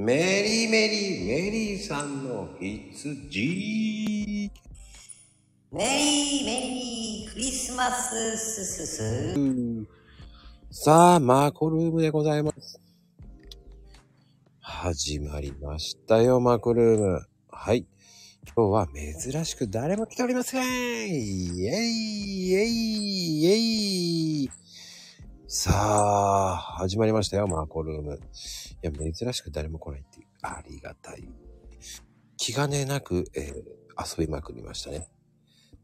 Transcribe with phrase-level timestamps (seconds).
[0.00, 4.48] メリーメリーメリーさんの羊。
[5.72, 9.34] メリーメリークリスマスススス。
[10.70, 12.80] さあ、マコルームでございます。
[14.60, 17.26] 始まりましたよ、マコルーム。
[17.50, 17.84] はい。
[18.54, 24.67] 今日は珍しく誰も来ておりませんイェイイェイイェイ
[25.50, 28.20] さあ、始まりましたよ、マコルーム。
[28.82, 31.26] いや、珍しく誰も来ないっていう、ありがたい。
[32.36, 33.62] 気兼ねなく、えー
[33.98, 35.08] 遊びまくりましたね。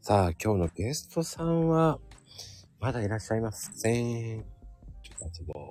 [0.01, 1.99] さあ、今日のゲストさんは、
[2.79, 4.43] まだいらっしゃいません。
[5.01, 5.63] ちょっと遊ぼう。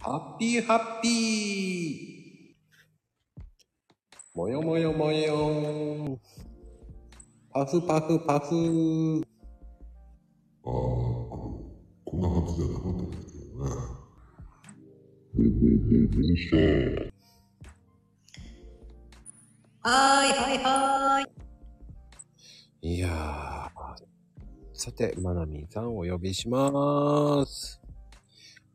[0.00, 6.20] ハッピーハッピーもよもよもよーん。
[7.52, 9.22] パフパフパフ
[10.64, 11.11] ああ、
[12.12, 13.72] ここんな感じじゃなかったんだけどね。
[16.12, 16.56] どうした
[19.88, 22.96] はーいはいはーい。
[22.96, 23.12] いやー。
[24.74, 27.80] さて、まなみんさんお呼びします。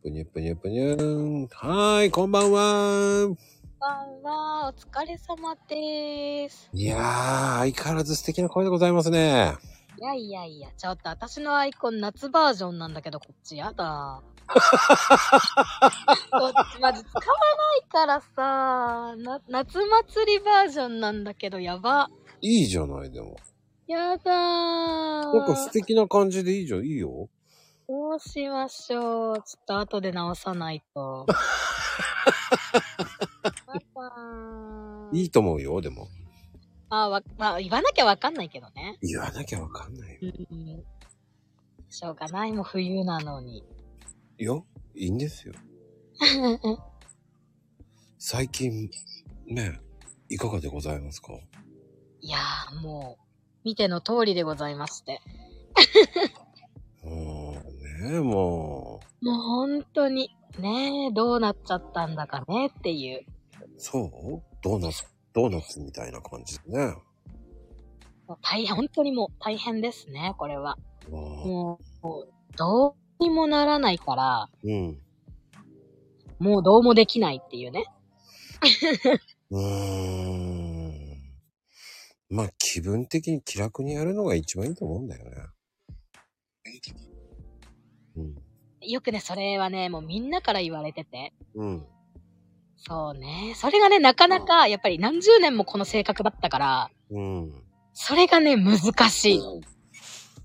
[0.01, 1.47] ぷにゅぷにゅぷにゅーん。
[1.51, 3.27] はーい、こんばんは。
[3.27, 3.37] こん
[3.79, 6.71] ばんは、お疲れ様です。
[6.73, 9.53] いやー、相変わらず素敵な声でございますね。
[9.99, 14.21] いやいやいや、ちょっと私のアイコン夏バージョンなんだけど、こっちやだ。
[14.47, 14.61] こっ
[16.71, 22.11] ちマジ使わないからさ、な、夏祭りバージョンなんだけど、やば。
[22.41, 23.37] いいじゃない、でも。
[23.87, 25.33] やだー。
[25.33, 27.29] なんか素敵な感じでいいじゃん、いいよ。
[27.89, 29.37] どうしましょう。
[29.37, 31.25] ちょっと後で直さないと。
[35.13, 36.07] いいと思うよ、でも。
[36.89, 38.97] あ、わ、まあ、言わなきゃわかんないけどね。
[39.01, 40.31] 言わなきゃわかんないよ。
[40.49, 40.83] うん。
[41.89, 43.63] しょうがない、もう冬なのに。
[44.37, 44.53] いや、
[44.95, 45.53] いいんですよ。
[48.19, 48.89] 最近、
[49.47, 49.79] ね、
[50.29, 51.33] いかがでございますか？
[52.21, 53.23] いやー、もう、
[53.63, 55.21] 見ての通りでございまして。
[57.03, 60.29] うーん、ねももう本当に、
[60.59, 63.19] ねえ、どうなっちゃったんだかねっていう。
[63.19, 63.25] う、
[63.77, 65.05] そうドーナツ、
[65.37, 66.95] ドーナツみたいな感じでね。
[68.27, 70.79] もう大変、本当にもう大変ですね、これは。
[71.11, 74.99] もうどうにもならないから、うん。
[76.39, 77.85] もうどうもできないっていうね。
[79.51, 79.63] うー
[80.83, 81.17] ん。
[82.29, 85.31] まあ、気分的に気楽にやるのが一番いいと思うんだよね。
[88.15, 88.35] うん。
[88.81, 91.31] よくね、それはね、もうみんなから言われてて。
[91.53, 91.87] うん。
[92.77, 93.53] そうね。
[93.55, 97.63] それがね、なかなか、やっぱり何十年もこの性格だったから、うん。
[97.93, 98.79] それがね、難
[99.09, 99.41] しい。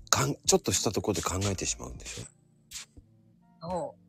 [0.09, 2.25] かん、ちょっとしたところで考えてしまうんでし
[3.61, 4.03] そう。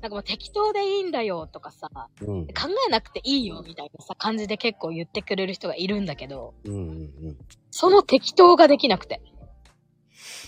[0.00, 2.24] なんかもう適当でいいんだよとかさ、ょ。
[2.26, 2.46] うん。
[2.46, 6.84] 考えなくていいよみたいなさ、感じで結構言ってくれる人がいるんだけど、うんうんう
[7.32, 7.38] ん。
[7.70, 9.20] その適当ができなくて。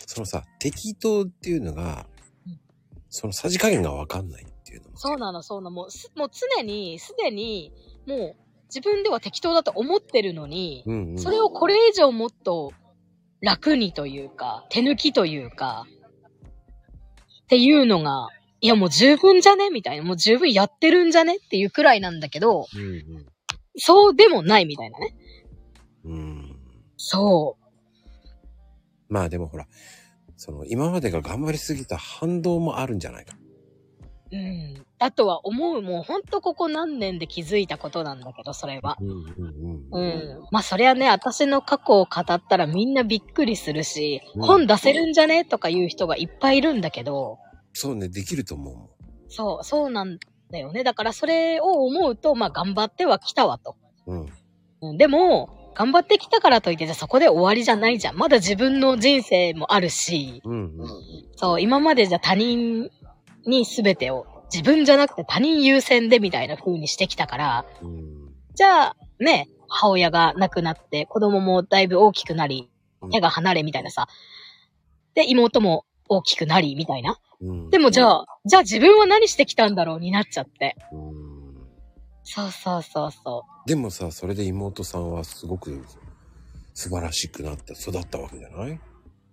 [0.07, 2.07] そのさ、適当っていうのが
[2.47, 2.61] うん、
[3.09, 4.47] そのさじ加減がわかんない。
[5.05, 5.71] そうなの、そうなの。
[5.73, 7.73] もうす、もう常に、すでに、
[8.07, 8.37] もう、
[8.67, 11.19] 自分では適当だと思ってるのに、うんうん。
[11.19, 12.71] それをこれ以上もっと
[13.41, 15.87] 楽にというか、手抜きというか、
[17.43, 18.29] っていうのが、
[18.61, 19.71] いやもう十分じゃね？
[19.71, 20.05] みたいな。
[20.05, 21.39] もう十分やってるんじゃね？
[21.39, 23.27] っていうくらいなんだけど、うん
[23.77, 25.17] そうでもないみたいなね。
[26.05, 26.13] うん。
[26.13, 26.57] うん。
[26.97, 27.57] そ
[29.09, 29.67] まあでもほら、
[30.37, 33.37] その今までが頑張りすぎた反動もあるんじゃないか。
[34.31, 34.37] う。
[34.37, 34.87] うん。
[35.03, 35.83] だとは思う。
[35.83, 38.97] もうほんとここ何年で気づいたことなんだけど、それは。
[39.01, 40.47] うんうん。
[40.53, 45.45] まあそりゃね、私の過去を語ったらみんなびっくりするし、うん本出せるんじゃね？
[45.45, 47.39] とか言う人がいっぱいいるんだけど、
[47.73, 48.89] そうね、できると思うもん。
[49.29, 50.19] そう、そうなん
[50.53, 50.85] だよね。
[50.85, 53.75] だからそれを思うと、まあ頑張ってはきたわと。
[54.07, 54.27] うん。
[54.83, 58.17] うん、でも、頑張ってきたからといって、じゃあそこで終わりじゃないじゃん。
[58.17, 60.89] まだ自分の人生もあるし、うんうん。
[61.35, 62.91] そう、今までじゃ他人
[63.47, 68.33] に全てを、自分じゃなくて他人優先でみたいな風にしてきたから、うん。
[68.55, 72.71] じゃあ、ね、母親が亡くなって、子供もだいぶ大きくなり、
[73.11, 74.09] 手が離れみたいなさ。
[75.15, 77.19] で、妹も大きくなり、みたいな。
[77.41, 77.71] うん。
[77.71, 80.77] でもじゃあ、じゃあ自分は何してきたんだろうになっちゃって。
[80.93, 81.33] うん。
[82.25, 85.85] そうそうそうそでもさ、それで妹さんはすごく
[86.75, 88.71] 素晴らしくなって育ったわけじゃない？
[88.71, 88.81] う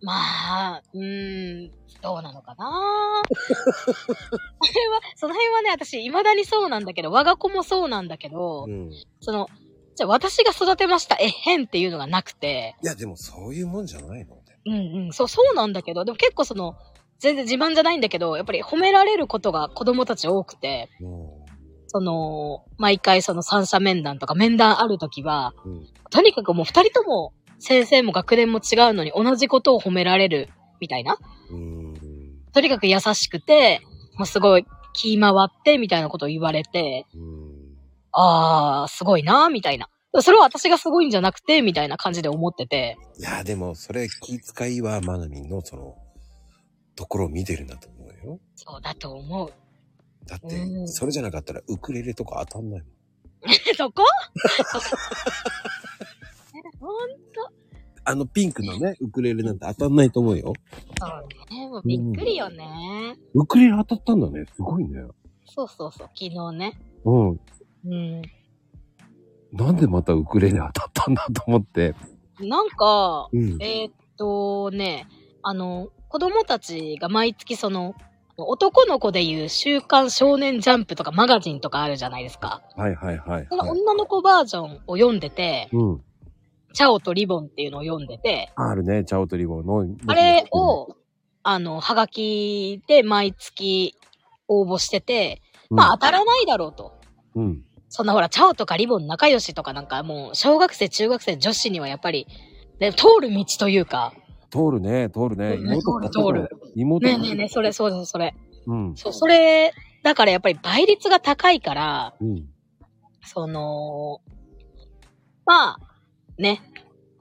[0.02, 3.22] まあ、うーん、どうなのかな？
[3.46, 8.92] その辺は、その辺はね、私、未だにそうなんだけど、我が子もそうなんだけど、うん。
[9.20, 9.48] その、
[9.96, 14.36] じゃあ私が育てました、えっへんっていうのがなくて、いや、でもそういうもんじゃないの？
[14.36, 14.42] ね。
[14.66, 14.74] うん
[15.06, 16.76] うん、そう、そうなんだけど、でも結構その、
[17.18, 21.46] 全然自慢じゃないんだけど、やっぱり褒められることが子供たち多くて、も
[21.88, 25.88] その、毎回その三者面談とか面談あるときは、うん。
[26.12, 31.18] とにかくもう二人とも先生も学年も違うのに同じことを褒められるみたいな。
[31.50, 31.94] うーん。
[32.54, 33.82] とにかく優しくて、
[34.18, 37.60] もうすごい気回ってみたいなことを言われて、うーん。
[38.12, 39.90] あー、すごいな、みたいな。
[40.22, 42.98] それは私がすごいんじゃなくて、みたいな感じで思ってて。
[43.20, 45.96] いや、でも、それ気遣いは、まなみんの、その、
[46.96, 48.40] ところを見てるんだと思うよ。
[48.56, 49.54] そうだと思う。
[50.26, 52.90] だってう、んそれじゃなかったら、ウクレレとか当たんないもん。
[53.78, 54.04] そこ？
[58.04, 60.54] あのピンクのね、ウクレレなんて当たんないと思うよ。
[61.00, 61.68] そうね。
[61.68, 63.18] もうびっくりよね。
[63.34, 64.46] ウクレレ当たったんだね。
[64.56, 65.02] すごいね。
[65.46, 66.10] そうそうそう。
[66.14, 66.80] 昨日ね。
[67.06, 67.30] うん。
[67.30, 67.36] う
[67.88, 68.22] ん。
[69.52, 71.96] なんでまたウクレレ当たったんだと思って。
[72.40, 73.58] なんか、うん。
[73.62, 75.08] えーっとね、
[75.42, 77.96] あの、子供たちが毎月その、
[78.38, 82.62] 男の子でいう週刊少年ジャンプとかマガジンとかあるじゃないですか。
[82.76, 83.80] はいはいはい、そのはい。
[83.80, 86.04] 女の子バージョンを読んでて、うん。
[86.80, 89.86] チャオとリボンっていうのを読んでて、あるね、チャオとリボンの。
[90.08, 90.96] あれ、を、
[91.44, 93.96] あの、はがきで毎月
[94.48, 96.94] 応募してて、まあ当たらないだろうと。
[97.36, 97.64] うん。
[97.90, 102.28] そんなほら、チャオとかリボン仲良しとかなんかもう、小学生、中学生、女子にはやっぱり、
[102.80, 104.14] ね、通る道というか、
[104.50, 105.56] 通るね、通るね。
[105.56, 106.72] うん妹通る通る。
[106.78, 108.34] 妹ねえねえねえ、それ、そうです、それ。
[108.68, 108.96] うん。
[108.96, 112.48] そう、それ、だからやっぱり倍率が高いから、うん。
[113.26, 114.22] その、
[115.46, 115.80] まあ、
[116.40, 116.62] ね、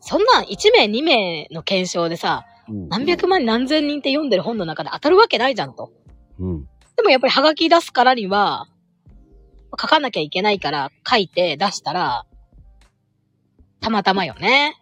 [0.00, 2.88] そんな1名2名の検証でさ、うん。
[2.88, 5.92] 何百万何千人って読んでる本の中で当たるわけないじゃんと。
[6.38, 6.68] うん。
[6.96, 8.68] でもやっぱりハガキ出すからには、
[9.80, 12.26] 書かなきゃいけないから書いて出したら、
[13.80, 14.74] たまたまよね。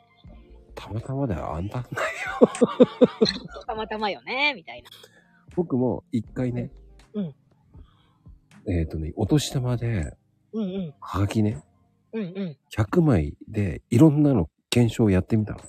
[0.75, 1.85] たまたまだよ、あんた。
[3.67, 4.91] たまたまよね、みたいな。
[5.55, 6.71] 僕も一回ね。
[7.15, 7.35] うん。
[8.69, 10.17] えっ、とね、お年玉で、
[10.53, 10.95] うんうん。
[11.01, 11.62] はがきね、
[12.12, 12.57] うんうん。
[12.75, 15.61] 100枚でいろんなの検証やってみたの。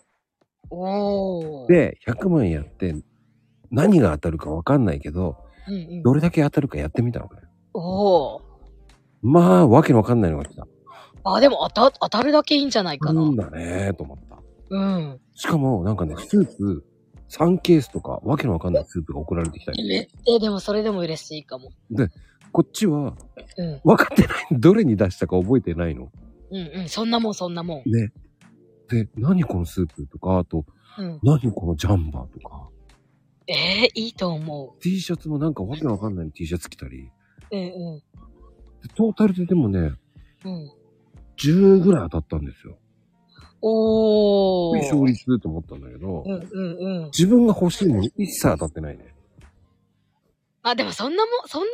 [0.69, 1.67] おー。
[1.67, 2.93] で、100枚やって、
[3.71, 6.03] 何が当たるかわかんないけど、うんうん。
[6.03, 7.31] どれだけ当たるかやってみたのね。
[7.73, 8.41] おー。
[9.21, 10.67] まあ、わけのわかんないのが来た。
[11.23, 13.21] あ、でも当た、当たるだけいいんじゃないかな。
[13.21, 14.39] なんだねと思った。
[14.69, 15.21] うん。
[15.35, 16.85] しかも、なんかね、スープ、
[17.29, 19.89] 3ケースとか、わけのわかんないスープが送られてきたり。
[19.95, 21.69] え、えでもそれでも嬉しいかも。
[22.51, 23.13] こっちは、
[23.57, 23.81] うん。
[23.85, 24.47] 分かってない。
[24.51, 26.11] どれに出したか覚えてないの。
[26.51, 26.89] うんうん。
[26.89, 27.89] そんなもん、そんなもん。
[27.89, 28.11] ね。
[28.89, 30.65] で、何このスープとか、あと、
[30.97, 31.19] うん。
[31.23, 32.69] 何このジャンバーとか、
[33.47, 37.11] えー、いいと思 T シャツもなんかわけのわかんない T シャツ着たり、
[37.51, 37.55] う。
[37.55, 37.63] うん
[37.95, 38.03] う
[38.83, 39.83] でトータルででもね、ん。
[39.83, 40.71] うん。
[41.37, 42.77] 10ぐらい当たったんですよ。
[43.61, 44.77] おー。
[44.79, 47.05] 勝率と思ったんだけど、うんうんうん。
[47.05, 49.13] 自分が欲しいのに一切当たってないね。
[50.63, 51.73] あ、でもそんなもん、そんなもん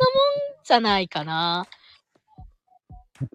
[0.64, 1.66] じゃないかな。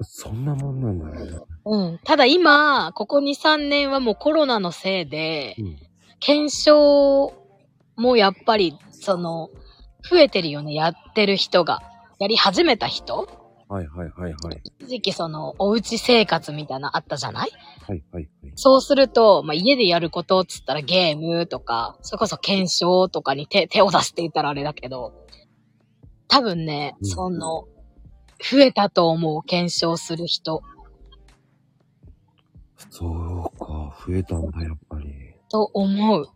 [0.03, 1.39] そんなもんなんだね。
[1.65, 2.01] うん。
[2.05, 5.77] ただ今、ここ2、3年はもうコロナのせいで、うん。
[6.21, 7.33] 検証
[7.97, 9.51] もやっぱり、その、
[10.09, 11.81] 増えてるよね、やってる人が。
[12.19, 13.29] やり始めた人
[13.69, 14.61] はいはいはいはい。
[14.81, 17.51] 一時期その、おうち生活みたいなのあったじゃない？
[17.87, 18.53] はいはいはい。
[18.57, 25.13] そうすると、まあ、家でやることっつったらゲームとか、それこそ検証とかに手、手を出すって言ったらあれだけど、
[26.29, 27.67] 多分ね、うんその、
[28.41, 30.63] 増えたと思う、検証する人。
[32.91, 35.35] そうか、増えたんだ、やっぱり。
[35.49, 36.29] と思う。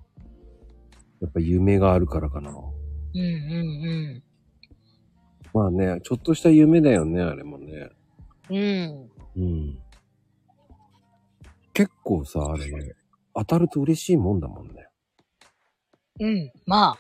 [1.21, 2.51] やっぱ夢があるからかな。
[2.51, 3.23] うんう
[4.19, 4.23] ん
[5.55, 7.91] まあね、ちょっとした夢だよね、あれもね。
[8.49, 8.57] うん。
[8.57, 9.11] うん。
[9.37, 9.79] うん。
[11.75, 12.95] 結構さ、あれね、
[13.35, 14.89] 当たると嬉しいもんだもんね。
[16.21, 16.53] うん。
[16.67, 16.99] まあ、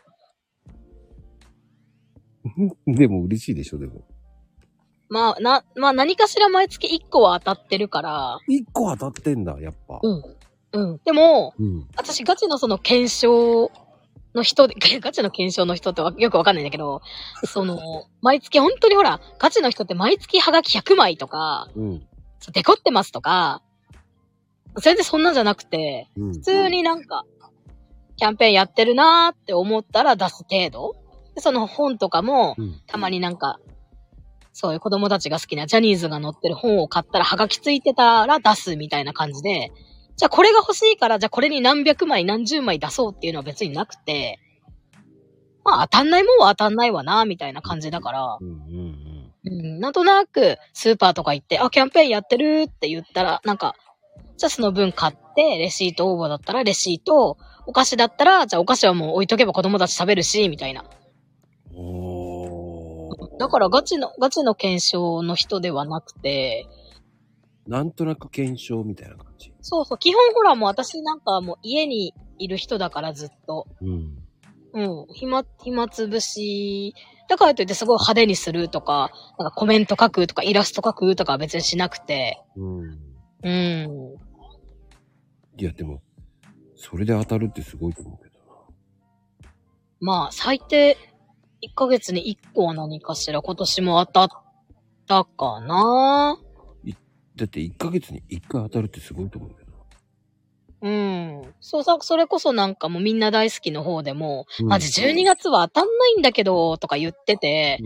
[2.86, 4.06] でも嬉しいでしょ、でも。
[5.12, 10.00] まあ、な、まあ何かしら毎月1個は当たってるから、一個当たってんだ、やっぱ。
[10.02, 10.22] うん。
[10.72, 11.00] うん。
[11.04, 11.86] でも、うん。
[11.98, 13.70] 私ガチのその検証
[14.34, 17.02] の人で、 ガチの検証の人ってわよくわかんないんだけど、
[17.44, 22.06] その、毎月本当にほら、ガチの人って毎月ハガキ100枚とか、うん。
[22.38, 23.60] そうデコってますとか、
[24.80, 26.32] 全然そんなんじゃなくて、うん。
[26.32, 27.26] 普通になんか、
[28.16, 30.96] キャンペーンやってるなーって思ったら出す程度。
[31.34, 32.80] でその本とかも、うん。
[32.86, 33.58] たまになんか、
[34.52, 39.72] そういう子供たちが好きなジャニーズが載ってる本を買ったらハガキついてたら出すみたいな感じで、
[40.16, 44.38] じゃあこれが欲しいから、じゃあこれに何百枚何十枚出そうっていうのは別になくて、
[45.64, 48.38] まあ当たんないもんは当たんないわな、みたいな感じだから。
[49.44, 53.74] うん、なんとなくスーパーとか行って、あ、キャンペーンやってるって言ったら、なんか、
[54.36, 60.84] じゃあその分買って、レシート応募だったらレシート、お菓子だったら、じゃあお菓子はもう置いとけば子供たち食べるし、みたいな。
[63.38, 66.66] だからガチの、ガチの検証の人ではなくて、
[67.66, 69.52] なんとなく検証みたいな感じ？
[69.60, 73.66] そうそう、基本ほらもう私なんかもう家にいる人だからずっと。
[73.80, 74.18] うん。
[74.74, 75.06] うん。
[75.14, 76.94] 暇、暇つぶし、
[77.28, 82.42] だからといってすごい派手にするとか、なんかコメント書くとかイラスト書くとかは別にしなくて。
[82.56, 82.98] うん。
[83.44, 84.16] うん。
[85.58, 86.02] いや、でも、
[86.74, 88.56] それで当たるってすごいと思うけどな。
[90.00, 90.96] まあ、最低、
[91.62, 93.40] 1ヶ月に1個は何かしら？
[93.42, 94.42] 今年も当たっ
[95.06, 96.36] たかな？
[97.34, 99.72] だって1ヶ月に1回当たるってすごいと思うけど
[100.82, 101.54] うん。
[101.60, 104.66] そうさ、それこそなんかもうみんな大好きの方でも、な。
[104.66, 107.78] マジ12月は当たんないんだけど、とか言ってて、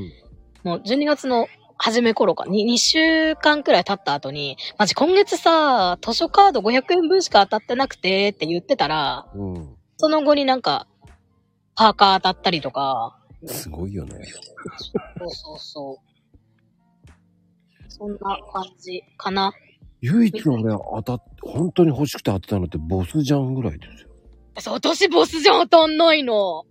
[0.64, 0.71] うん。
[0.71, 9.76] もう12月の初め頃か、に2週間くらい経った後に、マジ今月さ、図書カード500円分しか当たってなくてって言ってたら、うん。
[9.99, 10.87] その後になんか、
[11.75, 14.19] パーカー当たったりとか、すごいよね。
[15.19, 16.16] そうそうそう。
[17.88, 18.19] そんな
[18.52, 19.52] 感じかな。
[20.00, 24.73] 唯一のね、当たっ、本当に欲しくて当てたのってボスジャンぐらいですよ。
[24.73, 26.64] 私ボスじゃん当たんないの。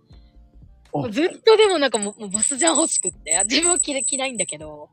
[0.94, 3.42] あずっとでもなんかもうボスじゃん欲しくって。
[3.44, 4.88] 自分は着れ着ないんだけど。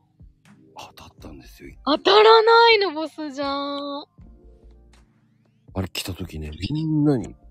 [0.76, 1.74] 当たったんですよ。
[1.84, 4.04] 当たらないの、ボスじゃん。
[5.76, 7.43] あれ来た時ね、みんなに、あ、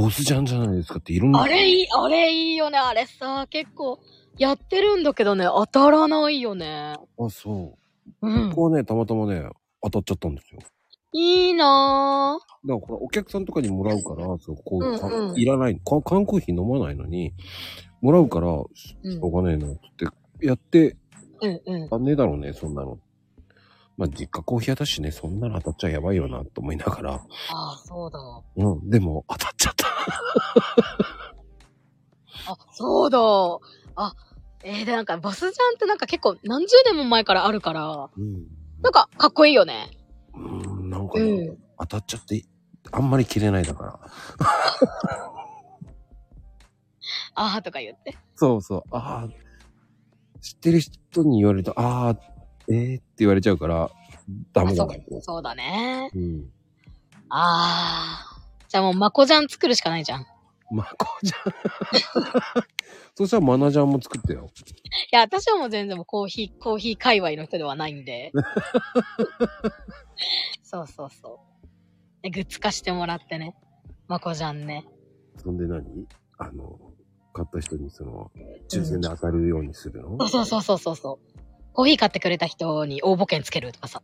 [0.00, 1.42] ボスジャンじゃないですかっていろんな。
[1.42, 2.78] あれいい、あれいいよね。
[2.78, 4.00] あれさ、結構
[4.38, 6.94] やってるんだけどね、当たらないよね。
[7.18, 7.76] あ、そ
[8.22, 8.26] う。
[8.26, 8.56] うんこ。
[8.56, 9.44] こはね、たまたまね、
[9.82, 10.60] 当たっちゃったんですよ。
[11.12, 12.68] いいなぁ。
[12.68, 15.76] だからほら、お客さんとかにもらうから、そう、こう、かうんうんいらない。
[15.76, 17.34] か缶コーヒー飲まないのに、
[18.00, 20.96] もらうから、しょうがねえなってやって、
[21.42, 21.88] うんうん。
[21.90, 22.98] あんねえだろうね、そんなの。
[24.00, 27.12] まあ、実家コーヒー屋だしね、そんなの当たっちゃやばいよな、と思いながら。
[27.12, 28.18] ああ、そうだ。
[28.56, 29.86] うん、でも当たっちゃった。
[32.50, 33.18] あ、そうだ。
[33.96, 34.14] あ、
[34.64, 38.46] えー、で、なんか、ボスジャンってなんか結構何十年も前からあるから、うん。
[38.80, 39.90] なんか、かっこいいよね。
[40.32, 41.58] うん、なんかね、うん。
[41.80, 42.42] 当たっちゃって、
[42.92, 44.00] あんまり切れないだから。
[47.34, 48.16] あーとか言って。
[48.34, 49.28] そうそう、ああ、
[50.40, 53.90] 知ってる人に言われると、ああ、えー、って言われちゃうから、
[54.52, 54.94] ダメだな。
[55.20, 56.10] そうだね。
[56.14, 56.50] うん。
[57.28, 58.40] ああ。
[58.68, 60.22] じゃあもう、マコジャン作るしかないじゃん。
[60.22, 60.26] い
[60.70, 61.52] まこちゃん。
[63.16, 64.48] そしたらマナジャンも作ってよ。
[65.10, 68.32] や、私はもう全然もうコーヒー、コーヒー界隈の人ではないんで。
[70.62, 71.38] そうそうそう。
[72.22, 73.56] でグッズ化してもらってね。
[74.06, 74.86] マコジャンね。
[75.36, 76.06] そんで何？
[76.38, 76.78] あの、
[77.32, 78.30] 買った人にその、
[78.68, 81.39] 抽選で当たるようにするの、そうそうそうそうそう。
[81.72, 84.02] コーヒー買ってくれた人に応募券つけるとかさ。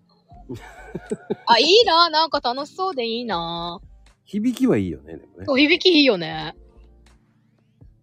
[1.46, 3.80] あ、いいななんか楽しそうでいいな
[4.25, 5.44] 響きはいいよね、でもね。
[5.46, 6.54] そう、響きいいよね。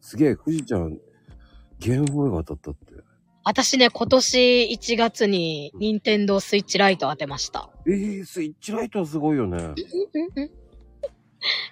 [0.01, 0.99] すげえ、富士ちゃん、
[1.79, 3.03] ゲームボーイが当たったって。
[3.45, 7.69] 私ね、今年1月に任天堂スイッチライト当てました。
[7.85, 9.57] えー、スイッチライトはすごいよね。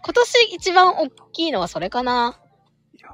[0.04, 2.38] 今年一番大きいのはそれかな
[2.94, 3.10] いや。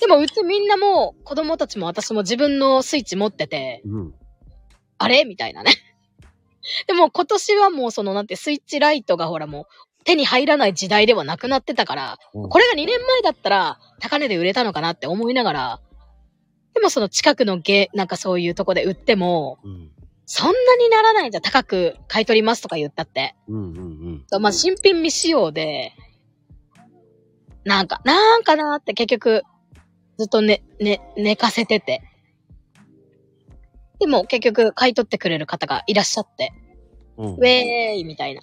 [0.00, 4.14] でもうちみんなもう子供たちも私も自分のスイッチ持ってて、うん。
[5.00, 5.24] あれ？
[5.24, 5.72] みたいなね。
[6.86, 15.80] でも今年はもうそのなんてスイッチライトがほらもう手に入らない時代ではなくなってたから、うんこれが2年前だったら高値で売れたのかなって思いながら、
[16.74, 19.90] でもその近くのゲ、なんかそういうとこで売っても、うん。
[20.32, 21.42] そんなにならないじゃん。
[21.42, 23.34] 高く買い取りますとか言ったって。
[23.48, 25.92] うんうんまあ、新品未使用で、
[27.64, 29.42] なんか、なんかなーって結局、
[30.18, 32.02] ずっとね、ね、寝かせてて。
[34.00, 36.52] でも結局買い取ってくれる方がいらっしゃって、
[37.16, 37.34] うん。
[37.34, 38.42] ウェーイみたいな。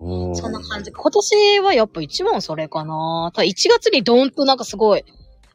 [0.00, 0.36] うん。
[0.36, 0.90] そんな感じ。
[0.90, 3.30] 今年はやっぱ一番それかな。
[3.34, 5.04] ただ1月にドーンとなんかすごい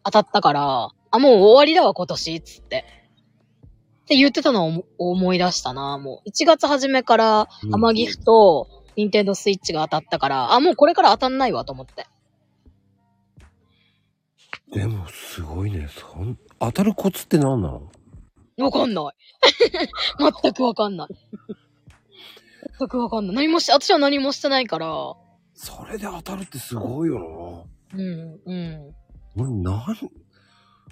[0.04, 2.86] 当たったから、あ、もう終わりだわ今年、つって。
[4.04, 5.98] って言ってたのを思思い出したな。
[5.98, 12.06] もう1月初めからうんアマギフとニンテンドースイッチが当たったから、あ、もうこれから当たんないわと思って。
[14.72, 15.88] でも、すごいね。
[15.90, 17.92] そん、当たるコツって何なの？
[18.58, 19.06] わかんない。
[20.44, 21.08] 全くわかんない。
[22.80, 23.36] 全くわかんない。
[23.36, 24.88] 何もし、私は何もしてないから。
[25.54, 28.94] それで当たるってすごいようん、うん。
[29.36, 29.44] な。
[29.44, 29.96] 俺、なん、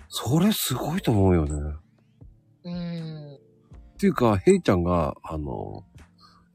[0.10, 1.76] それすごいと思うよね。
[2.66, 3.36] うん。
[3.36, 3.40] っ
[3.98, 5.86] ていうか、ヘイちゃんが、あの、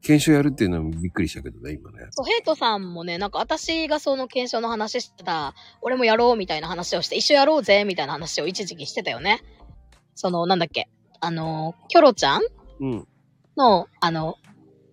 [0.01, 2.07] 検証やるっていうのもびっくりしたけどね、今ね。
[2.11, 9.41] そう、ヘイトさんもね、なんか私がその検証の話してた、俺もやろうみたいな話をして、一緒やろうぜみたいな話を一時期してたよね。
[10.15, 10.89] その、なんだっけ、
[11.19, 12.41] あの、キョロちゃん
[12.79, 13.07] うん。
[13.57, 14.35] の、あの、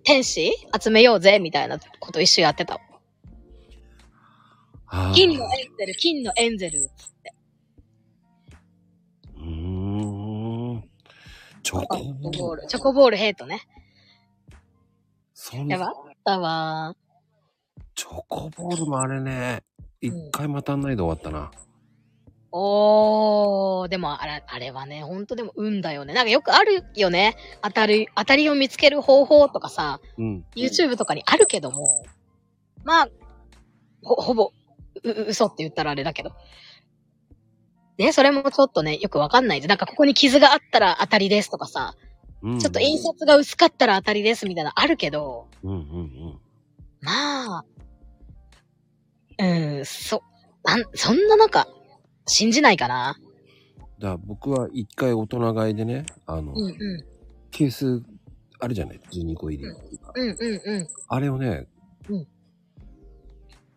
[0.02, 2.80] 天使集めようぜみたいなこと一緒やってた。
[5.14, 6.90] 金のエンゼル、金のエンゼル。
[11.62, 12.38] チョコチョボール。
[12.38, 12.66] コボール。
[12.68, 13.60] チョコボールヘイトね。
[15.38, 15.92] そんやばあっ
[16.24, 16.96] たわ。
[17.94, 19.62] チョコボールもあれね、
[20.00, 21.50] 一回も当たんないで終わったな。
[22.52, 26.14] おー、でもあれ、あれはね、ほんとでも運だよね。
[26.14, 27.36] なんかよくあるよね。
[27.62, 30.44] 当たる、当たりを見つける方法とかさ、うん。
[30.56, 32.06] YouTube とかにあるけども、
[32.82, 33.08] まあ、
[34.02, 34.52] ほ、ほぼ、
[35.04, 36.32] う、う嘘って言ったらあれだけど。
[37.98, 39.68] ね、それもちょっとね、よくわかんないで。
[39.68, 41.94] なんかここに傷があったら当たりですとかさ、
[42.46, 42.58] うん。
[42.60, 46.38] ちょっと印刷が薄かったら当たりですみたいなのあるけど、うんうんうん。
[47.00, 47.64] まあ、
[49.38, 49.44] う
[49.80, 50.22] ん、そ、
[50.64, 51.68] なん、そんななんか、
[52.26, 53.18] 信じないかな。
[53.98, 56.76] だ僕は一回大人買いでね、あの、うんうん。
[57.50, 58.02] ケース、
[58.60, 59.68] あるじゃない ?12 個入り。
[59.68, 60.88] うんうんうん。
[61.08, 61.66] あれをね、
[62.08, 62.28] うん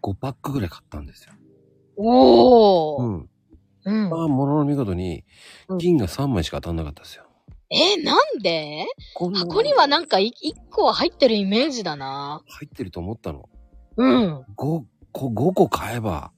[0.02, 1.34] 5パックぐらい買ったんですよ。
[1.98, 3.04] おー。
[3.04, 3.30] うん。
[3.84, 4.10] うん。
[4.10, 5.26] まあ、ものの見事に
[5.68, 7.29] うん、銀が3枚しか当たんなかったですよ。
[7.72, 8.86] え、なんで？
[9.16, 12.42] 箱にはなんかい一個は入ってるイメージだな。
[12.48, 13.48] 入ってると思ったの。
[13.98, 14.46] うん。
[14.58, 16.32] 5個、5個買えば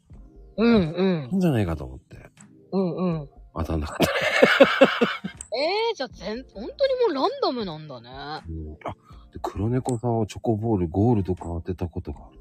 [0.57, 1.37] うんうんいい。
[1.37, 2.17] んじゃないかと思って。
[2.71, 3.29] うんうん。
[3.55, 4.05] 当たんなかった。
[5.57, 8.09] えー、じゃあ全、本当にもうランダムなんだね。
[8.49, 8.93] うん、あ、
[9.33, 12.39] で黒猫さんはチョコボール、ゴールドか当てたことがある。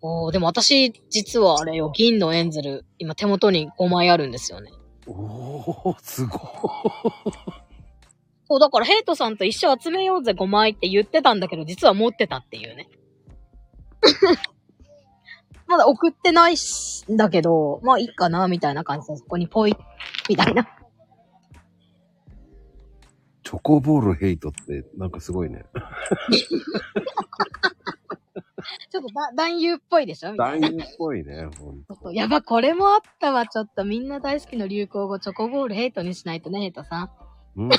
[0.00, 4.70] おー、でも私、実はあれよ、銀のエンゼル、今手元に5枚あるんですよね。
[5.08, 6.40] おー、すごい。
[8.48, 12.88] そう、だからヘイトさんと一緒集めようぜ5枚って言ってたんだけど、実は持ってたっていうね。
[15.66, 19.76] まだ送ってないし、だけど、まあいいかな、みたいな感じで、そこにポイ、
[20.28, 20.66] みたいな。
[23.42, 25.64] チョコボールヘイトって、なんかすごいね。
[28.90, 30.32] ちょっとだ男優っぽいでしょ？
[30.32, 31.94] みたいな男優っぽいね、ほんと。
[32.02, 33.46] そうやば、これもあったわ。
[33.46, 37.10] ちょっとみんな大好きの流行語、チョコボールヘイトにしないとね、ヘイトさん。
[37.56, 37.70] うん。
[37.72, 37.76] そ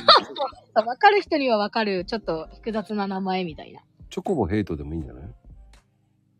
[0.84, 3.82] うわかる人にはわかる、ちょっと複雑な名前みたいな。
[4.10, 5.30] チョコボヘイトでもいいんじゃない？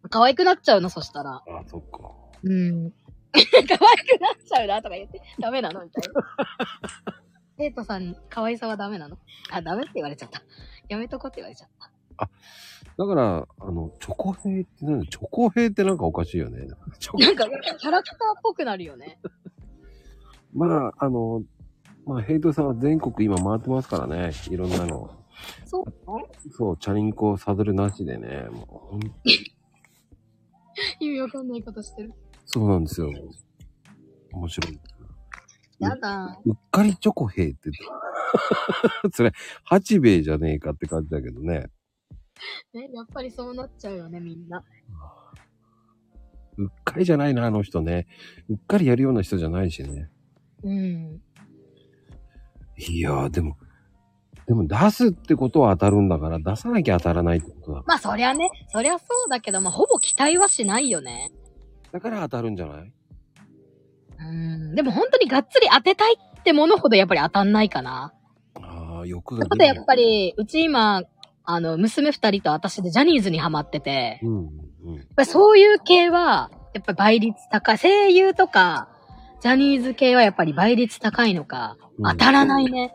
[0.10, 1.36] 可愛くなっちゃうの、そしたら。
[1.36, 2.12] あ、そっか。
[2.44, 2.92] うん。
[3.32, 6.24] 可愛くなっちゃうな、とか言って、ダメなのみたいな。
[7.58, 9.18] ヘイトさん、可愛さはダメなの？
[9.52, 10.42] あ、ダメって言われちゃった。
[10.88, 11.92] やめとこって言われちゃった。
[12.98, 16.60] だから、あの、チョコヘイって何チョコヘイってなんかおかしいよね。
[16.60, 16.68] なん
[17.36, 17.46] か、
[17.78, 19.20] キャラクターっぽくなるよね。
[20.54, 21.44] まあ、あの、
[22.06, 24.32] まあ、ヘイトさんは全国今回ってますからね。
[24.50, 25.16] いろんなの。
[25.66, 25.94] そう
[26.52, 28.48] そう、チャリンコサドルなしでね。
[28.52, 29.00] もうほん
[31.00, 32.14] 意味わかんないことしてる。
[32.46, 33.12] そうなんですよ。
[34.34, 34.80] 面白い。
[35.80, 36.40] やだ。
[36.46, 39.16] うっかりチョコヘイって言って。
[39.16, 39.32] それ、
[39.64, 41.68] 八兵衛じゃねえかって感じだけどね。
[42.74, 44.64] ね、やっぱりそうなっちゃうよね、みんな。
[46.58, 48.08] うっかりじゃないな、あの人ね。
[48.50, 50.10] うっかりやるような人じゃないしね。
[50.64, 51.22] うん。
[52.78, 53.58] いやー、でも、
[54.46, 57.84] でも出すってことは当たるんだから、出さなきゃ当たらないってことだ。
[57.86, 61.32] まあ、そりゃね、そりゃそうだけど、まあ、ほぼ期待はしないよね。
[61.92, 62.94] だから当たるんじゃない？
[64.20, 64.24] う
[64.72, 64.76] ん。
[64.76, 68.14] でも本当にがっつり当てたいってものほどやっぱり当たんないかな。
[68.56, 71.04] ああ、欲というとはやっぱり、うち今、
[71.52, 74.38] あの、娘二人と私でジャニーズにハマってて、うん、
[74.86, 74.96] うん。
[74.98, 77.80] やっぱりそういう系は、やっぱり倍率高い。
[77.80, 78.88] 声優とか、
[79.42, 82.94] ジャニーズ系はやっぱり倍率高いのか、うん当たらないね。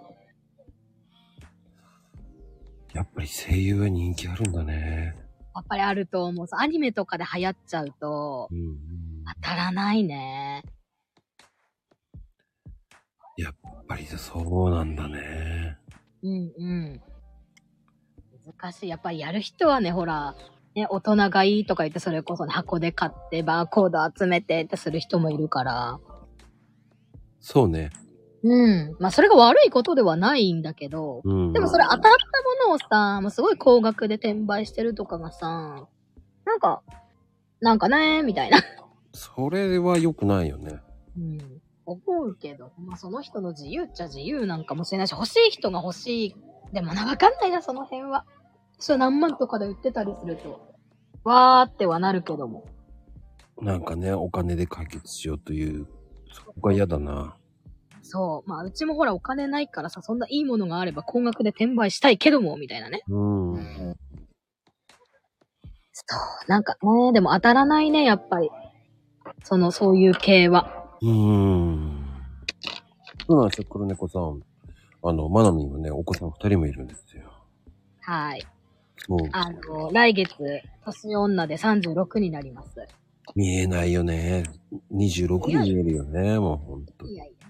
[2.93, 5.17] やっぱり声優は人気あるんだね。
[5.57, 6.47] やっぱりあると思う。
[6.53, 8.77] アニメとかで流行っちゃうとう、ん、うん。
[9.43, 10.63] 当たらないね。
[13.37, 13.55] やっ
[13.89, 15.77] ぱりそうなんだね。
[16.23, 17.01] うんうん。
[18.65, 18.89] 難しい。
[18.89, 20.35] やっぱりやる人はね、ほら、
[20.75, 26.01] ね、大人がいいとか言って、それこそ、ね、箱で買って、バーコード集めてってする人もいるから。
[27.41, 27.91] そうね。
[28.43, 28.97] うん。
[28.99, 31.53] まあ、それが悪いことではないんだけど、うん。
[31.53, 32.15] でもそれ当たったも
[32.71, 35.87] のをさ、もうすごい高額で転売してるとかがさ、
[36.45, 36.83] なんか、
[37.61, 38.59] なんかねみたいな。
[39.13, 40.81] それは良くないよね。
[41.17, 41.61] うん。
[41.87, 46.37] 思うけど、まあその人の自由っちゃ自由なんかもしれないし、欲しい人が欲しい。
[46.73, 48.27] でもな、わかんないな、その辺は。
[48.79, 50.61] それ何万とかで売ってたりすると、
[51.25, 52.65] わーってはなるけども。
[53.61, 55.87] なんかね、お金で解決しようという、
[56.33, 57.37] そこが嫌だな。
[58.03, 58.49] そう。
[58.49, 63.03] まあ、うちもほらお金ないからさ、そんないいものがあれば高額で転売したいけども、みたいなね。
[63.09, 63.97] うん。
[65.93, 66.05] そ
[66.47, 66.51] う。
[66.51, 68.51] なんかね、でも当たらないね、やっぱり。
[69.45, 70.87] その、そういう系は。
[71.01, 72.05] うーん。
[73.27, 74.43] そうなんですよ、黒猫さん。
[75.03, 77.31] あの、マナミンはね、お子さん二人もいるんですよ。
[78.01, 78.47] はい。
[79.33, 80.33] あの、来月、
[80.85, 82.87] 年女で36になります。
[83.35, 84.45] 見えないよね。
[84.93, 87.07] 26に見えるよね、もうほんと。
[87.07, 87.49] いやいや。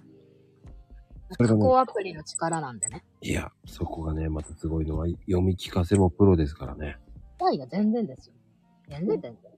[1.37, 3.05] それがね加工アプリの力なんでね。
[3.21, 6.97] いや、そこがね、またすごいのは、読み聞かせもプロですからね。
[7.53, 8.35] いや、全然ですよ。
[8.89, 9.53] 全然全然。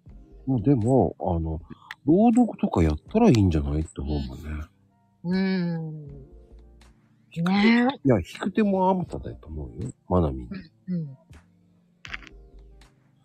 [0.46, 1.60] もうでも、あの、
[2.04, 4.64] 朗読とかやったらいいんじゃないって思うもんね。
[5.24, 6.06] うーん。
[7.42, 9.90] ねいや、弾く手もあまただと思うよ。
[10.08, 10.46] まなみん。
[10.46, 10.48] え。
[10.88, 11.16] うん。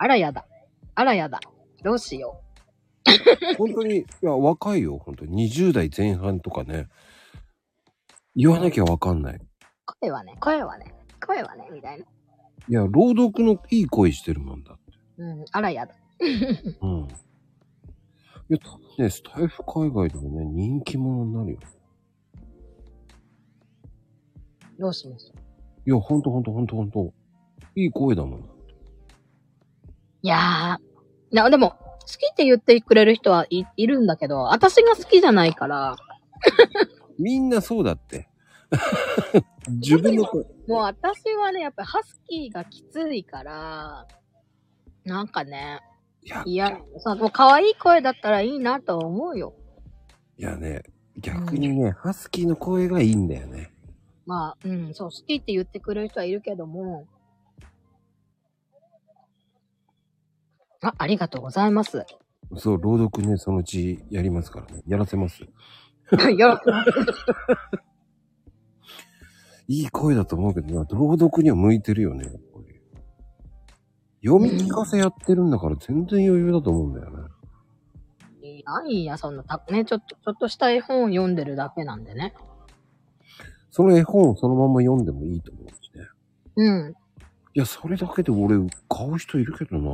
[0.02, 0.48] あらやだ。
[0.96, 1.40] あらやだ。
[1.84, 2.42] どうしよ
[3.60, 5.48] 本当に、いや、若いよ、本当に。
[5.48, 6.88] 20代前半とかね。
[8.36, 9.36] 言わなきゃわかんない。
[9.36, 9.40] う。
[10.00, 12.06] 声はね、声はね、声はね、みたいな。
[12.06, 14.82] いや、朗読のいい声してるもんだって。
[15.18, 15.46] うん。
[15.52, 15.94] あらやだ。
[16.82, 17.02] うん。
[17.02, 17.08] い
[18.50, 21.60] や、多分ね、スタイフ海外でもね、人気者になるよ。
[24.80, 25.90] どうしましょう。
[25.92, 27.14] いや、ほんとほんとほんとほんと。
[27.76, 28.61] いい声だもん。
[30.24, 31.36] いやー。
[31.36, 35.96] いや、でも、好きって言ってくれる人はい、いるんだけど、私が好きじゃないから、
[37.20, 38.28] みんなそうだって。
[39.70, 40.44] 自分の声。
[40.68, 44.08] もう私はね、やっぱりハスキーがきついから、
[45.06, 45.80] なんかね、
[46.24, 49.54] いや、いや、そう、もう可愛い声だったらいいなと思うよ。
[50.38, 50.84] いやね、
[51.18, 53.72] 逆にね、ハスキーの声がいいんだよね。
[54.26, 57.08] まあ、うん、そう、好きって言ってくれる人はいるけども、
[60.82, 62.06] あ、ありがとうございます。
[62.58, 64.82] そう、朗読ね、そのうちやりますからね。
[64.88, 65.42] やらせます。
[65.42, 65.48] よ
[66.12, 66.72] ろしく。
[69.68, 72.82] いい声だと思うけどな、朗読には向いてるよね、やっぱり。
[74.24, 77.28] 読み聞かせやってるんだから全然余裕だと思うんだよね。
[78.42, 82.34] いやいや、そんな、たね、ちょっと、ちょっとした絵本を読んでるだけなんでね。
[83.70, 86.06] その絵本をそのまま読んでもいいと思うしね。
[86.58, 86.92] うん。
[87.54, 88.58] いや、それだけで俺
[88.90, 89.92] 買う人いるけどな。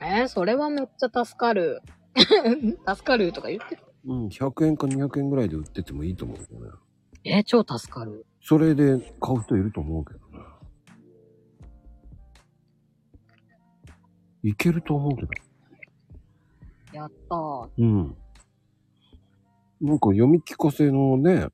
[0.00, 1.82] えーそれはめっちゃ助かる。
[2.14, 3.82] 助かるとか言ってる？
[4.06, 6.70] うん、100円か200円ぐらいで売っててもいいと思うけどね。
[7.24, 8.26] えー超助かる。
[8.40, 10.38] それで買う人いると思うけどね。
[14.42, 15.28] いけると思うけど。
[16.92, 17.68] やったー。
[17.78, 18.16] うん。
[19.80, 21.48] なんか読み聞かせのね、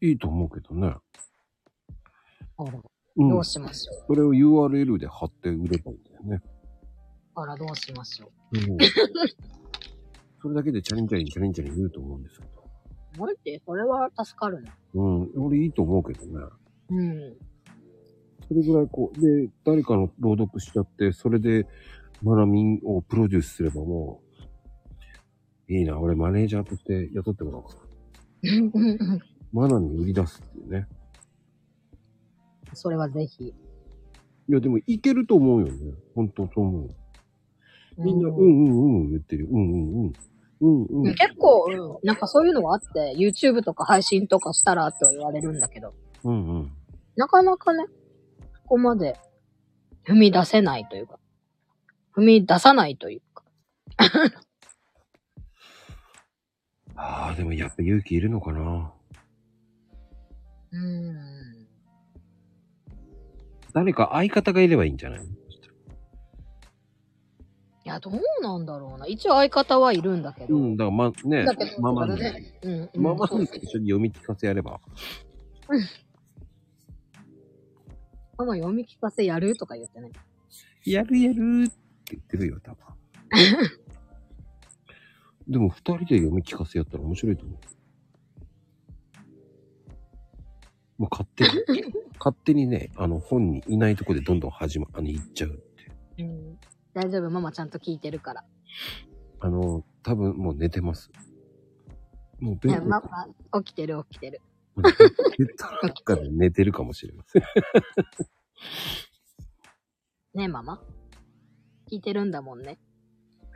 [0.00, 0.94] いいと思うけどね。
[2.56, 2.72] あら、
[3.16, 3.28] うん。
[3.28, 4.04] どうしましょう。
[4.08, 6.42] それを URL で貼って売ればいいんだよね。
[7.42, 8.60] あら、どうしましょうん。
[10.42, 12.64] それだけでチャリンチャリンチャリンチャリン言うと思うんですけど。
[13.16, 13.20] う。
[13.20, 14.72] マジでそれは助かるね。
[14.94, 15.30] うん。
[15.36, 16.44] 俺いいと思うけどね。
[16.90, 17.36] うん。
[18.48, 21.66] それぐらいこう、で、誰かの朗読しちゃって、それで、
[22.22, 24.22] マナミンをプロデュースすればも
[25.68, 27.74] う、いいな、俺マネージャーとして雇ってもらおうか
[28.42, 29.20] な。
[29.52, 30.88] マナミン売り出すっていうね。
[32.72, 33.48] それはぜひ。
[33.48, 35.94] いや、でもいけると思うよね。
[36.14, 36.90] 本当そう思う。
[37.98, 39.48] みんな、ううんうんうん言ってる。
[39.50, 40.12] うんうんうん。
[40.60, 41.14] うんうん。
[41.14, 46.72] 結構、うん、なんかそういうのがあって、YouTube とか配信とかしたらっては言われるんだけど、うんうん。
[47.16, 47.84] なかなかね、
[48.64, 49.18] ここまで
[50.06, 51.18] 踏み出せないというか、
[52.16, 53.44] 踏み出さないというか。
[56.96, 58.92] ああ、でもやっぱ勇気いるのかな。
[60.72, 61.66] うーん。
[63.72, 65.20] 誰か相方がいればいいんじゃない？
[67.88, 69.06] いや、どうなんだろうな。
[69.06, 70.54] 一応相方はいるんだけど。
[70.54, 73.02] うん、だからま、ねだけど、、ママに、ね、うん、うん。
[73.02, 74.78] ママに一緒に読み聞かせやれば。
[78.36, 80.10] ママ読み聞かせやるとか言ってね。
[80.84, 81.76] やるやるって
[82.10, 82.84] 言ってるよ、多分。
[85.48, 87.58] でも二人で読み聞かせやったら面白いと思う。
[90.98, 91.50] もう勝手に、
[92.20, 95.62] 勝手にね、あの本にいないとこでどんどん始ま、あの、行っちゃうって。
[96.22, 96.58] うん。
[96.98, 98.44] 大丈夫、ママちゃんと聞いてるから。
[99.38, 101.12] あの、多分もう寝てます。
[102.40, 104.42] もうベいや、ママ、起きてる起きてる。
[104.74, 104.94] ベッ
[105.56, 107.42] ドの中で寝てるかもしれません。
[110.34, 110.82] ねえ、ママ。
[111.88, 112.80] 聞いてるんだもんね。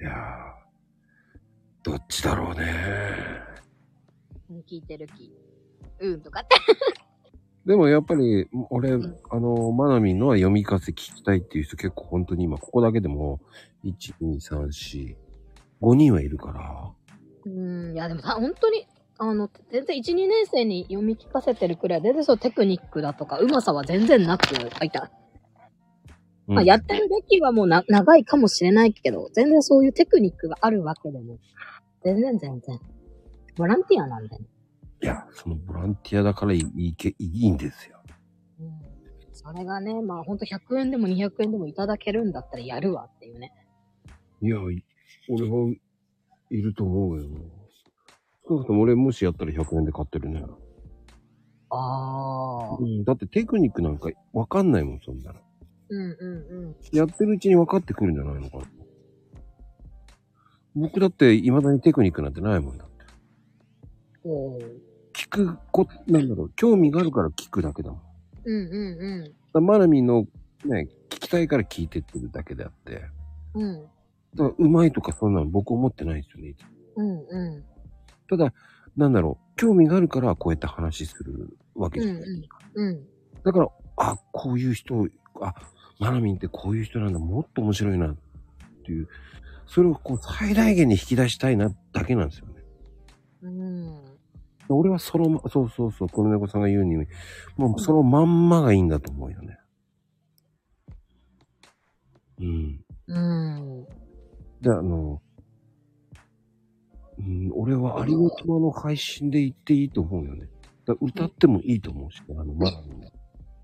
[0.01, 0.15] いやー、
[1.83, 3.43] どっちだろうね。
[4.51, 5.35] うん聞いてる聞いて
[6.05, 6.13] る。
[6.13, 6.49] うん、とかって。
[7.67, 13.41] でもやっぱり、俺、んあの、マナミンのは読み聞かせ聞きたいっていう人結構本当に今、ここだけでも、
[13.85, 15.17] 1、2、3、4、
[15.81, 16.91] 5人はいるから。
[17.45, 18.87] うん、いや、でもさ、本当に、
[19.19, 24.45] あの、全然1、2年生に読み聞かせてるくらい、全然そうテクニックだとか、うまさは全然なく、
[24.81, 25.13] あ、いた。
[26.49, 31.39] うんまあ、やってるべきはもうな、長いかもしれないけど、全然そういうテクニックがあるわけでも、
[32.03, 32.81] 全然全然。
[33.57, 34.47] ボランティアなんでね。
[35.03, 38.01] いや、そのボランティアだからいいいいけいいんですよ。
[38.61, 38.71] うん。
[39.33, 43.53] それがね、まあほんと100円でも200円でもいただけるんだったらやるわっていうね。
[44.41, 44.85] いや、い
[45.29, 45.75] 俺は
[46.51, 47.29] いると思うよ。
[48.47, 50.45] そうすると俺もしやったら100円で買ってるね。
[51.71, 52.77] ああ。
[52.79, 55.41] うん、だってテクニックなんかわかんないもん、そんなの。
[55.89, 56.77] うんうんうん。
[56.93, 58.65] やってるうちに分かってくるんじゃないのかな。
[60.77, 63.05] 僕だって未だにテクニックなんてないもんだって。
[64.25, 68.01] おー聞くこ、なんだろう、興味があるから聞くだけだもん。
[68.45, 70.27] うんうんらマナミンの
[70.65, 73.03] ね、聞きたいから聞いてってるだけであって。
[73.55, 73.63] うん。
[73.63, 73.83] うん。
[74.35, 76.55] だから、うまいとかそんなの僕思ってないですよね。
[76.97, 77.65] うんう
[78.29, 78.53] ただ、
[78.97, 82.03] なんだろう、興味があるからこうやって話するわけん。
[82.03, 82.23] うじゃない。
[82.23, 82.25] ん
[82.75, 82.89] うん。
[82.89, 83.07] うん。
[83.45, 85.07] だから、あ、こういう人、
[85.41, 85.55] あ、
[85.99, 88.17] マナミンってこういう人なんだ、もっと面白いなっ
[88.85, 89.09] ていう、
[89.67, 92.53] それをこう最大限に引き出したいなだけなんですよね。
[93.43, 94.12] うん。
[94.75, 96.97] 俺はそのま、そうそうそう、この猫さんが言うに、
[97.57, 99.59] もうそのまんまがいいんだと思うよね。
[102.41, 102.85] うん。
[103.07, 103.87] うん。
[104.61, 105.21] で、あの、
[107.19, 110.49] うん、俺はありのままの配信で言っていいと思うよね。
[110.85, 113.13] だ歌ってもいいと思うし、あの、まだね。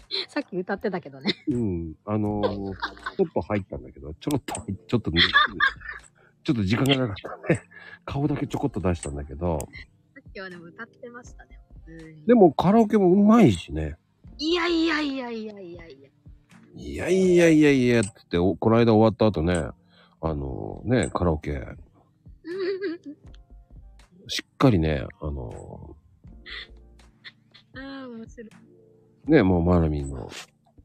[0.28, 1.34] さっき歌ってたけどね。
[1.48, 5.20] うん、あのちょっと入ったんだけど、ちょろっと入って、ちょっとね、
[6.44, 7.16] ちょっと時間がなかっ
[7.46, 7.62] たね。
[8.04, 9.68] 顔だけちょこっと出したんだけど、
[10.38, 11.58] さっきはでも歌ってましたね。
[12.26, 13.96] でもカラオケもうまいしね。
[14.38, 16.08] いやいやいやいやいやいや。
[16.76, 19.68] いやいやいやいやって言って、おこの間終わった後ね、
[20.20, 21.60] あのね、カラオケ、
[24.28, 25.96] しっかりね、あの
[27.74, 28.50] ああ、面白い。
[29.26, 30.30] ね、もうマナミンの、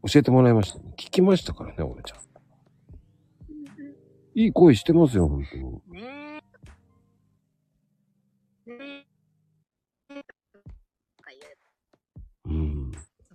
[0.08, 0.94] 教えてもらいましたね。
[0.98, 2.20] 聞きましたからね、俺ちゃん。
[4.36, 5.64] いい声してますよ、本当に。
[5.92, 6.42] ね
[8.66, 8.72] え。
[8.72, 9.13] ねえ。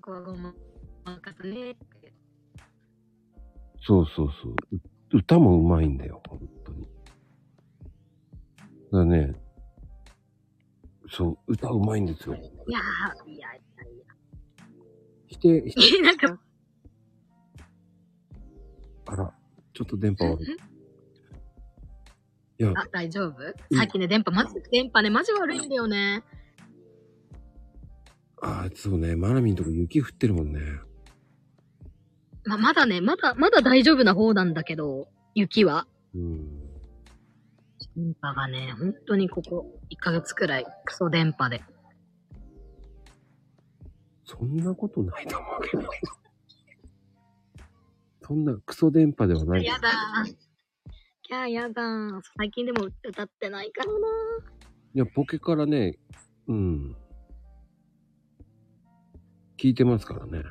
[0.09, 0.53] こはごま
[1.21, 1.75] かすね。
[1.75, 2.15] とか言う
[3.87, 4.55] そうそうそう。
[5.13, 6.87] う歌もうまいんだよ、本当に。
[8.91, 9.35] だね、
[11.11, 12.35] そう、歌うまいんですよ。
[12.35, 12.39] い
[12.73, 13.89] やー、いやいやい
[15.27, 16.03] 否定、否や。
[16.09, 16.41] なんか、
[19.07, 19.35] あら、
[19.75, 20.57] ちょっと電波悪い。
[22.61, 23.43] いや、あ、大丈夫？
[23.71, 26.23] うんさっきね、電波、マジ、電波ね、マジ悪いんだよね。
[28.41, 30.61] あそうね、マナミンとこ雪降ってるもんね。
[32.45, 35.87] ま、まだね、まだ、まだ大丈夫な方なんだけど、雪は。
[36.15, 36.69] うん。
[37.97, 41.63] 電波がね、本当にここ、1ヶ月くらい、クソ電波で。
[44.25, 45.91] そんなことないと思うけど。
[48.23, 49.65] そんなクソ電波ではない。
[49.65, 50.35] やだー。
[51.23, 52.21] キャーやだー。
[52.37, 53.99] 最近でも歌ってないからな
[54.95, 55.99] いや、ポケからね、
[56.47, 56.97] うん。
[59.59, 60.45] 聞いてますからね。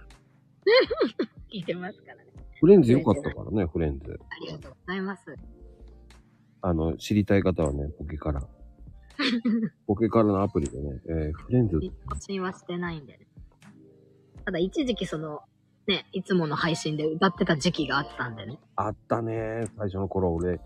[1.52, 2.24] 聞いてますからね。
[2.60, 4.20] フレンズ良かったからね、フレンズ。
[4.30, 5.36] ありがとうございます。
[6.62, 8.46] あの、知りたい方はね、ポケから。
[9.88, 13.28] ポケからのアプリでね、えーフレンズ、更新はしてないんでね。
[14.44, 15.42] ただ一時期その、
[15.88, 18.60] ね、いつもの配信で歌ってた時期があったんでね。
[18.76, 19.66] あったね。
[19.78, 20.60] 最初の頃俺、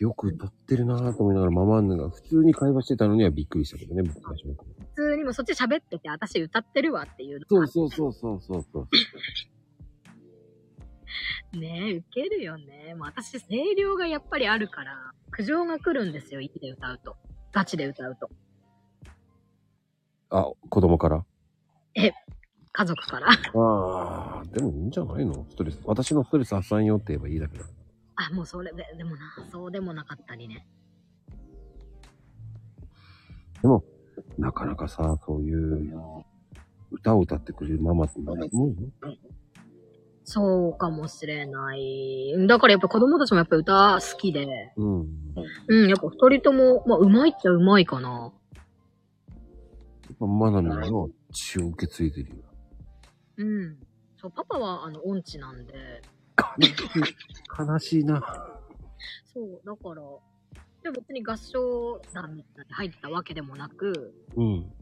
[0.00, 4.70] よく歌ってるなぁと思いながらママンヌが普通に会話してたのにはびっくりしたけどね、僕最初の頃。
[4.96, 8.80] 普通にもそっち喋ってて、私歌ってるわっていうのそうがそうそうそうそうそ
[11.54, 11.58] う。
[11.58, 12.94] ねえ、ウケるよね。
[12.94, 17.16] もう私、声量がやっぱりあるから、苦情が来るんですよ、家で歌うと。
[17.52, 18.30] ガチで歌うと。
[20.30, 21.24] あ、子供から？
[22.72, 23.28] 家族から。
[23.28, 25.44] ああ、でもいいんじゃないの？
[25.50, 25.80] ストレス。
[25.84, 27.64] 私のストレス発散よって言えばいいだけだ。
[28.28, 30.66] あ、もうそれで、でもな、そうでもなかったりね。
[33.62, 33.82] でも、
[34.38, 36.24] なかなかさ、そういう
[36.90, 38.76] 歌を歌ってくれるママっていないもんよ。
[40.24, 42.34] そうかもしれない。
[42.46, 45.08] だからやっぱ子供たちもやっぱ歌好きで、うん。
[45.66, 48.32] うん、やっぱ二人とも、まあ、うまいっちゃうまいかな。
[49.30, 52.44] やっぱマナミの血を受け継いでるよ。
[53.38, 53.78] うん。
[54.20, 56.02] そう、パパは、あの、音痴なんで、
[56.58, 57.14] 悲しい。
[57.58, 58.22] 悲しいな。
[59.32, 60.02] そう、だから、
[60.82, 64.72] でも別に合唱団に入ったわけでもなく、うん。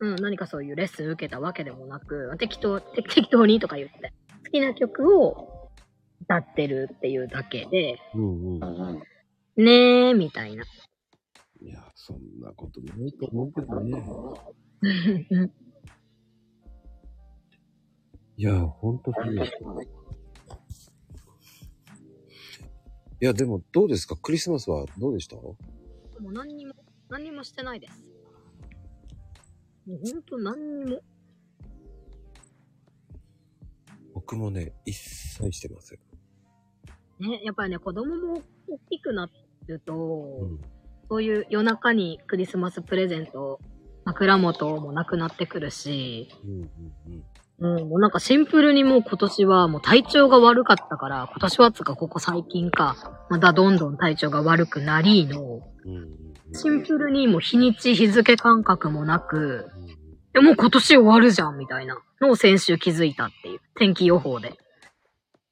[0.00, 4.12] うん、何かそういうレッスン受けたわけでもなく、適当、て適当にとか言って、
[4.44, 5.70] 好きな曲を
[6.22, 9.02] 歌ってるっていうだけで、うんうん。
[9.56, 10.64] ねー、みたいな。
[11.60, 14.04] いや、そんなことないと思うけどね。
[15.30, 15.52] う ん
[18.36, 19.52] いや、ほんとそうです。
[23.20, 24.16] いや、でもどうですか？
[24.16, 25.36] クリスマスはどうでした？
[25.36, 25.56] も
[26.20, 26.74] う何にも、
[27.08, 28.10] 何にもしてないです。
[29.86, 31.00] もうほんと何にも。
[34.14, 35.98] 僕もね、一切してません。
[37.20, 39.30] ね、やっぱりね、子供も大きくな
[39.66, 39.94] ると、
[40.40, 40.60] うん。
[41.08, 43.60] そういう夜中にクリスマスプレゼント
[44.04, 46.70] 枕元もなくなってくるし、うんうん
[47.06, 47.24] うん。
[47.64, 55.62] うん、もうなんかシンプルにもう今年はもう体調が悪かったから、今年はつうかここ最近か、またどんどん体調が悪くなりの、
[56.52, 59.70] シンプルにもう日にち日付感覚もなく、
[60.34, 63.60] もう今年終わるじゃんみたいなのを先週気づいたっていう。
[63.76, 64.58] 天気予報で。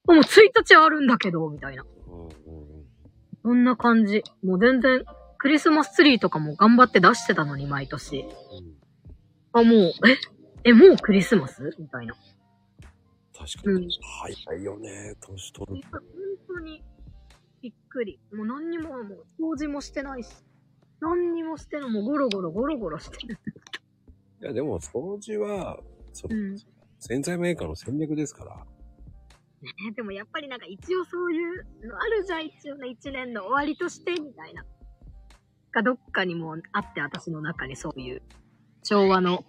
[0.06, 1.84] もう1日あるんだけど、みたいな。
[3.42, 4.22] そんな感じ。
[4.44, 5.02] もう全然、
[5.38, 8.26] クリスマスツリーとかも頑張って出してたのに、毎年。
[9.54, 10.18] あ、もう、え？
[10.64, 12.14] え、もうクリスマスみたいな。
[13.36, 13.84] 確かに。
[13.84, 16.00] うん早いよね、年取る本。
[16.46, 16.84] 当に、
[17.60, 18.20] びっくり。
[18.32, 20.30] もう何にも、もう掃除もしてないし。
[21.00, 21.90] 何にもしてない。
[21.90, 23.38] もうゴロゴロゴロゴロしてる。
[24.42, 25.80] いや、でも掃除は、
[26.12, 26.56] そのうん。
[26.98, 28.56] 洗剤メーカーの戦略ですから。
[29.62, 34.64] ねでもやっぱりなんか一応そういうのあるじゃん、一応ね、一年の終わりとして、みたいな。
[35.72, 38.22] がどっかにもあって、私の中にそういう、
[38.82, 39.44] 昭和の、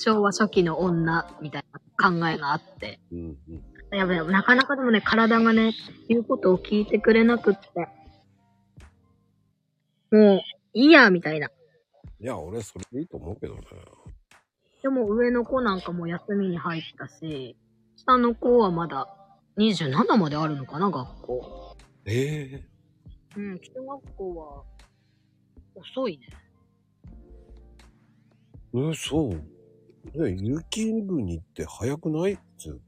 [0.00, 1.64] 昭和初期の女、みたい
[1.98, 3.00] な考えがあって。
[3.12, 3.36] うん
[3.90, 3.96] うん。
[3.98, 5.72] やばい、なかなかでもね、体がね、
[6.08, 7.88] 言うことを聞いてくれなくって。
[10.10, 10.40] もう、
[10.72, 11.48] いいや、みたいな。
[11.48, 13.60] いや、俺それでいいと思うけどね。
[14.82, 17.56] でも上の子なんかも休みに入ったし、
[17.96, 19.08] 下の子はまだ
[19.58, 21.76] 27まであるのかな、学校。
[22.06, 22.64] ええ
[23.36, 24.64] うん、中学校は
[25.74, 26.26] 遅いね。
[28.72, 29.59] うん、そう？
[30.14, 32.38] ね、雪国って早くない？
[32.58, 32.78] つ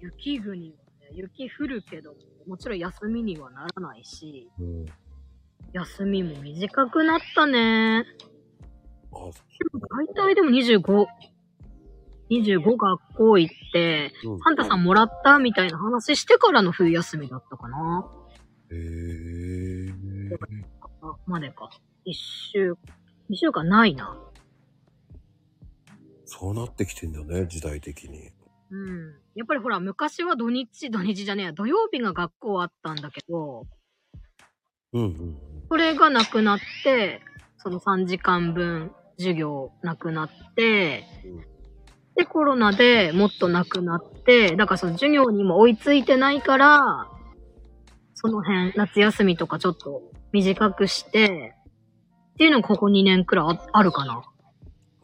[0.00, 2.14] 雪国はね、雪降るけど、
[2.46, 4.86] もちろん休みにはならないし、うん。
[5.72, 8.04] 休みも短くなったね。
[9.12, 9.16] あ、
[9.90, 11.06] 大体でも25、
[12.30, 18.06] 25学校行って、うんサンタさんもらったみたいな話してからの冬休みだったかな。
[18.70, 19.90] へえ
[21.02, 21.70] あまでか。
[22.04, 22.74] 一週、
[23.28, 24.16] 一週間ないな。
[26.38, 28.30] そうなってきてんだね、時代的に。
[28.70, 29.14] うん。
[29.34, 33.66] やっぱりほら、昔は土日、土日じゃねえや、土曜日が学校あったんだけど、
[34.92, 37.22] うんうんそれがなくなって、
[37.58, 41.44] その3時間分授業なくなってうん、
[42.14, 47.08] で、コロナでもっとなくなって、だからその授業にも追いついてないから、
[48.14, 51.54] その辺、夏休みとかちょっと短くして、
[52.34, 54.22] っていうのがここ2年くらいああるかな。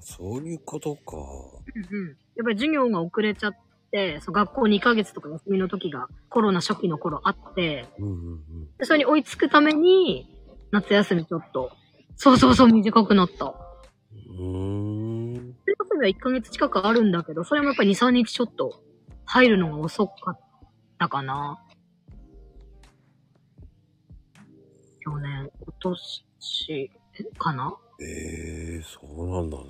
[0.02, 1.16] そういうことか。
[1.16, 2.08] うんうん。
[2.08, 3.56] やっぱり授業が遅れちゃっ
[3.90, 8.76] て、そう学校2ヶ月とか休みの時がコロナ初期の頃あって、うんうんうん。
[8.78, 10.28] でそれに追いつくために、
[10.70, 11.70] 夏休みちょっと、
[12.16, 13.46] そうそうそう短くなった。
[13.46, 15.48] うーん。
[15.48, 18.82] 夏休みは1ヶ月近くあるんだけど、それもやっぱり2、3日ちょっと
[19.24, 20.40] 入るのが遅かっ
[20.98, 21.62] たかな。
[25.04, 26.90] 去年、今年
[27.38, 27.76] かな？
[28.04, 29.64] ええそうなんだね。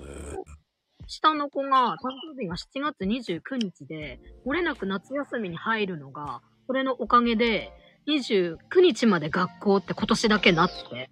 [1.07, 7.71] 下の子が、誕生日が7月29日で、漏れなく夏休みに入るのが、これのおかげで、
[8.07, 11.09] 29日まで学校って今年だけなって、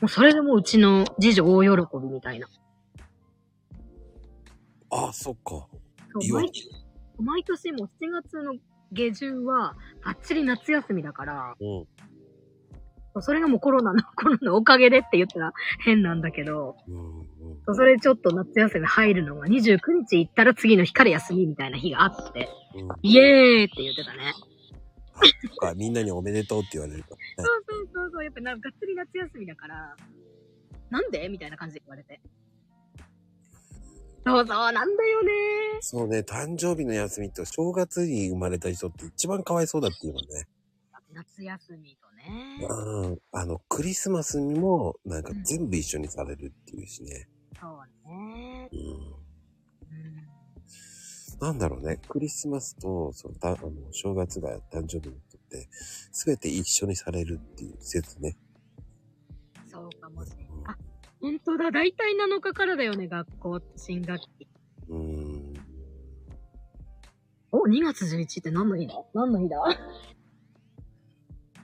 [0.00, 2.48] もうそれでもううちの次女大喜びみたいな。
[4.90, 5.66] あ、そっか。
[6.30, 6.50] 毎
[7.18, 8.54] 毎年もう7月の
[8.92, 11.86] 下旬は、バッチリ夏休みだから、うん。
[13.20, 15.52] それがもうコロナの、 コロナのおかげでって言ったら
[15.84, 16.76] 変なんだけど。
[17.66, 24.32] それちょっと夏休み入るのが29日行ったら次の日から休みみたいな日があって、うん、イエーって言ってたね。
[25.14, 27.10] そっかみんなにおめでとうって言われると。
[27.10, 29.96] そうそうそうそう、やっぱなんかがっつり夏休みだから、
[30.90, 32.20] なんでみたいな感じで言われて。
[34.26, 35.30] そうそう、なんだよね
[35.80, 40.46] そうね、誕生日の休みと正月に生まれた人って一番かわいそうだっていうのね。
[41.12, 42.66] 夏休みとね。
[42.68, 43.18] うん。
[43.32, 47.28] あの、クリスマスにもなんか全部一緒にされるっていうしね。
[47.60, 48.68] そうね。
[48.72, 48.78] うん。
[48.80, 49.24] うん。
[51.40, 52.00] なんだろうね。
[52.08, 58.36] クリスマスと、その、たあの、正月が誕生日の人って、すべて一緒にされるっていう説ね。
[59.66, 60.46] そうかもしれない。
[60.46, 60.76] うんあ、
[61.20, 61.70] 本当だ。
[61.70, 64.48] だいたい7日からだよね、学校、新学期。
[64.88, 65.54] うーん。
[67.52, 68.94] お、2月11って何の日だ？
[69.14, 69.56] 何の日だ？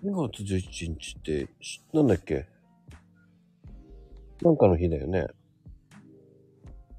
[0.02, 2.46] 2月11日って、しなんだっけ？
[4.42, 5.26] なんかの日だよね。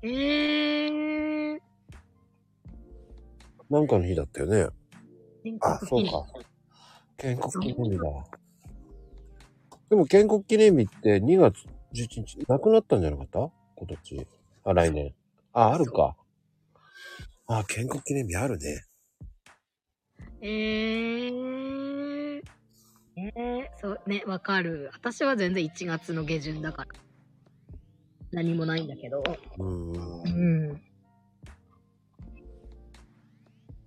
[0.04, 1.60] えー。
[3.70, 4.68] なんかの日だったよね。
[5.44, 6.26] 全あ、そうか。
[7.18, 8.26] 建国記念日だわ。
[9.90, 13.52] でも建国記念日って2月11日、なくなったんじゃなかった？
[13.76, 14.28] 今年。
[14.64, 15.16] あ、来年。
[15.54, 16.16] あ、あるか。
[17.48, 18.84] あ、建国記念日あるね。
[20.42, 21.81] えー。
[23.18, 24.90] えー、そうね、わかる。
[24.94, 26.90] 私は全然1月の下旬だから。
[28.32, 29.24] 何もないんだけど。
[29.60, 30.24] うん。
[30.24, 30.82] うん。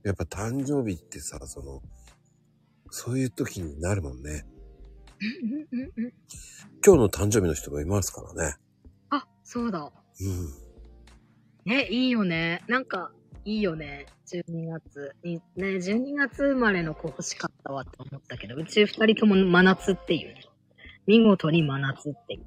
[0.03, 1.83] やっぱ誕生日ってさ、その、
[2.91, 4.45] そういう時になるもんね。
[5.21, 6.13] うんうんうんうん
[6.87, 8.57] 今日の誕生日の人もいますからね。
[9.09, 9.91] あ、そうだ。
[10.21, 10.49] うん。
[11.65, 12.63] ね、いいよね。
[12.69, 13.11] なんか、
[13.45, 14.07] いいよね。
[14.33, 15.43] 12月に。
[15.57, 20.35] ね、12月生まれの子欲しかったわって思ったけど、うち二人とも真夏っていう。
[21.07, 22.45] 見事に真夏っていう。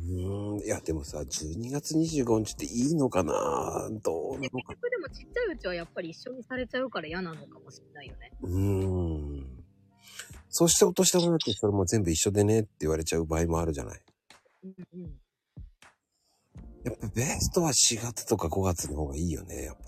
[0.00, 0.64] うーん。
[0.64, 3.32] いや、でもさ、12月25日っていいのかな？
[4.02, 4.74] どうなの結か。
[4.74, 8.32] 局でもちっちゃいうちはやっぱり一緒にされちゃうから嫌なのかもしれないよね。
[8.42, 9.64] うーん。
[10.50, 14.00] そしてお年玉だってそれも全部一緒でねって言われちゃう場合もあるじゃない。
[14.64, 15.20] うんうん。
[16.84, 19.87] やっぱベストは4月とか5月の方がいいよね、やっぱ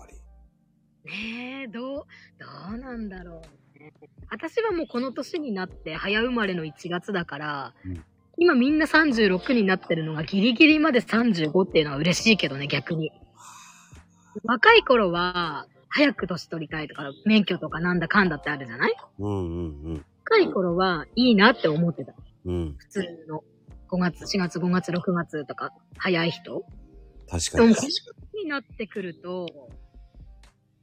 [1.11, 2.05] ねえ、どう、
[2.39, 3.41] どうなんだろ
[3.75, 3.93] うね。
[4.29, 8.03] 私はもうこの年になって早生まれの1月だから、うん
[8.37, 13.11] 今みんな36になってるのがギリギリまで35っていうのは嬉しいけどね、逆に。
[14.45, 18.95] 若い頃は、早く年取りたいとか、免許とかなんだかんだってあるじゃない？
[19.19, 20.05] うんうんうん。
[20.25, 22.13] 若い頃はいいなって思ってた。
[22.45, 22.75] うん。
[22.79, 23.43] 普通の。
[23.89, 26.65] 5月、4月、5月、6月とか、早い人。
[27.29, 27.75] 確かにでも、。
[27.75, 29.45] この年になってくると、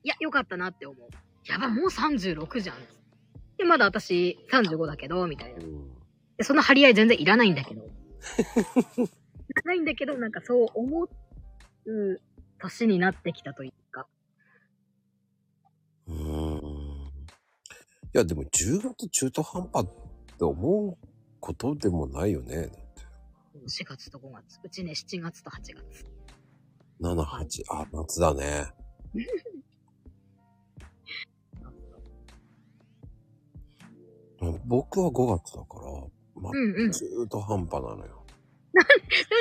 [0.05, 1.09] いや、よかったなって思う。
[1.51, 2.77] やば、もう36じゃん。
[3.57, 5.63] で、まだ私35だけど、みたいなう。
[5.69, 5.89] ん
[6.37, 7.83] でその張り合い全然いらないんだけど。
[7.83, 7.87] い
[9.55, 11.09] らないんだけど、なんかそう思う
[12.59, 14.07] 年になってきたというか。
[16.07, 16.59] うーん。
[16.59, 16.61] い
[18.13, 19.89] や、でも10月中途半端っ
[20.39, 20.97] て思う
[21.41, 22.55] ことでもないよね。
[22.57, 22.79] だって
[23.67, 24.61] 4月と5月。
[24.63, 26.07] うちね、7月と8月。
[27.01, 28.67] 7、8、あ、夏だね。
[34.67, 35.91] 僕は5月だから、
[36.41, 36.93] まあ、うんうん。
[36.93, 38.25] 中途半端なのよ。
[38.73, 38.83] な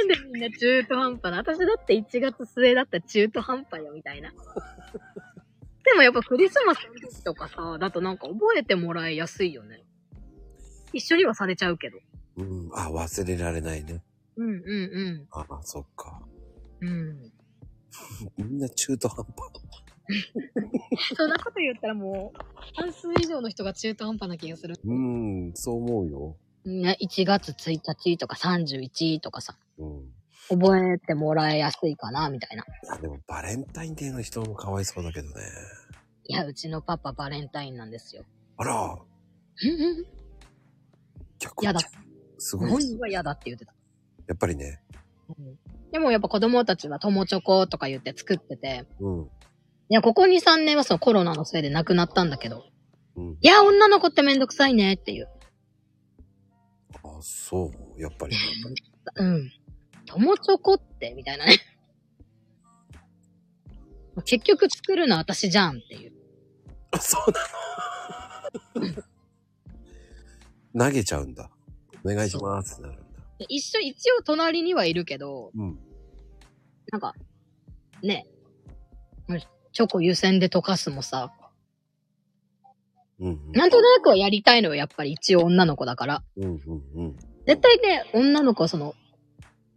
[0.04, 4.32] んでみんな中途半端な私だって1月末だったら中途半端よ、みたいな。
[5.86, 9.84] でもやっぱクリスマスとかさ、だとなんか覚えてもらいやすいよね。
[10.94, 12.00] 一緒にはされちゃうけど。
[12.38, 12.70] うん。
[12.74, 14.02] あ、忘れられないね。
[14.36, 16.22] うんうんあ、そっか。
[16.82, 16.90] うん。
[16.90, 17.32] うん。
[18.38, 19.36] みんな中途半端。
[21.16, 22.40] そんなこと言ったらもう、
[22.76, 24.76] 半数以上の人が中途半端な気がする。
[24.84, 26.38] うん、そう思うよ。
[26.66, 30.14] ね、1月1日とか31とかさ、うん。
[30.50, 32.66] 覚えてもらいやすいかな、みたいな。
[32.98, 35.34] でもバレンタインデーの人もかわいそうだけどね。
[36.26, 38.24] いや、うちのパパバレンタインなんですよ。
[38.58, 38.98] あら。
[41.40, 41.80] 逆嫌だ。
[42.38, 42.80] すごい本。
[42.80, 43.74] 人は嫌だって言ってた。
[44.28, 44.82] やっぱりね。
[45.38, 45.58] うん
[45.92, 49.30] でもやっぱ子供たちは友チョコとか言って作ってて、うん。
[49.90, 52.66] いや、ここ2、3年はそのコロナのせいで亡くなったんだけど、
[53.16, 53.38] うん。
[53.42, 55.30] いや、女の子ってめんどくさいねっていう。
[57.04, 58.02] あ、そう。
[58.02, 58.36] やっぱり。
[59.16, 59.52] うん。
[60.06, 61.58] 友チョコって、みたいなね。
[64.26, 66.14] 結局作るのは私じゃんっていう。
[66.92, 67.32] あ、そう
[68.82, 69.04] なの
[70.86, 71.50] 投げちゃうんだ。
[72.04, 73.20] お願いしますってなるんだ。
[73.40, 75.80] で一緒、一応隣にはいるけど、うん。
[76.92, 77.14] なんか、
[78.02, 78.28] ね、
[79.78, 81.32] チョコ湯煎で溶かすもさ、
[83.20, 83.52] うん、うん。
[83.52, 86.24] なんとなくはやりたいのよ、やっぱり一応女の子だから。
[86.36, 87.16] うん、うん、うん。
[87.46, 88.96] 絶対ね、女の子はその、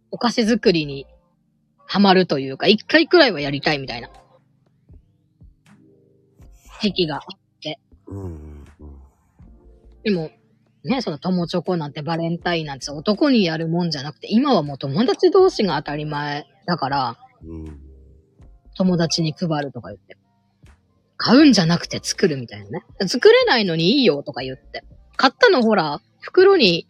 [0.09, 1.05] お菓子作りに
[1.85, 4.09] ハマるというか、一回くらいはやりたいみたいな。
[6.79, 7.21] 癖が。
[8.07, 8.99] うん、うん、うん。
[10.01, 10.31] でも、
[10.83, 17.90] ね、その友チョコなんてバレンタインなんて男にやるもんじゃなくて、今はもう友達同士が当たり前だから、うん。
[18.75, 20.17] 友達に配るとか言って。
[21.17, 22.83] 買うんじゃなくて作るみたいなね。
[23.07, 24.83] 作れないのにいいよとか言って。
[25.17, 26.87] 買ったのほら、袋に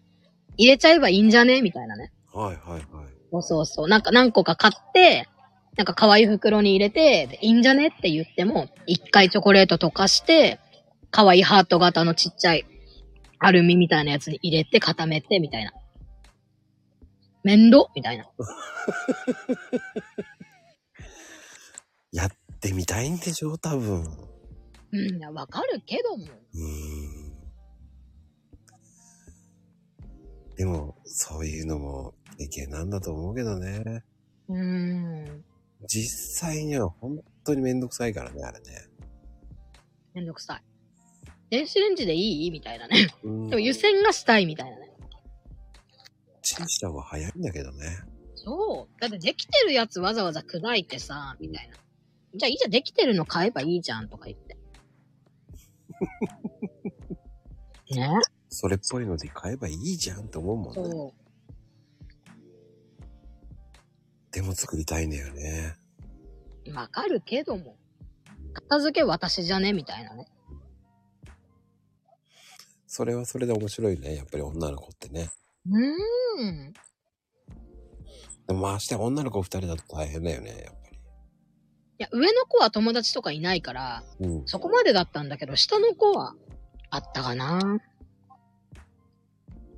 [0.58, 2.14] 入れちゃえばいいんじゃねみたいなね。
[2.34, 2.84] はい、はい、はい。
[3.32, 3.88] そうそうそう。
[3.88, 5.28] なんか何個か買って、
[5.78, 10.60] なんか可愛い袋に入れて、でいいんじゃねって言っても、一回チョコレート溶かして、
[11.12, 12.66] 可愛いハート型のちっちゃい
[13.40, 15.74] アルミみたいなやつに入れて固めて、みたいな。
[17.44, 18.30] 面倒みたいな。
[22.64, 24.06] やってみたいんでしょ多分。
[24.92, 26.26] うん、わかるけども。
[26.26, 27.36] うーん。
[30.56, 34.04] でも、そういうのも経験なんだと思うけどね。
[34.48, 35.44] うーん。
[35.88, 38.66] 実際には本当にめんどくさいからね、あれね。
[40.14, 40.64] めんどくさい。
[41.50, 42.52] 電子レンジでいい？
[42.52, 43.08] みたいなね。
[43.24, 43.50] うん。
[43.50, 44.92] でも湯煎がしたいみたいなね。
[46.44, 47.98] チンした方が早いんだけどね。
[48.36, 49.02] そう。
[49.02, 51.78] だってできてるやつわざわざ砕いてさ、みたいな。
[52.36, 54.58] じゃあいいじゃん、できてるの買えばいいじゃんとか言って。
[57.96, 58.10] ね
[58.50, 60.74] それっぽいので買えばいいじゃんって思うもんね。
[60.74, 61.22] そう。
[64.32, 65.76] でけも作りたいんだよね。
[66.74, 67.76] わかるけども。
[68.54, 69.74] 片付け私じゃね？
[69.74, 70.28] みたいなね。
[72.88, 74.16] それはそれで面白いね。
[74.16, 75.30] やっぱり女の子ってね。
[75.66, 76.74] うーん。
[78.48, 80.81] でもまして女の子二人だと大変だよね、やっ
[82.02, 84.44] や、上の子は友達とかいないから、うん。
[84.48, 86.34] そこまでだったんだけど、下の子は
[86.90, 87.80] あったかな。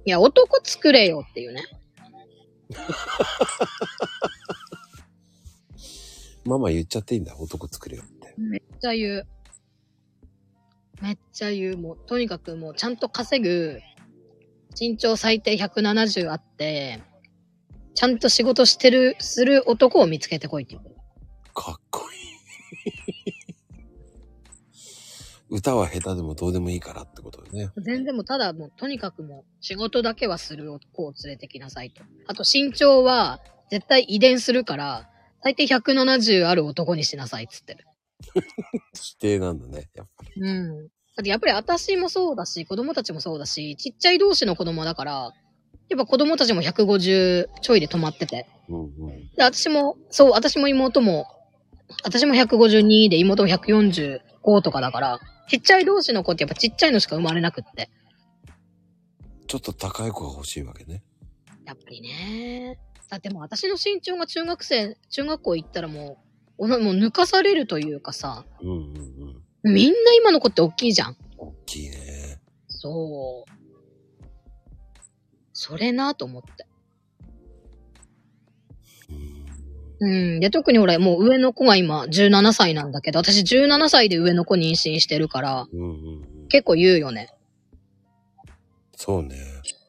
[0.05, 1.63] いや、男作れよっていうね。
[6.45, 7.35] ママ言っちゃっていいんだ。
[7.37, 8.33] 男作れよって。
[8.37, 9.27] めっちゃ言う。
[11.01, 11.77] めっちゃ言う。
[11.77, 13.79] もう、とにかくもうちゃんと稼ぐ、
[14.79, 17.01] 身長最低170あって、
[17.95, 20.92] ちゃんと仕事してる、する男を見つけてこいって言う。
[21.53, 22.33] かっこいい。
[25.49, 27.69] 歌は下手でもどうでもいいからってことだね。
[27.77, 32.01] 全然もうただもうとにかくもう仕事だけはする子を連れてきなさいと。
[32.27, 33.39] あと身長は
[33.69, 35.09] 絶対遺伝するから、
[35.43, 37.85] 最低170ある男にしなさいっつってる。
[38.33, 39.89] 指定なんだね。
[39.93, 40.41] やっぱり。
[40.41, 40.87] うん。
[41.15, 45.33] だってやっぱり私もそうだし、子供たちもそうだし、ちっちゃい同士の子供だから、
[45.89, 48.47] やっぱ子供たちも150ちょいで止まってて。
[48.69, 49.29] うんうん。
[49.35, 51.27] で、私も、そう、私も妹も、
[52.03, 57.89] 私も152で妹も145とかだから、ちっちゃい同士の子ってやっぱちっちゃいのしか生まれなくって。
[59.47, 61.03] ちょっと高い子が欲しいわけね。
[61.65, 62.79] やっぱりね。
[63.09, 66.17] だってもう私の身長が中学生、中学校行ったらも
[66.57, 69.73] う、おなもう抜かされるというかさ、うんうんうん。
[69.73, 71.17] みんな今の子って大きいじゃん。
[71.37, 72.39] 大きいね。
[72.67, 73.51] そう。
[75.53, 76.65] それなと思って。
[80.03, 80.33] うん。
[80.35, 80.39] うん。
[80.39, 86.47] で、特に俺、もう上の子が今17歳なんだけど、私17歳で上の子妊娠してるから、うんうんうん。
[86.49, 87.29] 結構言うよね。
[88.95, 89.35] そうね。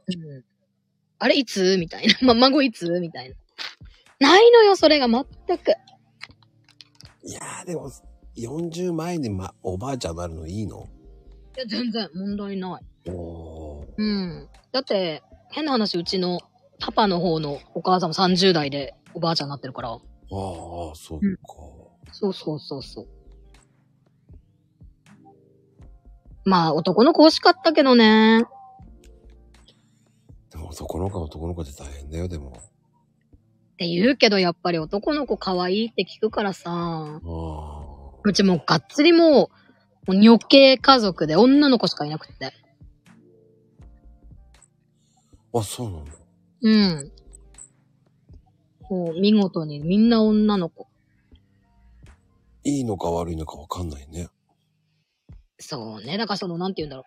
[0.09, 0.45] うん。
[1.19, 1.77] あれいつ？
[1.79, 2.15] みたいな。
[2.23, 2.89] ま、孫いつ？
[3.01, 3.37] みたいな。
[4.21, 5.73] ないのよ、それが全く。
[7.27, 7.91] いやーでも、
[8.37, 10.89] 40前にま、おばあちゃんになるのいいの？
[11.57, 13.11] いや、全然問題ない。
[13.11, 13.87] おー。
[13.97, 14.49] うん。
[14.73, 16.41] だって、変な話、うちの
[16.81, 19.91] パパの方のお母さんも30代でおばあちゃんになってるから。
[19.91, 20.01] ああ、
[20.95, 21.43] そっうんか。
[22.12, 23.09] そうそうそうそう。
[26.45, 28.45] まあ、男の子欲しかったけどね。
[30.51, 32.51] でも男の子は男の子で大変だよ、でも。
[32.51, 36.71] って言うけど、やっぱり男の子可愛いって聞くからさ。
[36.71, 37.21] あ
[38.27, 39.51] うちもうがっつりも
[40.07, 42.53] う、もう女系家族で女の子しかいなくって。
[45.53, 45.59] あ。
[45.59, 46.12] あ、そうなんだ。
[46.62, 47.12] うん。
[48.95, 50.86] もう見事にみんな女の子。
[52.62, 54.28] いいのか悪いのかわかんないね。
[55.59, 56.16] そうね。
[56.16, 57.05] だからその、なんて言うんだろ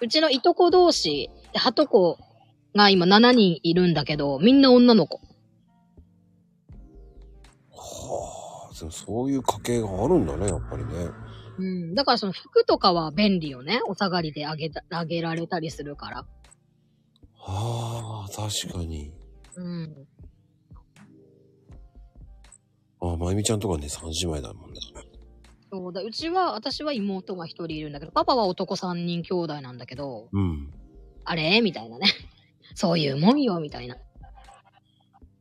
[0.00, 0.04] う。
[0.04, 2.18] うちのいとこ同士、で、はとこ
[2.76, 5.20] が今7人いるんだけど、みんな女の子。
[7.72, 11.10] はあ、でもそういう家系があるんだね、やっぱりね。
[11.58, 11.94] うん。
[11.96, 13.80] だからその服とかは便利よね。
[13.88, 16.26] お下がりであげた、あげられたりするから。
[17.38, 19.12] はあ、確かに。
[19.56, 20.06] うん。
[23.12, 24.80] あ、まゆみちゃんとかね、三姉妹だもんね。
[25.70, 26.02] そうだ。
[26.02, 30.72] うちは、私は妹が一人いるんだけど、パパは男三人兄弟なんだけど、うん。
[31.24, 31.60] あれ？
[31.60, 32.06] みたいなね。
[32.74, 33.96] そういうもんよ、みたいな。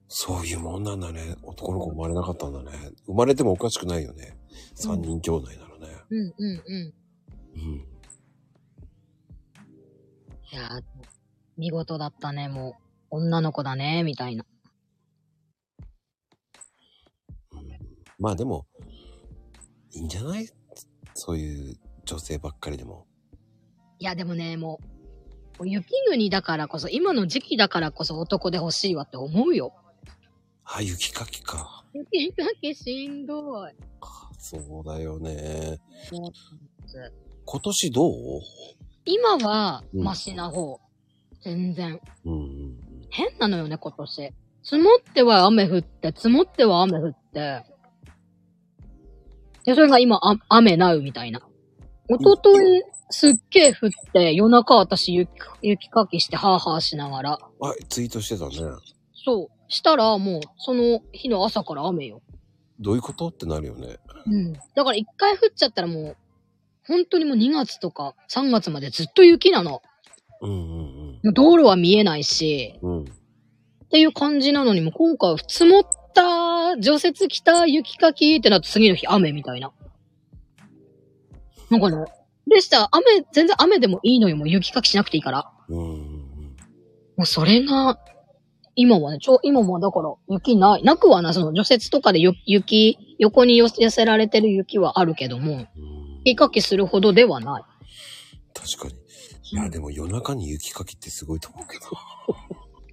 [0.08, 1.36] そういうもんなんだね。
[1.44, 2.72] 男の子生まれなかったんだね。
[3.06, 4.38] 生まれてもおかしくないよね。
[4.76, 6.04] 三人兄弟ならね。
[6.10, 6.94] うんうんうん。
[7.56, 7.88] うん。
[10.52, 10.84] いやー、
[11.58, 12.84] 見事だったね、もう。
[13.10, 14.46] 女の子だね、みたいな。
[18.24, 18.66] まあでも、
[19.92, 20.48] いいんじゃない？
[21.14, 23.06] そういう女性ばっかりでも。
[24.00, 24.80] いや、でもね、も
[25.60, 29.74] う、雪国だからこそ、今の時期だからこそ男で欲しいわって思うよ。
[30.64, 31.84] あ、雪かきか。
[31.94, 33.74] 雪かきしんどい。
[34.38, 35.82] そうだよね。
[37.44, 38.12] 今年どう？
[39.04, 40.80] 今は、うんマシな方。
[41.42, 42.00] 全然。
[42.24, 42.78] うんうん
[43.10, 44.34] 変なのよね、今年。
[44.64, 47.66] 積もっては雨降って、積もっては雨降って。
[49.66, 51.42] で、それが今、あ雨なうみたいな。
[52.10, 55.30] 一昨日すっげえ降って、夜中私雪、
[55.62, 57.40] 雪かきして、ハーハーしながら。
[57.62, 57.70] うん。
[57.70, 58.56] あ、ツイートしてたね。
[59.14, 59.48] そう。
[59.70, 62.22] したら、もう、その日の朝から雨よ。
[62.80, 63.28] どういうこと？
[63.28, 63.98] ってなるよね。
[64.26, 64.54] うん。
[64.54, 66.18] だから一回降っちゃったらもう、
[66.86, 69.82] 本当にもう2月とか3月までずっと雪なの。
[70.42, 72.92] うんうんもう道路は見えないし、うん。
[72.98, 73.04] うん。
[73.06, 73.08] っ
[73.90, 75.84] ていう感じなのにもう今回は積もっ
[76.14, 79.72] た、除雪来た、雪かきってなって次の日雨みたいな。
[81.70, 82.06] なんかね、
[82.48, 85.52] でしたら雨、全然雨でもいいのよ、もう雪かきしなくていいから。
[85.70, 85.78] うん。
[87.16, 88.00] もうそれが
[88.76, 90.84] 今はね、ちょ、今もだから雪ない。
[90.84, 91.34] なくはない。
[91.34, 95.68] その除雪とかでよ雪、横に寄せられてる雪はあるけども、うん。
[96.26, 97.64] 雪かきするほどではない。
[98.54, 99.04] 確かに。
[99.52, 101.84] いや、でも夜中に雪かきってすごいと思うけど。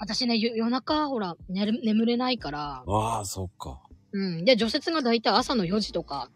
[0.00, 3.82] 私ね、夜夜中、ほら、寝る眠れないから、ああ、そっか。
[4.12, 4.44] うん。
[4.46, 6.30] で、除雪がだいたい朝の4時とか、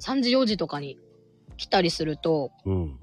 [0.00, 0.96] 3時4時とかに
[1.56, 3.00] 来たりすると、うん。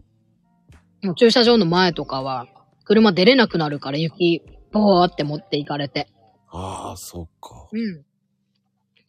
[1.04, 2.48] もう駐車場の前とかは、
[2.86, 4.42] 車出れなくなるから雪、
[4.72, 6.08] ボーって持っていかれて。
[6.50, 7.68] ああ、そっか。
[7.74, 8.06] うん。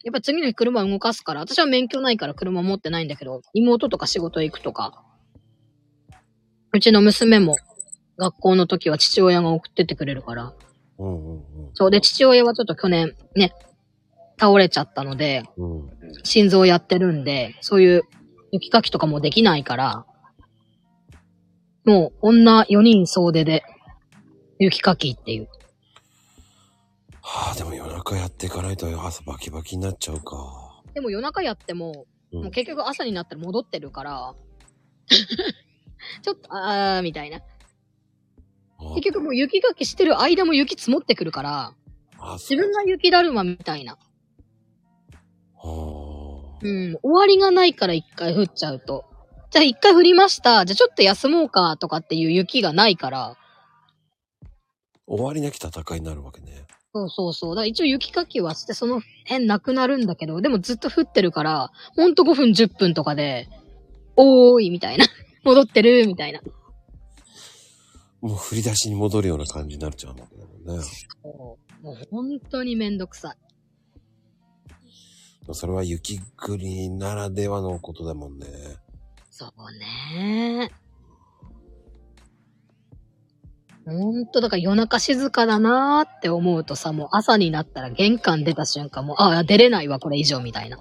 [0.03, 5.01] やっぱ次の日車動かすから、私は免許ないから車持ってないんだけど、妹とか仕事行くとか、
[6.73, 7.55] うちの娘も
[8.17, 10.53] 学校の時は父親が送ってってくれるから、
[10.99, 11.43] うんうん
[11.73, 13.53] そうで、父親はちょっと去年ね、
[14.39, 15.79] 倒れちゃったので、うん。
[15.81, 15.89] うん。
[16.23, 18.01] 心臓やってるんで、そういう
[18.51, 20.05] 雪かきとかもできないから、
[21.85, 23.63] もう女4人総出で
[24.59, 25.47] 雪かきっていう。
[27.21, 30.81] はあ、でも夜中やっていかないと朝バキバキになっちゃうか。
[30.93, 34.35] でも夜中やっても、うんもう結局朝になったら戻ってるから、
[36.21, 37.41] ちょっと、あーみたいな。
[38.79, 41.73] あ結局もう雪かきしてる間も雪積もってくるから、
[42.17, 43.97] あ、自分が雪だるまみたいな。
[45.55, 46.59] はあ。
[46.61, 49.05] うん、終わりがないから一回降っちゃうと。
[49.51, 50.65] じゃあ一回降りました。
[50.65, 53.37] じゃあちょっと休もうかとかっていう雪がないから。
[55.07, 56.65] 終わりなき戦いになるわけね。
[56.93, 57.55] そうそうそう。
[57.55, 63.47] だから一応雪かきはしてその辺なくなるんだけど、でもずっと降ってるから、ほんと5分10分とかで、
[64.15, 65.05] おーいみたいな。
[65.43, 66.41] 戻ってるみたいな。
[68.21, 70.83] もう振り出しに戻るような感じになっちゃうんだけどね。
[71.23, 73.37] もう本当にめんどくさい。
[75.53, 78.45] それは雪国ならではのことだもんね。
[79.31, 79.49] そう
[79.79, 80.69] ね。
[83.85, 90.77] ほんと、だから夜中静かだなーって思うとさ、もう朝になったら玄関出た瞬間もう、ああ、出れないわ、これ以上みたいな。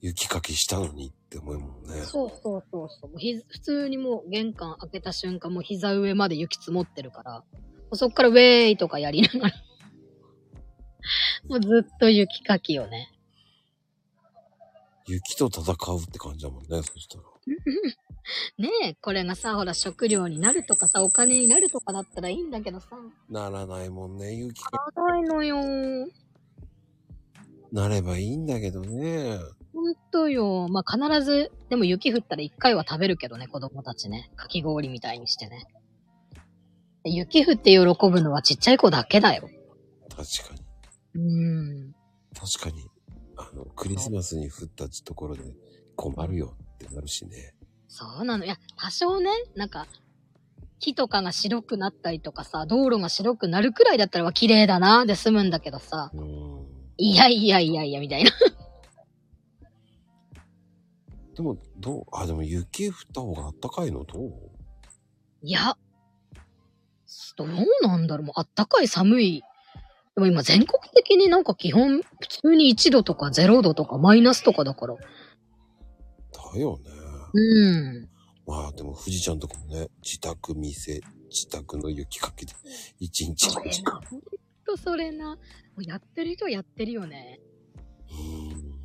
[0.00, 2.02] 雪かきしたのにって思うもんね。
[2.02, 3.18] そうそうそうそう。
[3.18, 7.44] ひ普通にもう玄関開けた瞬間もう膝上まで雪積もってるから、も
[7.92, 9.54] うそっからウェーイとかやりながら。
[11.48, 13.12] もうずっと雪かきよね。
[15.06, 17.24] 雪と戦うって感じだもんね、そしたら。
[18.58, 22.88] ねえ、これがさ、ほら食料になるとかさ、お金になるとかだったらいいんだけどさ。
[23.28, 26.08] ならないもんね、雪か長いのよ。
[27.72, 29.38] なればいいんだけどね。
[29.72, 30.68] ほんとよ。
[30.68, 34.30] まあ、必ず、でも雪降ったら一回は食べるけどね、子供たちね。
[34.36, 35.66] かき氷みたいにしてね。
[37.02, 37.78] で雪降って喜
[38.10, 39.48] ぶのはちっちゃい子だけだよ。
[40.08, 40.60] 確かに。
[41.14, 41.94] うーん。
[42.34, 42.86] 確かに。
[43.36, 45.42] あの、クリスマスに降ったところで
[45.96, 47.54] 困るよってなるしね。
[47.88, 48.44] そうなの。
[48.44, 49.86] いや、多少ね、なんか、
[50.78, 56.66] 木とかが白くなったりとかさ、道路が白くなるくらいだったらわ綺麗だな、で済むんだけどさ、うん。
[56.96, 58.30] いやいやいやいや、みたいな。
[61.36, 62.04] でも、どう？
[62.12, 64.04] あ、でも雪降った方があったかいの？
[64.04, 64.32] どう？
[65.42, 65.76] いや、
[67.36, 67.48] どう
[67.82, 68.26] なんだろう。
[68.26, 69.42] もうあったかい寒い。
[70.16, 74.94] でも今全国的になんか基本、普通に1度とか0度とかマイナスとかだから。
[74.94, 76.90] だよね。
[77.32, 77.70] う
[78.02, 78.08] ん。
[78.46, 81.00] まあでも富士ちゃんとかもね、自宅店、
[81.30, 82.52] 自宅の雪かきで
[82.98, 84.08] 一日の時間な。。
[84.10, 84.20] ほん
[84.66, 85.36] とそれな。
[85.36, 85.36] も
[85.78, 87.40] うやってる人はやってるよね。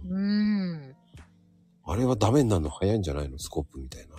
[0.07, 0.15] うん。
[0.15, 0.19] う
[0.91, 0.95] ん。
[1.87, 3.37] あれはダメになるの早いんじゃないの？
[3.37, 4.15] スコープみたいな。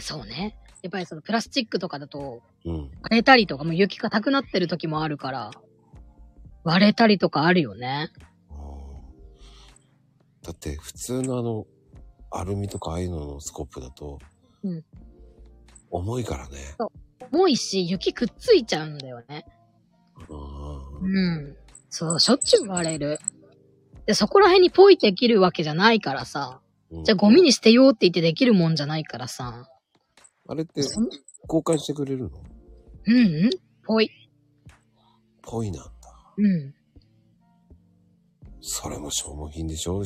[0.00, 0.56] そうね。
[0.82, 2.90] やっぱりそのプラスチックとかだと、うん。
[3.02, 5.50] 割れたりとかもう雪硬くなってる時もあるから、
[6.64, 8.10] 割れたりとかあるよね。
[8.50, 11.66] あーだって普通のあの、
[12.30, 14.18] アルミとかああいうののスコープだと、
[14.62, 14.84] うん
[15.90, 16.58] 重いからね。
[17.32, 19.46] 重いし、雪くっついちゃうんだよね。
[20.28, 20.34] う
[21.06, 21.56] んうん。
[21.90, 23.18] そう、しょっちゅう割れる。
[24.04, 26.60] で、そこら辺にポイってできるわけじゃないからさ。
[26.90, 29.68] うんじゃあゴミに捨てようって言ってできるもんじゃないからさ。
[30.48, 32.42] あれってそん交換してくれるの？
[33.06, 33.50] うんうん。
[33.84, 34.10] ポイ。
[35.42, 35.90] ぽいなんだ。
[36.36, 36.74] うん。
[38.60, 40.02] それも消耗品でしょ？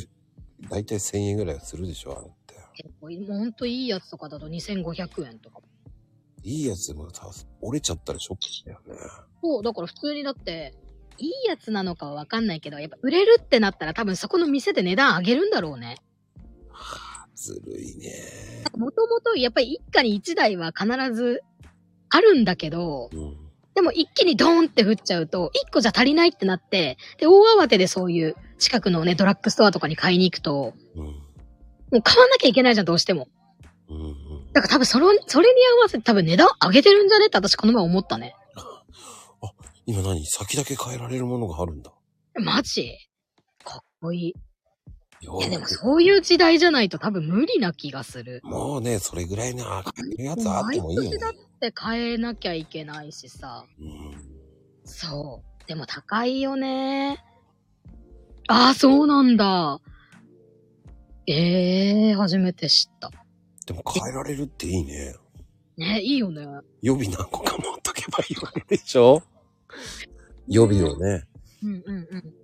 [0.69, 2.55] だいたい1000円ぐらいはするでしょあれって。
[2.75, 5.61] 結構、もうほんといいやつとかだと2500円とか。
[6.45, 7.29] いいやつでもさ、
[7.61, 9.01] 折れちゃったらショックだよね。
[9.41, 10.75] そう、だから普通にだって、
[11.19, 15.97] いいやつなのかはわかんないけど、やっぱ売れるってなったら多分そこの店で値段上げるんだろうね。
[17.43, 18.13] ずるいね。
[18.77, 21.43] もともとやっぱり一家に一台は必ず
[22.09, 23.37] あるんだけど、うん。
[23.75, 31.05] でも一気にドーンって降っちゃうと、一個じゃ足りないってなって、で、大慌てでそういう近くのね、ドラッグストアとかに買いに行くと、うん。
[31.05, 31.15] も
[31.99, 33.29] う買わなきゃいけないじゃん、どうしても。
[33.89, 34.53] うんうん。
[34.53, 37.27] だから多分それ、それに合わせて多分値段上げてるんじゃね？
[37.27, 38.37] って私この前思ったね。
[39.85, 40.25] 今何？
[40.27, 41.93] 先だけ変えられるものがあるんだ。
[42.35, 42.95] マジ？
[43.65, 44.35] かっこいい。
[45.23, 48.41] いいやでもそういう時代じゃないと多分無理な気がする。
[48.43, 49.83] もうね、それぐらいの変
[50.15, 51.21] えるやつあってもいいよね毎年。
[51.21, 53.65] だって変えなきゃいけないしさ。
[53.79, 54.15] うん。
[54.85, 55.69] そう。
[55.69, 57.25] でも高いよね。
[58.49, 59.81] ああ、そうなんだ。
[61.29, 63.11] ええー、初めて知った。
[63.65, 65.15] でも変えられるっていいね。
[65.77, 66.45] ね、いいよね。
[66.83, 69.23] 予備何個か持っとけばいいわけでしょ？
[70.49, 71.25] 予備をね。
[71.63, 72.35] うんうんうん。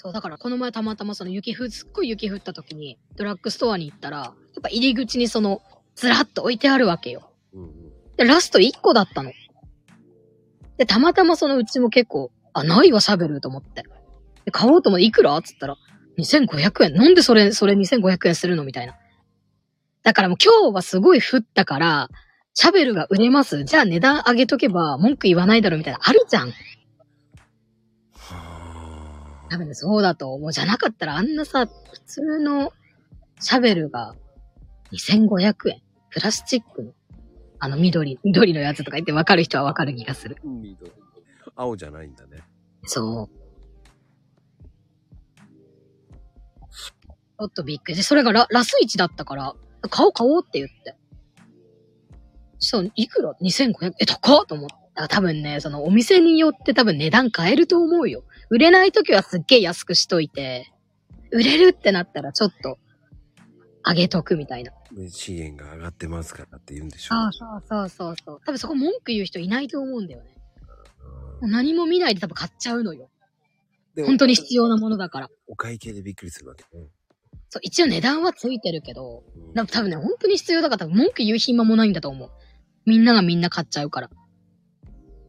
[0.00, 4.32] そう、だからこの前たまたまその雪降、すっごい雪降った時にドラッグストアに行ったら、やっ
[4.62, 5.60] ぱ入り口にその、
[5.96, 7.32] ずらっと置いてあるわけよ。
[7.52, 7.72] うんうん。
[8.16, 9.32] で、ラスト1個だったの。
[10.76, 13.82] で、たまたまそのうちも結構、あ、ないわ、シャベルと思って。
[14.44, 15.36] で、買おうと思って、いくら？
[15.36, 15.76] っつったら、
[16.16, 16.94] 2500円。
[16.94, 18.62] なんでそれ、それ2500円するの？
[18.62, 18.94] みたいな。
[20.04, 22.08] だからもう今日はすごい降ったから、
[22.54, 23.64] シャベルが売れます。
[23.64, 25.98] じゃあ値段上げとけば文句言わないだろみたいな。
[26.00, 26.52] あるじゃん。
[29.48, 30.52] は多分ね、そうだと思う。
[30.52, 32.72] じゃなかったらあんなさ、普通の
[33.40, 34.14] シャベルが
[34.92, 35.82] 2500円。
[36.10, 36.92] プラスチックの、
[37.58, 40.36] あの緑、緑のやつとか言って分かる人は分かる気がする。
[40.38, 40.46] あ。
[40.46, 40.92] 緑。
[41.56, 42.38] 青じゃないんだね。
[42.84, 43.38] そう。
[46.70, 49.54] ちょっとびっくりして、それがララス1だったから、
[49.90, 50.96] 買おう買おうって言って。
[52.58, 53.92] そう、いくら ?2500?
[54.00, 54.74] え、高っと思って。
[54.98, 58.24] あ多分ね、そのお店によって多分値段変えると思うよ。
[58.50, 60.72] 売れない時はすっげえ安くしといて、
[61.30, 62.78] 売れるってなったらちょっと
[63.86, 64.72] 上げとくみたいな。
[65.10, 67.14] 資源が上がってますからって言うんでしょ。
[67.14, 68.40] そうそうそうそうそう。
[68.44, 70.34] 多分そこ文句言う人いないと思うんだよね。
[71.40, 73.10] うん何も見ないで多分買っちゃうのよ。
[73.94, 75.28] で本当に必要なものだから。
[75.46, 76.88] お会計でびっくりするわけね。
[77.50, 79.24] そう、一応値段はついてるけど、
[79.54, 82.30] うん多分ね、本当に必要だから多分文句言う暇もないんだと思う。
[82.86, 84.10] みんながみんな買っちゃうから。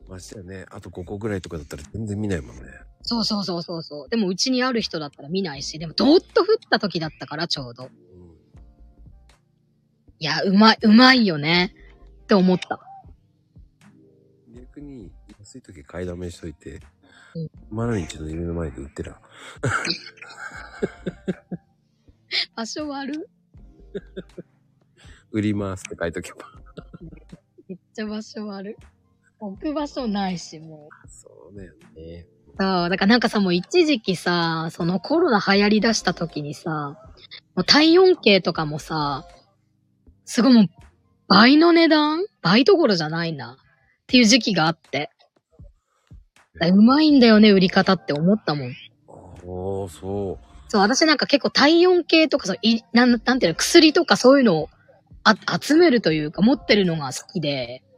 [0.07, 2.63] ましてやね、あと5個ぐらいとかだったら全然見ないもんね。
[3.01, 4.09] そうそうそうそうそう。
[4.09, 7.85] でもうちにある人だったら見ないし、でもどーっと降った時だったからちょうど。
[7.85, 8.09] うん
[10.21, 11.73] いや、うまい、うまいよね。
[12.23, 12.81] って思った。
[14.53, 16.81] 逆に、安い時買いだめしといて
[17.35, 19.21] うん、マナミンチの家の前で売ってら。
[22.53, 23.29] 場所悪
[25.31, 26.39] 売りますって書いとけば。
[27.69, 28.77] めっちゃ場所悪
[29.39, 31.07] 置く場所ないし、もう。
[31.07, 32.27] そうだよね。
[32.59, 36.97] そう、だからなんかさ、もう一時期さ、そのコロナ流行り出した時にさ、
[37.55, 39.25] もう体温計とかもさ、
[40.25, 40.65] すごいもう
[41.29, 42.25] 倍の値段？
[42.41, 43.53] 倍どころじゃないな。
[43.53, 43.55] っ
[44.07, 45.09] ていう時期があって。
[46.61, 48.71] うまいんだよね、売り方って思ったもん。
[48.71, 48.75] ああ、
[49.47, 50.45] そう。
[50.67, 54.69] そう、私なんか結構体温計とかそういなん、なんていうの、薬とかそういうのを
[55.23, 57.88] あ集めるというか持ってるのが好きで、うん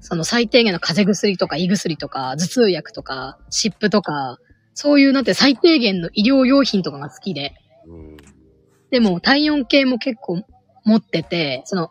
[0.00, 4.38] その最低限の風邪薬とか胃薬とか頭痛薬とか湿布とか、
[4.74, 7.54] そういうなんて最低限の医療用品とかが好きで。
[8.90, 10.42] でも体温計も結構
[10.84, 11.90] 持ってて、その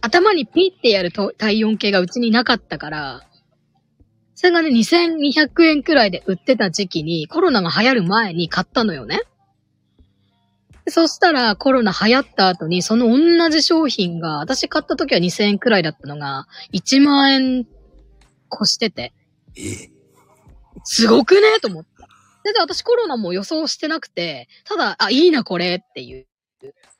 [0.00, 3.26] 頭にピッてやると体温計がうちになかったから、
[4.34, 9.22] それがね、2200円くらいで売ってた時期にコロナが流行る前に買ったのよね。
[10.86, 17.66] でそしたらコロナ流行った後にその同じ商品が、私買った時は2000円くらいだったのが、1万円
[18.54, 19.12] 越してて、
[19.58, 19.90] え
[20.84, 21.90] すごくねと思って。
[22.44, 26.26] で、で私コロナも予想してなくて、ただ、あ、いいなこれっていう、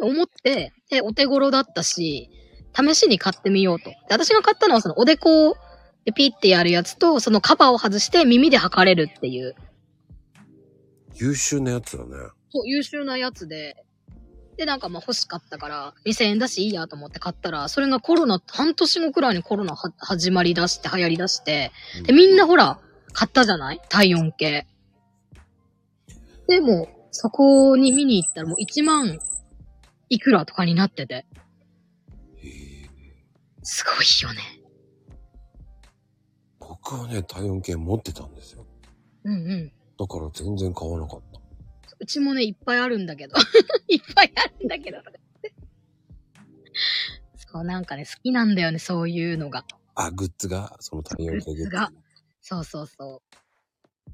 [0.01, 2.28] 思って、で、お手頃だったし、
[2.74, 3.91] 試しに買ってみようと。
[3.91, 5.57] で、私が買ったのはそのおでこ
[6.05, 9.55] でピッてやるやつと、そのカバーを外して耳で測れるっていう、
[11.14, 12.11] 優秀なやつだね。
[12.51, 13.84] そう、優秀なやつで、
[14.57, 21.72] で、なんかまあ欲しかったから、2000円だしいいやと思って買ったら、それがコロナ、半年後くらいにコロナは始まりだして、流行りだして、
[22.05, 22.80] で、みんなほら、
[23.12, 23.80] 買ったじゃない？
[23.88, 24.66] 体温計。
[26.49, 29.18] でも、そこに見に行ったらもう1万
[30.11, 31.26] いくらとかになってて、
[33.62, 34.40] すごいよね。
[36.61, 38.66] 僕はね、体温計持ってたんですよ。
[39.24, 39.72] うんうん。
[39.99, 41.36] だから全然買わなかった。
[41.99, 43.36] うちもね、いっぱいあるんだけど。
[43.88, 44.99] いっぱいあるんだけど。
[47.36, 49.64] そう、なんかね、好きなんだよね、そういうのが。
[49.94, 51.90] あ、グッズが、その体温計グッズが
[52.42, 54.11] そうそうそう。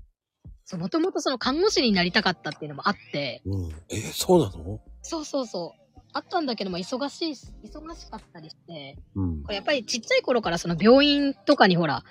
[0.65, 3.71] そう、もともとその看護師になりたかったっていうのもあって、うん。
[3.89, 4.81] えーそうなの？
[5.03, 6.01] そうそうそう。
[6.15, 9.49] あったんだけども、忙しいし、忙しかったりして、うんこ。
[9.51, 12.05] れやっぱりちっちゃい頃からその病院とかにほら、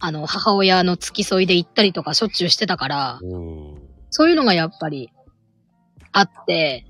[0.00, 3.81] あの、母親の付き添いで行ったりとかしょっちゅうしてたから、うん。
[4.12, 5.10] そういうのがやっぱり
[6.12, 6.86] あって、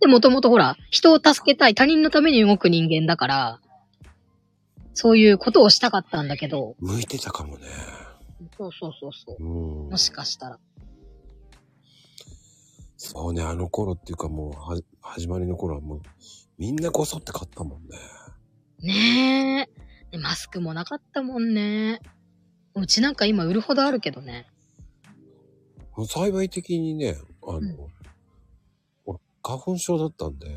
[0.00, 3.60] で、もともとほら、人を助けたい、他人のために動く人間だから、
[4.94, 7.66] そういうことをしたかったんだけど、向いてたかもね。
[8.56, 9.44] そうそうそうそう。
[9.44, 9.96] うんも。
[9.98, 10.58] しかしたら。
[12.96, 16.02] そうね、あの頃っていうかもう、は、始まりの頃はもう、
[16.56, 17.98] みんなこそって買ったもんね。
[18.80, 19.68] ね
[20.10, 20.12] え。
[20.12, 22.00] でマスクもなかったもんね。
[22.74, 24.46] うちなんか今売るほどあるけどね。
[26.04, 27.76] 幸い的にね、あの、うん
[29.06, 30.48] 俺、花粉症だったんで、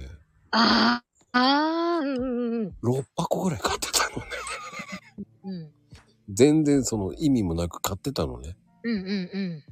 [0.52, 2.76] ああ、ああ、うんうんうん。
[2.84, 4.24] 6箱ぐらい買ってたのね。
[5.44, 5.72] うん。
[6.34, 8.56] 全然その意味もなく買ってたのね。
[8.84, 9.64] うんうん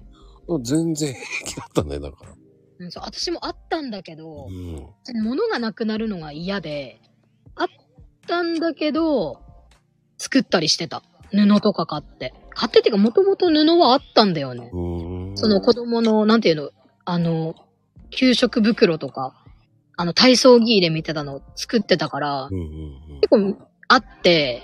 [0.48, 2.32] うん全然平気だったね、だから。
[2.80, 2.92] うん。
[2.92, 5.24] そう私もあったんだけどう、ん。
[5.24, 7.02] 物がなくなるのが嫌で、
[7.56, 7.68] あっ
[8.28, 9.42] たんだけど、
[10.18, 11.04] 作ったりしてた。
[11.32, 12.34] 布とか買って。
[12.52, 14.70] 買ってっていうか、もともと布はあったんだよね。
[14.72, 15.17] うん。
[15.38, 16.72] その子供の、なんていうの、
[17.06, 17.56] あの、
[18.10, 19.34] 給食袋とか、
[19.96, 23.20] あの、体操着入れ見てたの作ってたからう、んうんうん。
[23.22, 24.64] 結構あって、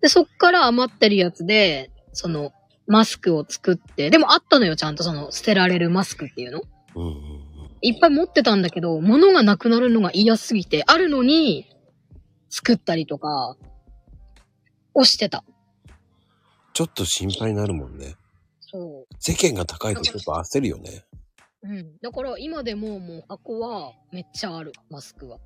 [0.00, 2.52] で、そっから余ってるやつで、その、
[2.86, 6.62] マスクを作って、でもあったのよ、ちゃんとその、捨てられるマスクっていうの。
[6.96, 7.42] うんうんうん。
[7.80, 11.66] いっぱい持ってたんだけど、物がなくなるのが嫌すぎて、あるのに、
[12.50, 13.56] 作ったりとか、
[14.94, 15.44] をしてた。
[16.74, 18.16] ちょっと心配になるもんね。
[19.18, 21.04] そ世間が高いとちょっと焦るよね。
[21.62, 21.68] う。
[21.68, 21.96] うん。
[22.00, 25.38] だから今でももう箱はめっちゃある、マスクは。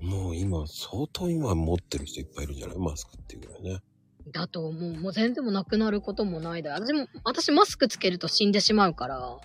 [0.00, 2.78] もう今、相当今持ってる人いっぱいいるんじゃない？
[2.78, 3.80] マスクっていうぐらいね。
[4.30, 4.92] だと思う。
[4.94, 6.76] もう全然もうなくなることもないだよ。
[6.76, 9.18] 私も、私マスクつけると死んでしまうから。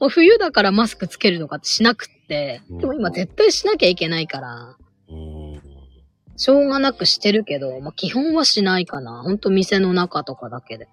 [0.00, 2.62] もう冬だからマスクつけるとかってしなくって。
[2.68, 4.76] でも今絶対しなきゃいけないから。
[5.08, 5.47] うーん。
[6.38, 9.22] しょうがなくしてるけど、まあ、基本はしないかな。
[9.22, 10.88] ほんと店の中とかだけで。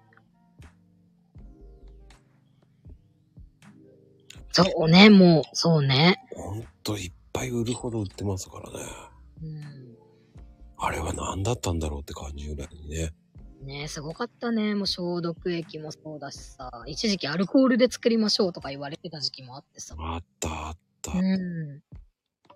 [4.50, 6.16] そうね、もう、そうね。
[6.34, 8.86] ほんといっぱい売るほど売ってますからね。
[9.42, 9.96] うん。
[10.78, 13.12] あれは何だったんだろうって感じぐらいにね。
[13.62, 14.74] ねえ、すごかったね。
[14.74, 16.70] もう消毒液もそうだしさ。
[16.86, 19.94] 一時期アルコールで作りましょうとか言われてた時期もあってさ。
[19.96, 21.12] あったあった。
[21.12, 21.82] うん。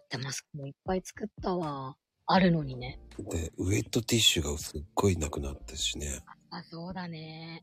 [0.09, 1.97] で、マスクもいっぱい作ったわ。
[2.33, 3.01] あるのにね。
[3.19, 6.21] で、ウェットティッシュがすっごいなくなってしね。
[6.51, 7.61] あ、そうだね。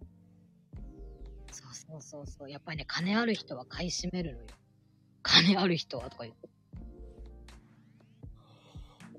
[1.54, 2.52] そうそうそうそう。
[2.52, 4.48] やっぱりね、金ある人は買い占めるのよ。
[5.24, 6.50] 金ある人はとか言って。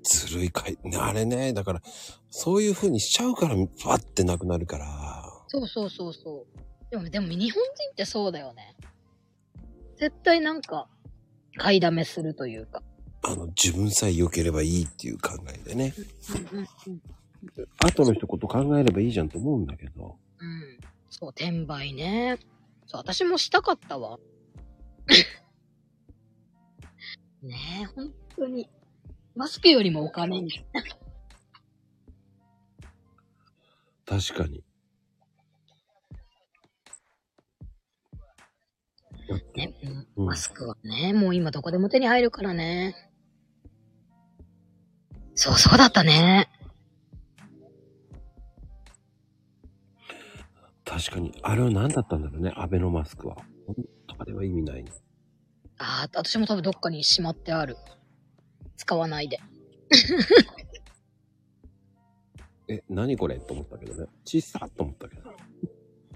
[0.03, 1.81] ずるいかい、あれね、だから、
[2.29, 5.33] そういう風にしちゃうから、パッてなくなるから。
[5.47, 6.91] そうそうそうそう。
[6.91, 8.75] でも、でも日本人ってそうだよね。
[9.97, 10.87] 絶対なんか、
[11.57, 12.83] 買いだめするというか。
[13.21, 15.93] あの、自分さえ良ければいいっていう考えでね。
[17.79, 20.17] 後の一言考えればいいじゃんと思うんだけど。
[20.39, 20.79] うん。
[21.09, 22.37] そう、転売ね。
[22.85, 24.17] そう、私もしたかったわ。
[27.41, 28.69] ねえ、本当に。
[29.35, 30.51] マスクよりもお金に。
[34.05, 34.63] 確かに。
[39.55, 43.08] ね、うんうんマスクはね、もう今どこでも手に入るからね。
[45.41, 46.49] そうそうだったね。
[50.83, 51.31] 確かに。
[51.43, 53.37] あれは何だったんだろうね、アベノマスクは。
[54.17, 54.91] あれは意味ないね。
[55.77, 57.77] ああ、私も多分どっかにしまってある。
[58.75, 59.39] 使わないで。
[62.67, 63.39] え、何これ？
[63.39, 64.07] と思ったけどね。
[64.25, 65.29] 小さっと思ったけど。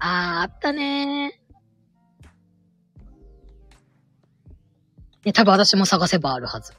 [0.00, 1.40] あ、あったね
[5.24, 6.74] ね、多分私も探せばあるはず。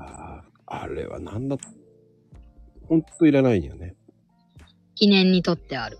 [0.00, 1.56] いやー、あれは何だ
[2.88, 3.94] ほんといらないよね。
[4.94, 5.98] 記念にとってある。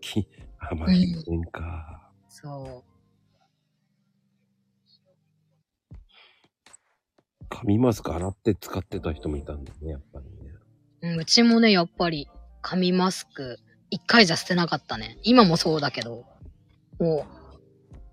[0.00, 0.28] き、
[0.58, 2.10] あ、まあ、記念か。
[2.28, 2.84] そ
[7.48, 10.52] 紙マスク洗って使ってた人もいたんだね、やっぱりね。
[11.02, 11.08] う。
[11.08, 12.28] うん、うちもね、やっぱり、
[12.62, 13.58] 紙マスク、
[13.90, 15.18] 一回じゃ捨てなかったね。
[15.22, 16.24] 今もそうだけど、
[16.98, 17.45] もう、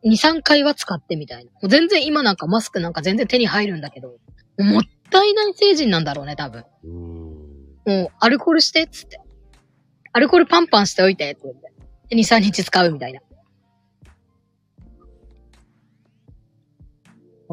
[0.04, 1.52] 二、三回は使ってみたいな。
[1.52, 4.18] もう全然今なんかマスクなんか全然手に入るんだけど、
[4.60, 6.66] もったいない成人なんだろうね、多分。
[7.86, 9.20] もう、アルコールして、っつって。
[10.12, 11.74] アルコールパンパンしておいて、って言って。
[12.10, 13.22] で、2、3日使うみたいな。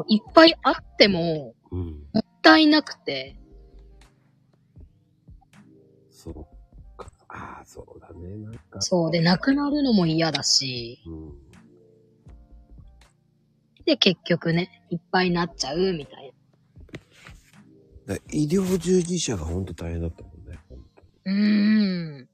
[0.07, 1.79] いっぱいあっても、うん。
[2.13, 3.35] もったいなくて、
[6.11, 6.33] そう
[6.97, 7.11] か。
[7.29, 8.37] ああ、そうだね。
[8.37, 8.81] なんか。
[8.81, 9.11] そう。
[9.11, 11.33] で、なくなるのも嫌だし、うん。
[13.85, 16.33] で、結局ね、いっぱいになっちゃう、みたい
[18.05, 20.59] だ医療従事者がほんと大変だったもんね。
[21.25, 22.29] うーん。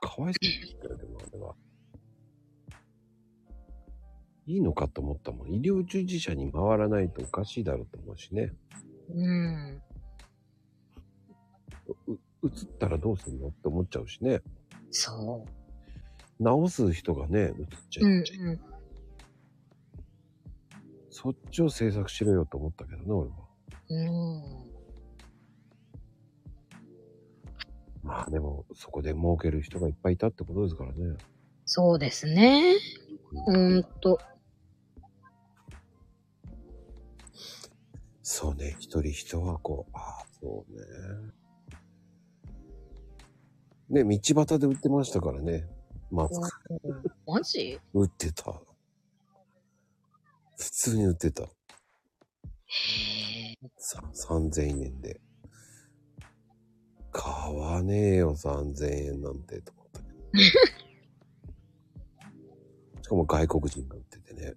[0.00, 1.54] かわいそうでしたよ、でもあれは。
[4.46, 5.48] いいのかと思ったもん。
[5.52, 8.52] 医療従事者に回らないとおかしいだろうと思うしね。
[9.10, 9.82] うん。
[12.06, 14.40] う、移ったらどうすんのって思っちゃうしね。
[14.90, 15.46] そ
[16.40, 18.04] 治す人がね、移っちう。
[18.04, 18.10] ゃう。
[18.10, 18.18] うん
[18.52, 18.60] う
[21.10, 23.36] そっちを制作しろよと思ったけどね、俺は。
[23.90, 24.06] ん。
[24.06, 24.78] うん。
[28.04, 31.16] まあでも、そこで儲ける人がいっぱいいたってことですからね。
[31.64, 32.74] そうですね。
[33.32, 34.18] ほんと。
[38.22, 39.86] そうね、一人一箱。
[39.92, 40.72] ああ、そう
[43.90, 44.04] ね。
[44.04, 45.66] ね、道端で売ってましたからね。
[46.10, 46.48] マスク。
[47.26, 47.78] マジ？
[47.92, 48.54] 売ってた。
[50.56, 51.44] 普通に売ってた。
[51.44, 51.46] へ
[53.62, 53.68] え。
[53.76, 55.20] さ、3000円で。
[57.12, 60.12] 買わねえよ、3000円なんて、と思ったけど。
[63.02, 64.54] しかも外国人が売っててね。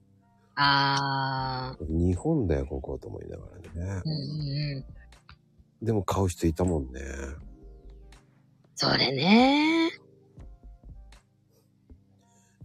[0.55, 4.01] あ日本だよ、ここと思いながらねー。。
[4.05, 4.85] うんうんう
[5.81, 5.85] ん。
[5.85, 7.01] でも買う人いたもんね。
[8.75, 9.91] それね。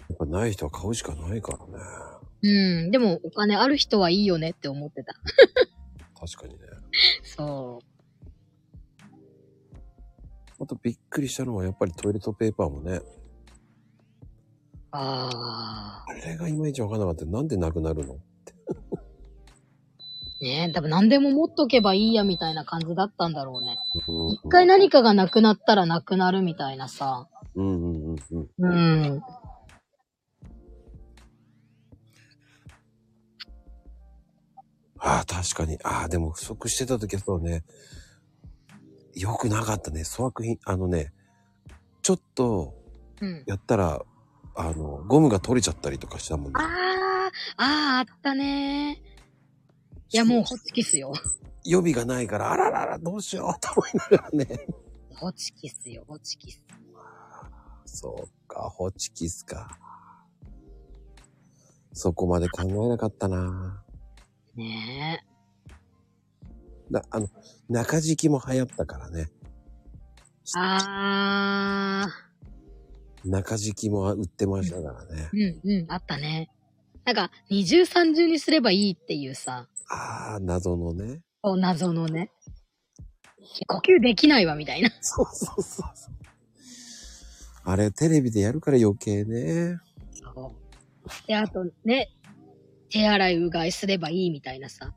[0.09, 1.64] やっぱない人は買うしかないからね。
[2.42, 2.90] うん。
[2.90, 5.14] でもお金ある人はいいよねって思ってた。
[6.18, 6.66] 確かにね。
[7.24, 7.80] そ
[10.59, 12.92] あとびっくりしたのはやっぱりトイレットペーパーもね。
[12.96, 13.02] う。
[14.92, 17.26] ああれがいまいちわかんなかった。
[17.26, 18.14] なんでなくなるの？
[18.14, 18.16] あ。
[20.40, 23.78] ねえ、多分何でも持っとけばいいやみたいな感じだったんだろうね。
[24.07, 27.28] うん一回何かがなくなったらなくなるみたいなさ。
[27.54, 28.16] うんうんうん
[28.59, 28.70] うん。
[29.11, 29.22] うん。
[34.99, 35.78] ああ、確かに。
[35.82, 37.64] ああ、でも不足してた時はそうね。
[39.14, 40.05] よくなかったね。
[40.05, 40.59] 粗悪品。
[40.64, 41.12] あのね、
[42.03, 42.74] ちょっと
[43.20, 43.44] うん。
[43.47, 44.03] やったら、
[44.55, 46.53] あの、ゴムが取れちゃったりとかしたもんね。
[46.55, 46.62] あ
[47.57, 49.03] あ、ああ、あったね
[50.11, 51.12] いや、もうホチキスよ。
[51.64, 54.66] 予備がないから、あららら、どうしようと思いながらね。
[55.14, 56.62] ホチキスよ、ホチキス。
[57.86, 59.78] そうか、ホチキスか。
[61.92, 63.82] そこまで考えなかったな。
[64.57, 65.24] ね
[66.90, 67.28] な、あの、
[67.68, 69.28] 中敷きも流行ったからね。
[69.28, 70.59] え。
[70.59, 75.30] ああ、中敷きも売ってましたからね。
[75.32, 76.50] うんうん、あったね。
[77.04, 81.20] なんか、二重三重にすればいいっていうさ、ああ、謎のね。
[81.42, 82.30] お謎のね。
[83.68, 84.90] 呼吸できないわ、みたいな。
[85.00, 86.14] そうそうそうそう。
[87.64, 89.78] あれ、テレビでやるから余計ね。
[91.26, 92.11] で、あとね、
[92.91, 94.95] 手洗いうがいすればいいみたいなさ。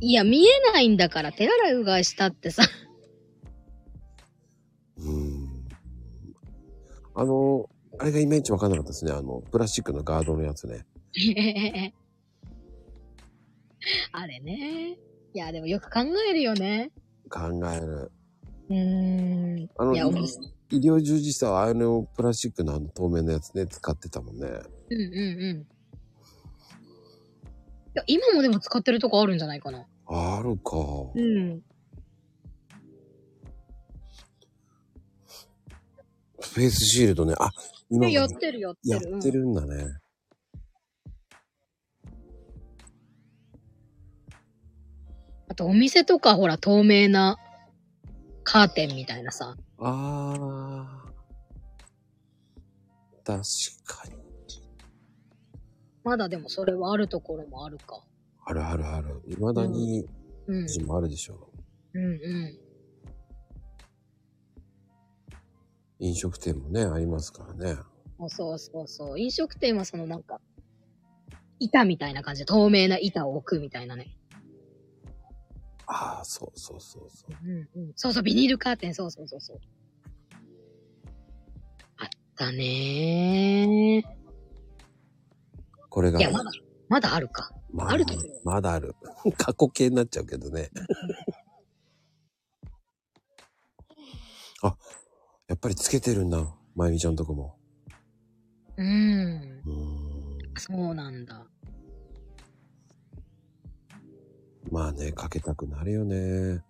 [0.00, 2.64] いや、見えないんだから手洗いうがいしたってさ。
[4.98, 5.68] うーん。
[7.14, 7.68] あの、
[7.98, 9.12] あれがいまいちわかんなかったですね。
[9.12, 10.86] あの、プラスチックのガードのやつね。
[14.12, 14.98] あれね。
[15.34, 16.90] いや、でもよく考えるよね。
[17.28, 18.10] 考える。
[18.70, 19.70] うーん。
[19.76, 20.06] あの、いや、
[20.70, 24.48] 医療従事者はあのプラスチックのあの透明なやつね、使ってたもんね。
[24.90, 25.66] うんうんうん。
[27.94, 29.86] いや、今もでも使ってるとこあるんじゃないかな。
[30.06, 30.76] あるか。
[31.14, 31.62] うん。
[36.40, 37.34] フェイスシールドね。
[37.38, 37.50] あ、
[37.90, 39.16] 今もやってるやってやる。
[39.18, 39.98] ってるんだね。
[45.48, 47.36] あとお店とかほら透明な
[48.42, 49.54] カーテンみたいなさ。
[49.78, 51.12] ああ。
[53.24, 53.42] 確
[53.84, 54.21] かに。
[56.04, 58.02] まだでもそれはあるところもあるか。
[58.44, 59.22] あるあるある。
[59.28, 60.04] 未だに、
[60.46, 60.66] うん。
[60.66, 61.50] 字もあるでしょ
[61.94, 62.58] うんうん。
[66.00, 67.76] 飲食店もね、ありますからね。
[68.28, 69.20] そうそうそう。
[69.20, 70.40] 飲食店はそのなんか、
[71.60, 74.16] 板みたいな感じで透明な板を置くみたいなね。
[75.86, 77.36] ああ、そうそうそうそう。
[77.44, 77.92] うんうん。
[77.94, 79.60] そうそう、ビニールカーテン、そうそうそうそう。
[81.98, 84.02] あったね
[85.92, 86.22] これがー。
[86.22, 86.50] い、や、まだ、
[86.88, 87.52] まだあるか。
[87.70, 88.96] まあると思うまだある。
[89.36, 90.70] 過去形になっちゃうけどね。
[94.62, 94.74] あ、
[95.48, 96.56] やっぱりつけてるんだ。
[96.74, 97.58] まゆみちゃんとこも。
[98.78, 98.86] うん。
[98.86, 100.38] うーん。
[100.56, 101.46] そうなんだ。
[104.70, 106.64] まあね、かけたくなるよね。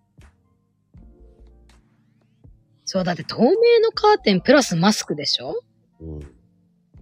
[2.83, 3.47] そう、だって透明
[3.79, 5.63] のカーテンプラスマスクでしょ？
[6.01, 6.09] うん。
[6.09, 6.19] も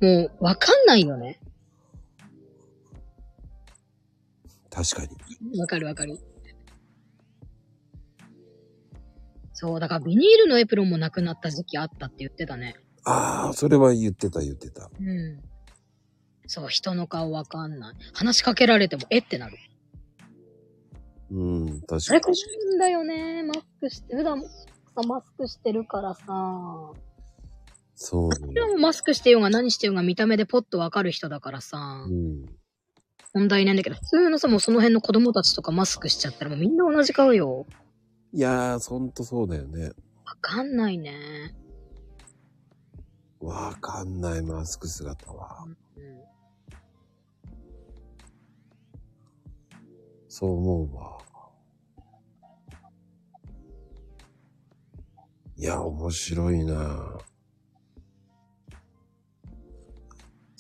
[0.02, 1.40] う、わかんないよね。
[4.72, 5.60] 確かに。
[5.60, 6.18] わかるわかる。
[9.54, 12.78] そう、だからビニールのエプロンもなくなった時期あったって言ってたね。
[13.04, 14.90] ああ、それは言ってた言ってた。
[15.00, 15.42] うん。
[16.48, 17.96] そう、人の顔わかんない。
[18.14, 19.20] 話しかけられても、え？
[19.20, 19.58] ってなる。
[21.32, 22.38] うん、確あれ、かに。
[22.38, 23.44] 困るんだよね。
[23.44, 24.48] マスクして、普段さ、
[25.08, 26.26] マスクしてるからさ。
[27.96, 28.54] そうね。
[28.54, 32.06] でもマスクしてようが何してようが見た目でポッとわかる人だからさ。
[32.08, 32.46] うん。
[33.34, 37.66] 問題ないんだけど、普通のさ、もうその辺の子供たちとかマスクしちゃったらもうみんな同じ顔よ。
[38.34, 39.92] いやー、ほんとそうだよね。
[40.26, 41.56] わかんないね。
[43.40, 45.66] わかんない、マスク姿は。
[45.98, 46.32] うん
[50.34, 51.18] そう思うわ。
[55.58, 57.20] いや、面白いな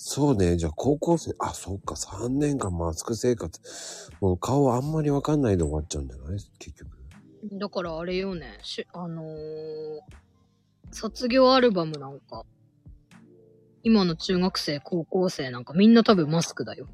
[0.04, 0.58] そうね。
[0.58, 3.62] じゃあ高校生、あ、そっか、3年間マスク生活。
[4.20, 6.90] もう顔あんまりわかんないで終わっちゃうんじゃない結局。
[7.54, 10.00] だからあれよね、しあのー、
[10.92, 12.46] 卒業アルバムなんか、
[13.84, 16.88] 今の中学生、高校生なんかみんな多分マスクだよ。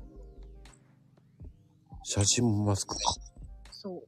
[2.03, 3.01] 写真もマスクか。
[3.72, 4.08] そう。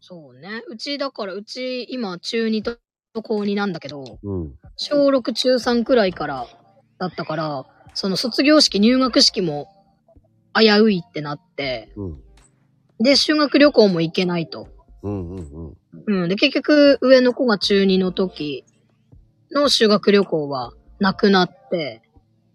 [0.00, 0.62] そうね。
[0.66, 2.78] うち、だから、うち、今、中2と
[3.12, 4.58] 高2なんだけど、うん。
[4.76, 6.46] 小6、中3くらいから
[6.98, 9.68] だったから、その卒業式、入学式も
[10.54, 12.22] 危ういってなって、うん。
[13.00, 14.68] で、修学旅行も行けないと。
[15.02, 15.76] うんうん
[16.06, 16.22] うん。
[16.22, 16.28] うん。
[16.28, 18.64] で、結局、上の子が中2の時
[19.52, 22.02] の修学旅行はなくなって、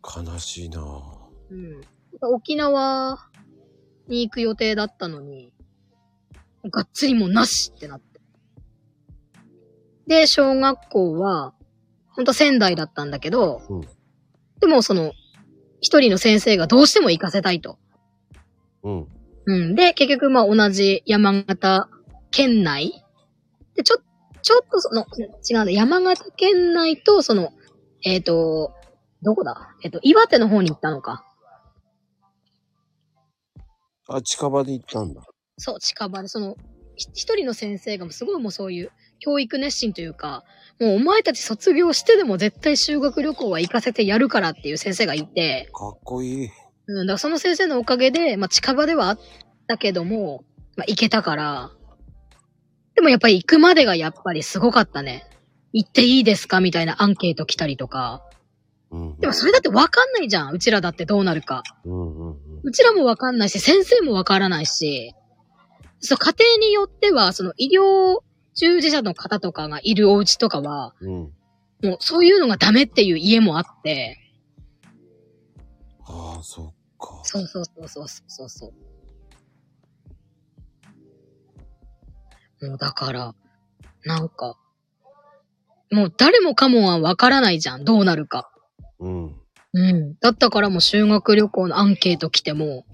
[0.04, 0.82] 悲しいな
[1.50, 1.82] うん。
[2.22, 3.30] 沖縄
[4.08, 5.54] に行く予定だったのに、
[6.70, 8.22] がっつりもうなしってなって。
[10.08, 11.54] で、小学校は、
[12.10, 13.82] ほんと仙台だったんだけど、うん
[14.64, 15.12] でもその、
[15.82, 17.78] 一人の先生がどうしても行かせたいと。
[18.84, 19.08] うん。
[19.46, 19.76] うん。
[19.76, 21.90] で、結局まあ同じ山形
[22.32, 23.04] 県内
[23.76, 23.98] で、ちょ、
[24.42, 25.06] ちょっとその、
[25.50, 27.52] 違うんだ、山形県内と、その、
[28.06, 28.74] えっ、と、
[29.22, 29.76] どこだ？
[29.84, 31.26] えっ、と、岩手の方に行ったのか。
[34.08, 35.24] あ、近場で行ったんだ。
[35.58, 36.56] そう、近場で、その、
[36.96, 40.46] ひ一人の先生がすごいもうそういう教育熱心というか、
[40.80, 46.50] もうお前たち卒業してでも絶対修学旅行は行かせてやるからっていう先生がいて、かっこいい。
[46.88, 49.20] うん、だからその先生のおかげで、まあ近場ではあっ
[49.68, 50.44] たけども、
[50.76, 51.72] まあ行けたから、
[52.96, 55.26] でもやっぱり行くまでがやっぱりすごかったね。
[55.72, 58.24] 行っていいですかみたいなアンケート来たりとか。
[58.92, 59.20] うん。
[59.20, 60.54] でもそれだってわかんないじゃん。
[60.54, 61.64] うちらだってどうなるか。
[61.86, 62.38] うんうんうん。
[62.64, 65.14] うちらもわかんないし、先生もわからないし、
[66.00, 68.20] そう、家庭によっては、その医療
[68.56, 71.34] 従事者の方とかがいるお家とかは、うん。
[71.84, 74.18] もうそういうのがダメっていう家もあって、
[76.06, 77.22] ああ、そっか。
[77.24, 78.74] そうそうそうそうそうそ
[82.62, 82.68] う。
[82.68, 83.36] もうだから、
[84.06, 84.58] なんか、
[85.92, 87.86] もう誰もかもはわからないじゃん。
[87.86, 88.50] どうなるか。
[89.00, 89.36] うん。
[89.74, 90.16] うん。
[90.20, 92.86] だったからもう修学旅行のアンケート来ても、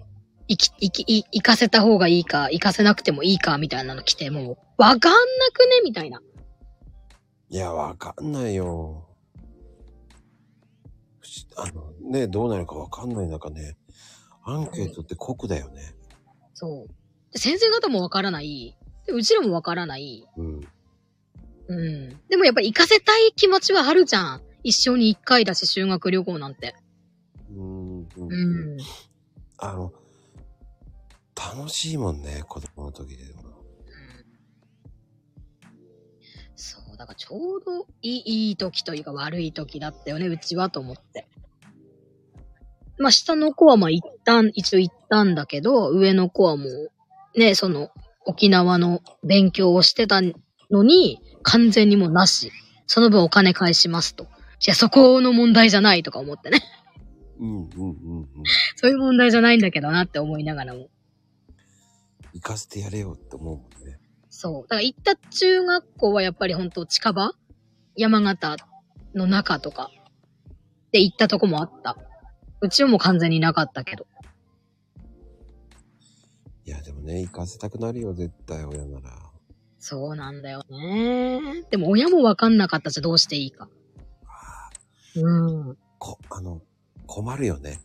[0.49, 5.17] 行き、行き、い行かせた方がいいか、行かせなくてもいいか、みたいなの来ても、わかんな
[5.53, 5.81] くね？
[5.83, 6.21] みたいな。
[7.49, 9.07] いや、わかんないよ。
[11.21, 13.77] しあの、ね、どうなるかわかんない中ね、
[14.43, 15.93] アンケートって酷だよね。
[16.55, 16.87] そう。
[17.31, 18.75] で先生方もわからない。
[19.05, 20.27] でうちらもわからない。
[20.35, 20.67] うん。
[21.67, 22.09] うん。
[22.27, 24.41] でもやっぱり行かせたい気持ちはあるじゃん。
[24.63, 26.75] 一生に一回だし、修学旅行なんて。
[27.55, 27.99] うん。
[27.99, 28.77] うんうん。
[29.57, 29.93] あの、
[31.55, 33.43] 楽しいもんね、子供の時でも。
[36.55, 41.27] そう、だからちょうどいい、いい時というか悪い時だったよね、うちはと思って。
[42.97, 47.91] まあ、下の子はまあ一旦、一応行ったんだけど、上の子はもう、ね、その、
[48.25, 50.21] 沖縄の勉強をしてた
[50.69, 52.51] のに、完全にもうなし。
[52.85, 54.23] その分お金返しますと。
[54.23, 54.27] い
[54.67, 56.63] や、そこの問題じゃないとか思ってね。
[57.39, 58.27] うんうんうんうん。
[58.75, 60.89] そういう問題じゃないんだけどなって思いながらも。
[62.33, 63.99] 行かせてやれよって思うもんね。
[64.29, 64.61] そう。
[64.63, 67.31] だから行った中学校はやっぱり本当近場？
[67.95, 68.55] 山形
[69.15, 69.91] の中とか
[70.91, 71.97] で行ったとこもあった。
[72.61, 74.05] うちはもう完全になかったけど。
[76.65, 79.09] いや、でもね、行かせたくなるよ、絶対親なら。
[79.79, 81.63] そうなんだよね。
[81.71, 83.69] でも親もわかんなかったじゃどうしていいか。
[85.15, 85.77] うん。
[85.97, 86.61] こ、あの、
[87.07, 87.81] 困るよね。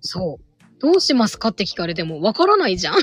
[0.00, 0.64] そう。
[0.78, 2.94] どうしますかって聞かれてもわからないじゃん。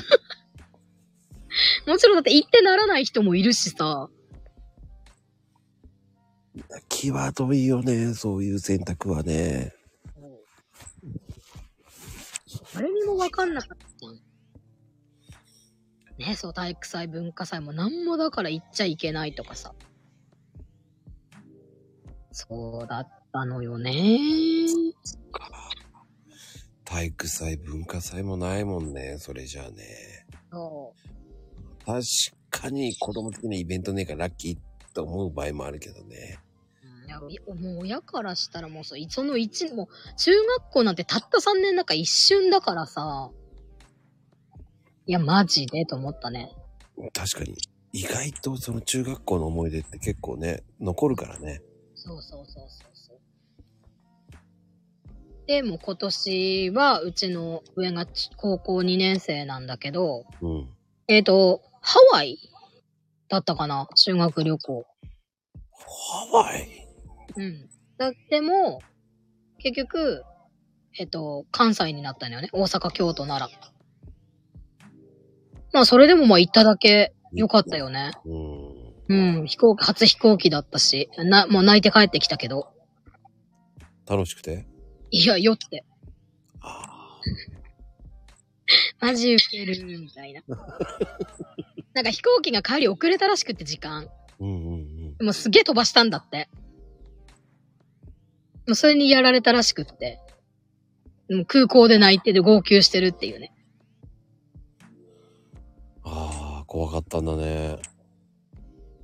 [1.86, 4.08] もちろんだって行ってならない人もいるしさ。
[6.88, 9.72] 際どいよね、そういう選択はね。
[12.74, 13.84] 誰にもわかんなかった。
[16.16, 19.74] ね、そう、体育祭、文化祭も何もだから行っちゃいけないとかさ。
[22.30, 24.18] そうだったのよね。
[26.84, 30.26] 体育祭、文化祭もないもんね、それじゃあね。
[30.52, 31.03] そう。
[31.86, 32.02] 確
[32.50, 36.38] かに子供的なイベントねえからラッキーと思う場合もあるけどね。
[37.06, 43.30] いや、いもう親からしたらもうそう、その一、もう中学校なんてたった3年なんか一瞬だからさ。
[45.06, 46.50] いや、マジでと思ったね。
[47.12, 47.56] 確かに、
[47.92, 51.60] 意外とその中学校の思い出って結構ね、残るからね。
[51.94, 53.18] そうそうそうそうそう。
[55.46, 60.68] で、もう今年はうちの上がち高校2年生なんだけど、うん。
[61.06, 62.38] えっ、と、ハワイ
[63.28, 63.86] だったかな？
[63.94, 64.86] 修学旅行。
[65.70, 66.88] ハワイ？
[67.36, 67.68] うん。
[67.98, 68.80] だっても、
[69.58, 70.24] 結局、
[70.98, 72.48] えっ、と、関西になったんだよね。
[72.52, 73.58] 大阪、京都、奈良。
[75.72, 78.12] まあ、それでもまあ行っただけ良かったよね。
[78.24, 79.38] うん。
[79.40, 79.46] うん。
[79.46, 82.72] 飛行機、初飛行機だったし、な、もう泣いて帰ってきたけど。
[84.08, 84.66] 楽しくて？
[85.10, 85.84] いや、酔って。
[86.60, 87.20] あ
[89.00, 90.42] マジウケる、みたいな。
[91.94, 94.04] なんか飛行機が帰り遅れたらしくって、時間。
[94.04, 94.08] ー
[94.40, 95.16] うんうんうん。
[95.16, 96.48] でもすげえ飛ばしたんだって。
[98.66, 100.20] もうそれにやられたらしくって。
[101.30, 103.52] もう空港で泣いてで号泣してるっていうね。
[106.02, 107.78] ああ、怖かったんだね。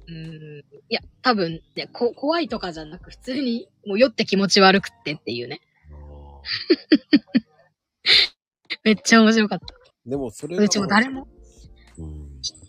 [0.08, 0.64] うーん。
[0.88, 5.60] いや、多分ね、こ、怖いとかじゃなく、普通に、もう酔って気持ち悪くってっていうね。
[5.92, 6.40] あ
[8.84, 9.66] めっちゃ面白かった。
[10.06, 10.64] ーでもそれは。
[10.64, 11.39] うちも誰も、うん。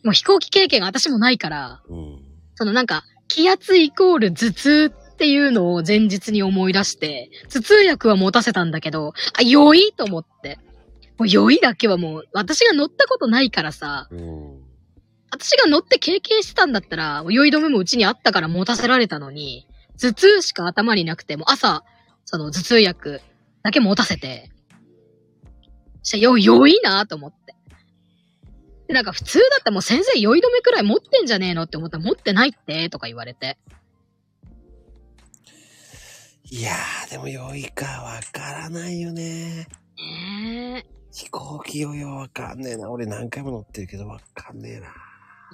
[0.03, 2.19] もう飛行機経験が私もないから、うん。
[2.56, 10.60] そのなんか、気圧イコール頭痛っていうのを前日に思い出して、頭痛薬は持たせたんだけど、あ、酔いと思って。
[11.18, 14.61] もう酔いだけはもう、私が乗ったことないからさ、うん。
[15.32, 19.68] 私が乗って経験してたんだったら、酔い止めもうちにあったから持たせられたのに、
[19.99, 21.84] 頭痛しか頭になくて、もう朝、
[22.26, 23.22] その頭痛薬
[23.64, 24.52] だけ持たせて、
[26.03, 27.56] したらよ、酔いなと思って。
[28.91, 33.57] で、なんか普通だったらもう先生酔い止めくらい持ってんじゃねえのって思ったら持ってないって、とか言われて。
[36.43, 39.68] いやー、でも良いかわからないよね。
[39.97, 42.89] ええ飛行機よよわかんねえな。
[42.91, 44.88] 俺何回も乗ってるけどわかんねえな。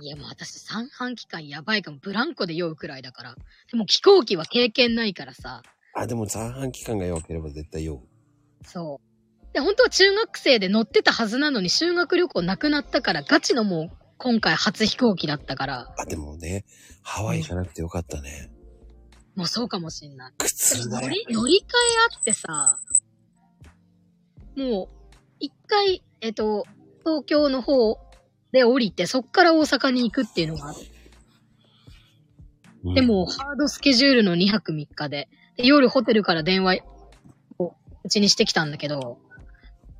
[0.02, 2.00] いやもう私三半期間やばいかも。
[2.02, 3.36] ブランコで酔うくらいだから。
[3.72, 5.62] でも飛行機は経験ないからさ。
[5.94, 8.02] あ、でも三半期間が弱ければ絶対酔う。
[8.66, 9.07] そう。
[9.54, 16.66] で、本当は中学生で乗ってたはずなのに修学旅行なくなったから、ガチのもう今回初飛行機だったから、あ、でもね、
[17.02, 18.52] ハワイじゃなくてよかったね。
[19.36, 20.34] もうそうかもしんない。
[20.38, 21.08] 苦痛だよ。
[21.08, 21.66] 乗り、乗り換え
[22.16, 22.80] あってさ、
[24.56, 26.66] もう、一回、えっと、
[27.06, 28.00] 東京の方
[28.52, 30.86] で降りて、そっから大阪に行くっていうのがあって、
[32.84, 36.80] うんでも、、ハードスケジュールの2泊3日で、で夜ホテルから電話
[37.60, 39.20] をうちにしてきたんだけど、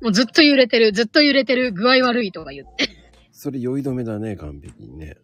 [0.00, 2.88] もうずっと揺れてる、ずっと揺れてる、具合悪いとか言って。
[3.32, 5.16] それ酔い止めだね、完璧にね。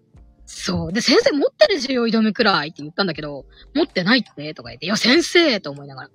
[0.46, 0.92] そう。
[0.92, 6.10] で、先生持ってるでしょ、酔い止めくらいって言ったんだけど、持ってないってとか言って、いや、先生と思いながら。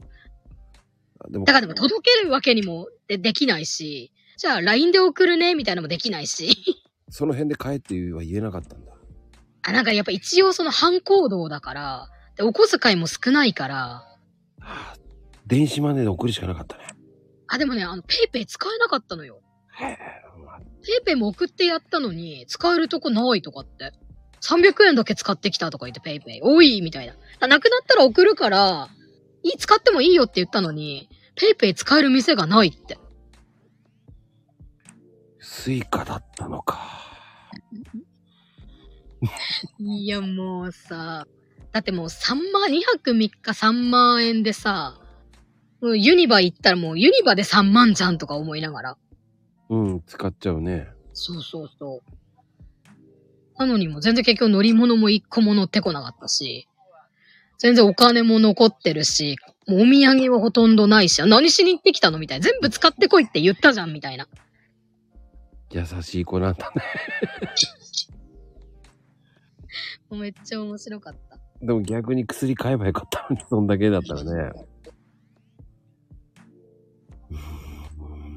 [1.21, 6.51] あでもだからでも届けるわけにもでできないし、じゃあ LINE で送るね、みたいなのもできないし。
[7.09, 8.93] その辺で帰っては言えなかったんだ。
[9.63, 14.05] あ、なんかやっぱ一応その反行動だから、で、お小遣いも少ないから、は
[14.59, 14.93] あ、
[15.47, 16.83] 電子マネーで送るしかなかったね。
[17.49, 19.41] あ、でもね、あの、ペイペイ使えなかったのよ。
[19.79, 19.97] へ
[20.83, 23.91] ペイペイも送ってやったのに、使えるとこないとかって。
[24.41, 26.41] 300円だけ使ってきたとか言ってペイペイ。
[26.43, 27.15] おいみたいな。
[27.39, 28.89] あなくなったら送るから、
[29.43, 32.97] いい、使ってもいいよって言ったのに、ペイペイ使える店がないって。
[35.39, 36.79] スイカだったのか。
[39.79, 41.25] いや、もうさ、
[41.71, 44.99] だってもう3万、2泊3日3万円でさ、
[45.81, 48.97] もうユニバ行ったらもうユニバで3万じゃんとか思いながら。
[49.69, 50.89] うん、使っちゃうね。
[51.13, 53.59] そうそうそう。
[53.59, 56.67] なのにもう全然結局乗り物も一個も乗ってこなかったし、
[57.57, 59.37] 全然お金も残ってるし、
[59.67, 62.45] もうお土産はほとんどないし、何しに行ってきたのみたいな。
[62.45, 64.27] 全部使ってこいって言ったじゃんみたいな。
[65.71, 66.81] 優しい子なんだね。
[70.09, 71.37] もうめっちゃ面白かった。
[71.61, 74.51] でも逆に薬買えばよかったのに、そんだけだったらね。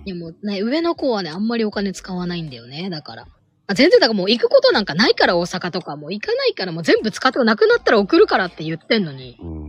[0.04, 2.90] いやもうね、上の子はね、あんまりお金使わないんだよね。
[2.90, 3.26] だから。
[3.68, 9.38] あ全然だからもう行くことなんかないから大阪とかもう行かないからもう全部使ってなくなったら送るからって言ってんのに。
[9.40, 9.62] うん。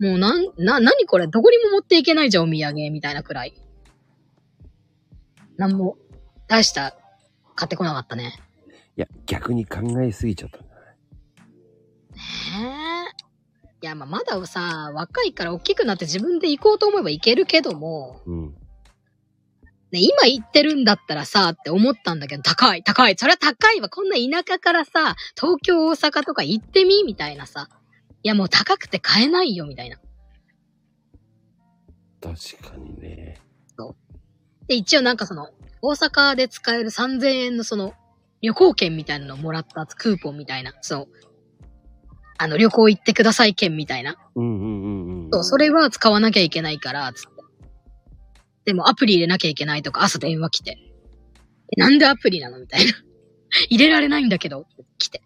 [0.00, 1.26] もうなん、な、なにこれ？
[1.26, 3.54] どこにも持っていけないじゃんお土産みたいなくらい。
[5.56, 5.96] なんも、
[6.48, 6.96] 大した、
[7.54, 8.32] 買ってこなかったね。
[8.96, 10.72] いや、逆に考えすぎちゃったんだね。
[12.14, 13.04] へえ。
[13.82, 18.54] いや、まあ、まださ、若いから大きくなって自分で行こうと思えば行けるけども、うん。
[19.92, 23.16] ね、今言ってるんだったらさ、って思ったんだけど、高い、高い。
[23.16, 23.88] それは高いわ。
[23.88, 27.02] こんな田舎からさ、東京、大阪とか行ってみ？
[27.04, 27.68] みたいなさ。
[28.22, 29.98] いや、もう高くて買えないよ、みたいな。
[32.22, 33.40] 確かにね。
[34.68, 35.48] で、一応なんかその、
[35.82, 37.94] 大阪で使える3000円のその、
[38.42, 41.06] 旅行券みたいなのをもらったクーポンみたいな、その、
[42.38, 44.16] あの、旅行行ってください券みたいな。
[44.36, 45.30] うんうんうんうん。
[45.32, 47.39] そう、それは使わなきゃいけないから、つって。
[48.64, 50.78] でもアプリ入れなきゃいけないとか朝電話来て。
[51.76, 52.92] えなんでアプリなのみたいな。
[53.68, 54.66] 入れられないんだけど、
[54.98, 55.22] 来て。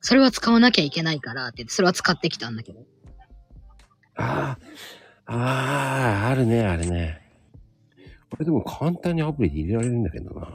[0.00, 2.80] それは使わなきゃいけないから、って言って、それは使ってきたんだけど。
[4.16, 4.58] あ
[5.26, 7.20] あ、ああ、あるね、あれね。
[8.30, 10.48] これでも簡単にアプリで入れられるんだけどな。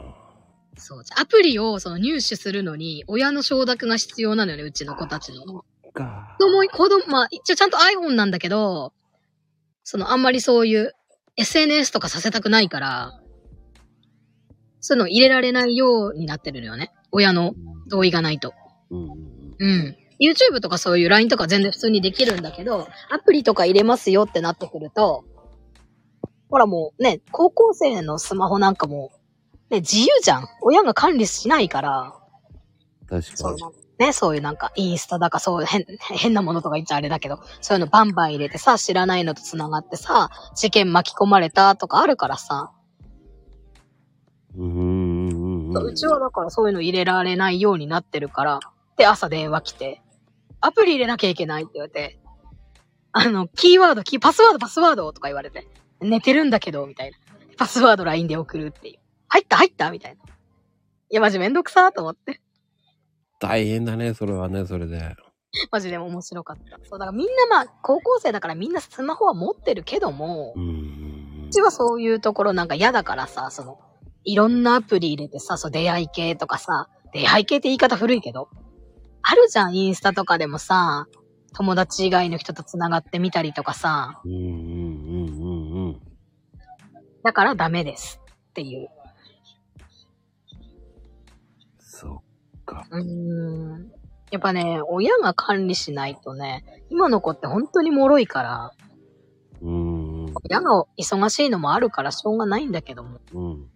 [0.78, 1.04] そう。
[1.18, 5.66] アプリをその入手するのに、親の承諾が必要なのよね、うちの子たちの。
[5.92, 6.38] か。
[6.40, 8.94] 子供、子供、まあ、一応ちゃんと iPhone なんだけど、
[9.84, 10.94] そのあんまりそういう
[11.40, 13.20] SNS とかさせたくないから、
[14.82, 16.92] そういうの入れられないようになってるのよね。
[17.12, 17.54] 親の
[17.88, 18.54] 同意がないと。
[18.92, 19.10] うんうん
[19.60, 19.98] うん。
[20.20, 25.24] YouTube とかそういう LINE とか全然普通にできるんだけど、アプリとか入れますよってなってくると、
[26.50, 29.12] ほらもうね、高校生のスマホなんかも、
[29.70, 30.48] ね、自由じゃん。
[30.62, 32.14] 親が管理しないから、
[33.08, 33.89] 確かに。
[34.00, 42.72] ね、そういうなんかインスタだかそう変、変なものとか言っちゃあれだけど、そういうのバンバン入れてさ、知らないのと繋がってさ、事件巻き込まれたとかあるからさ、
[44.58, 45.84] うんうんうんうん。
[45.86, 48.60] うちはだからそういうの入れられないようになってるから、
[48.98, 50.02] で、朝電話来て、
[50.62, 52.20] アプリ入れなきゃいけないって言われて、
[53.12, 55.68] あの、キーワード、キー、パスワード、パスワードとか言われて、
[56.02, 57.18] 寝てるんだけど、みたいな。
[57.58, 59.00] パスワード LINE で送るっていう。
[59.28, 60.24] 入った入ったみたいな。
[61.12, 62.42] いや、マジめんどくさーと思って。
[63.40, 65.16] 大変だね、それはね、それで。
[65.72, 66.78] マジでも面白かった。
[66.84, 73.80] そう、だからみんなまあ、高校生だからみんなスマホは持ってるけども、うんうちはそういうところなんか嫌だからさ、その、
[74.24, 78.50] いろんなアプリ入れてさ、そう、出会い系とかさ、出会い系って言い方古いけど、
[79.24, 81.08] あるじゃん、インスタとかでもさ、
[81.56, 84.32] 友達以外の人と繋がってみたりとかさ、うん。
[84.32, 86.02] うんうんうんうんうん。
[87.24, 88.22] だからダメです
[88.52, 88.90] っていう。
[92.72, 92.88] か。
[92.92, 93.92] うーん。
[94.32, 98.72] やっぱね、親が管理しないとね、今の子って本当に脆いから、
[99.62, 103.68] うんうん親が忙しいのもあるからしょうがないんだけども、うん。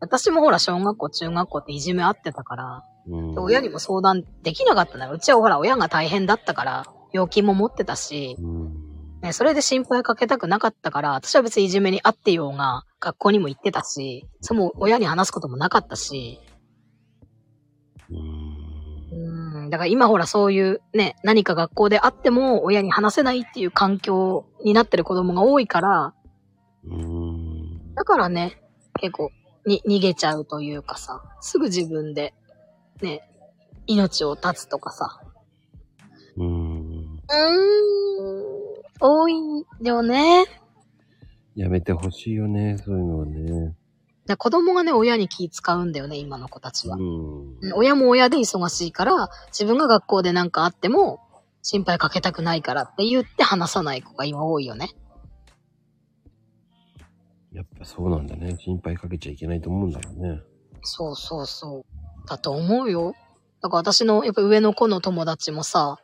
[0.00, 3.38] 私もほら小学校、中学校っていじめあってたから、うん。
[3.38, 5.12] 親にも相談できなかったのよ。
[5.12, 8.90] うちはほら親が大変だったから、病気も持ってたし、うん。
[9.20, 16.40] ね、それで心配かけたくなかったから、私は別にいじめにあってようが、学校にも行ってたし、その親に話すこともなかったし、
[18.10, 18.60] うん。
[19.12, 26.14] うん、だから今ほらそういうね、何か学校であっても親に話せないっていう環境になってる子供が多いから、
[26.84, 27.94] うん。
[27.94, 28.60] だからね、
[29.00, 29.30] 結構
[29.66, 32.34] に逃げちゃうというかさ、すぐ自分で
[33.02, 33.22] ね、
[33.86, 35.20] 命を絶つとかさ。
[36.36, 36.46] うん。
[36.46, 37.42] うー
[38.22, 38.40] ん、
[39.00, 39.34] 多い
[39.82, 40.46] よね。
[41.56, 43.74] やめてほしいよね、そういうのはね。
[44.30, 46.96] で子供がね、親に気使うんだよね、今の子たちは。
[47.74, 51.18] 親も親で忙しいから、自分が学校で何かあっても、
[51.62, 54.90] 心配かけたくないからって言って話さない子が今多いよね。
[57.52, 58.56] やっぱそうなんだね。
[58.60, 60.40] 心配かけちゃいけないと思うんだろうね。
[60.82, 61.84] そうそうそう。
[62.28, 63.14] だと思うよ。
[63.60, 65.98] だから私の、やっぱ上の子の友達もさ、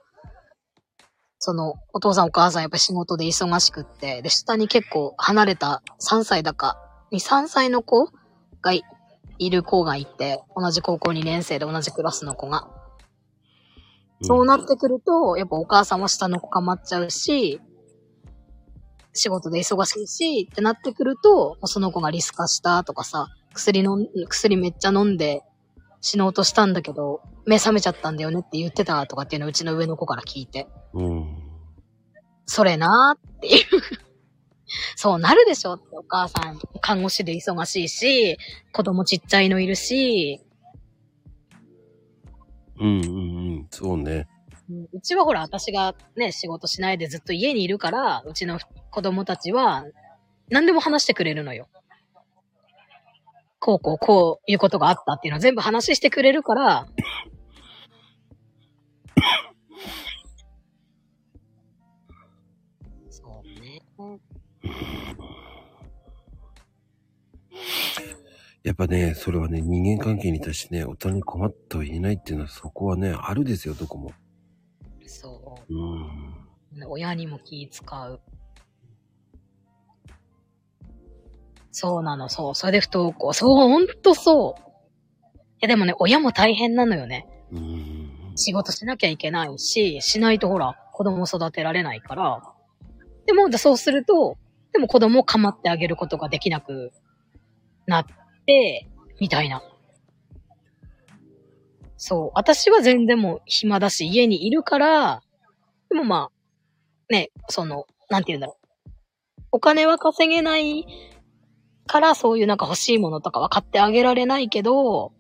[1.39, 6.83] その、お父さんお母さんやっぱ仕事で忙しくって、で、下に結構離れた3歳だか、
[7.13, 8.11] 2、3歳の子？
[8.63, 8.83] がい
[9.39, 12.69] いる子がいて、同じ高校2年生で同じクラスの子が。
[14.23, 17.61] そうなってくると、やっぱお母さんも下の子構っちゃうし、
[19.13, 25.43] 仕事で忙しいし、ってなってくると、その子がリス化したとかさ、薬のん、薬めっちゃ飲んで
[26.01, 31.43] 死のうとしたんだけど、目覚めちゃったんだよねって言ってたとかっていうのをうちの上の子から聞いて、うん。
[32.47, 34.06] それなーっていう。
[34.97, 38.39] そうなるでしょってお母さん、看護師で忙しいし、
[38.73, 40.41] 子供ちっちゃいのいるし、
[42.79, 43.11] うんうんう
[43.61, 43.67] ん。
[43.71, 44.29] そうね。
[44.93, 48.59] うちはほら、私がね、仕事しないでずっと家にいるから、うちの
[48.91, 49.85] 子供たちは、
[50.51, 51.69] 何でも話してくれるのよ。
[53.59, 56.87] こうこうこういうことがあったっていうのを全部話してくれるから、
[68.63, 74.13] やっぱね、それはね、人間関係に対してね、大人に困ってはいないっていうのは、そこはね、あるですよ、どこも。
[75.07, 76.03] そうん。
[76.83, 76.89] う。
[76.89, 78.21] 親にも気使う。
[81.71, 82.55] そうなの、そう。
[82.57, 83.33] それで不登校。
[83.33, 84.61] そう、ほんとそう。
[85.27, 87.29] いや、でもね、親も大変なのよね。
[87.53, 88.33] うん。
[88.35, 92.43] 仕事しなきゃいけないし、しないとほら、子供育てられないから。
[93.27, 94.39] でも、そうすると、
[94.73, 96.93] でも子供を構ってあげることができなく
[97.87, 98.07] なっ
[98.47, 98.87] て、
[99.21, 99.63] みたいな。
[101.97, 102.31] そう。
[102.35, 105.23] 私は全然もう暇だし、家にいるから、
[105.89, 108.67] でもまあ、ね、その、なんて言うんだろう。
[109.53, 110.87] お金は稼げない
[111.87, 115.13] から、そういうなんか欲しいものとかは買ってあげられないけど、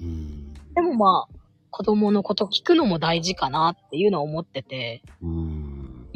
[0.00, 0.52] うん。
[0.74, 1.34] でもまあ、
[1.70, 5.02] 子供のこと聞くのも大事かなっていうのは思ってて。
[5.22, 5.59] うん。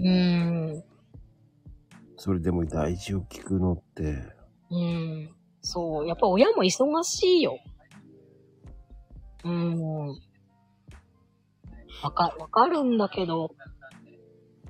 [0.05, 0.85] うーん。
[2.17, 4.23] それでも大事を聞くのって、
[4.71, 5.31] うん。
[5.63, 6.07] そう。
[6.07, 7.59] やっぱ親も忙しいよ。
[9.45, 10.09] うーん。
[12.03, 13.55] わか、わかるんだけど。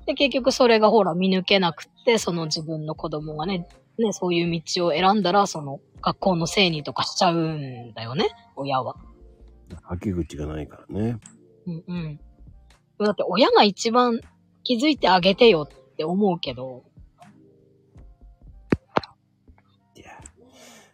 [0.05, 3.67] で、結局それがほら見抜けなくって、その自分の子供がね、
[3.97, 8.95] ね、そういう道を選んだら、その学校のせいにとかしちゃうんだよね、親は。
[9.83, 11.19] はけ口がないからね。
[11.65, 12.19] うんうん。
[12.99, 14.19] だって親が一番
[14.65, 16.83] 気づいてあげてよって思うけど、
[19.95, 20.07] いや、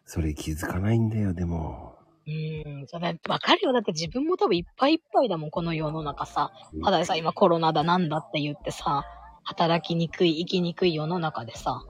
[0.05, 1.95] それ気づかないんだよ、でも。
[2.27, 3.73] うーん、それわかるよ。
[3.73, 6.51] だって自分も多分いっぱいいっぱいだもん、この世の中さ。
[6.83, 9.05] ただでさ、今コロナだなんだって言ってさ、
[9.43, 11.81] 働きにくい、生きにくい世の中でさ。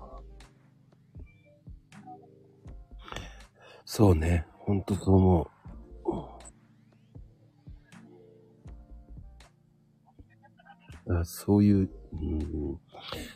[3.86, 4.46] そうね。
[4.60, 5.48] ほんとそう思う。
[11.08, 12.80] だからそういう、うん、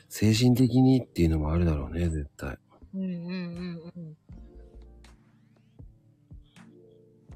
[0.09, 2.57] 精神的にっていうのもあるだろうね、絶対。
[2.95, 4.17] うんうんうんうん。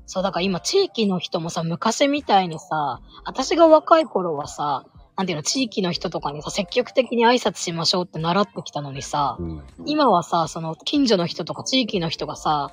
[0.05, 4.85] そう、だから今地域の人もさ、昔みたいにさ、私が若い頃はさ、
[5.17, 9.63] なんていうの、地域の人とかにさ、積極的に挨拶しましょうって習ってきたのにさ、うん。
[9.85, 12.71] 今はさ、その近所の人とか地域の人がさ、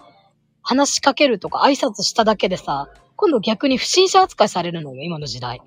[0.63, 5.61] 話しかけるとか挨拶しただけでさ、今度逆に不審者扱いされるのよ、今の時代。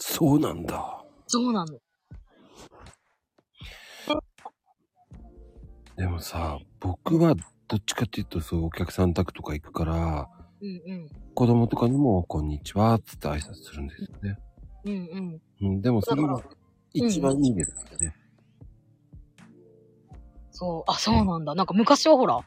[0.00, 1.04] そうなんだ。
[1.26, 1.78] そうなの。
[5.96, 7.34] でもさ、僕は
[7.68, 10.28] どっちかっていうと、そう、お客さん宅とか行くから、
[10.62, 11.08] うんうん。
[11.34, 14.38] 子供とかにも、こんにちは、つって挨拶するんですよね。
[14.84, 15.68] うんうん。
[15.68, 16.42] うん、でもそれが
[16.94, 18.14] 一番いいですからね。
[20.50, 21.54] そう、あ、そうなんだ。
[21.54, 22.40] なんか昔はほら、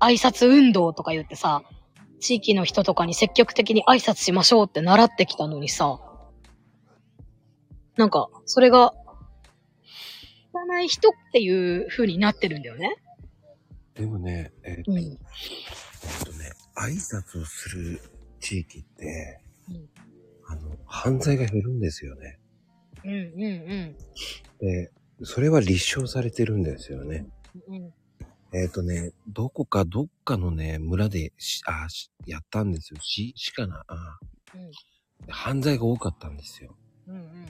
[0.00, 1.62] 挨拶運動とか言ってさ、
[2.18, 6.00] 地域の人とかに積極的に挨拶しましょうって習ってきたのにさ、
[7.98, 8.94] なんか、それが、
[10.50, 12.96] 知らない人っていう風になってるんだよね。
[13.94, 15.16] でもね、えーっうん。
[16.24, 18.00] とね、挨拶をする
[18.38, 19.88] 地域って、うん
[20.46, 22.38] あの、犯罪が減るんですよね。
[23.04, 23.96] うんうん
[24.60, 24.92] で、
[25.24, 27.26] それは立証されてるんですよね。
[27.68, 27.74] うん。
[27.74, 27.94] うん
[28.50, 33.00] えっ、とね、どこかどっかのね、村でし、あ、しやったんですよ。
[33.02, 33.84] し、しかな。
[33.88, 34.18] あ
[34.54, 34.70] うん
[35.28, 36.74] 犯罪が多かったんですよ。
[37.08, 37.46] うんうん。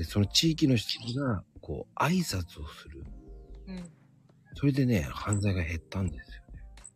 [0.00, 3.04] で、その地域の人が、こう、挨拶をする。
[3.66, 3.90] うん
[4.54, 6.36] それでね、犯罪が減ったんです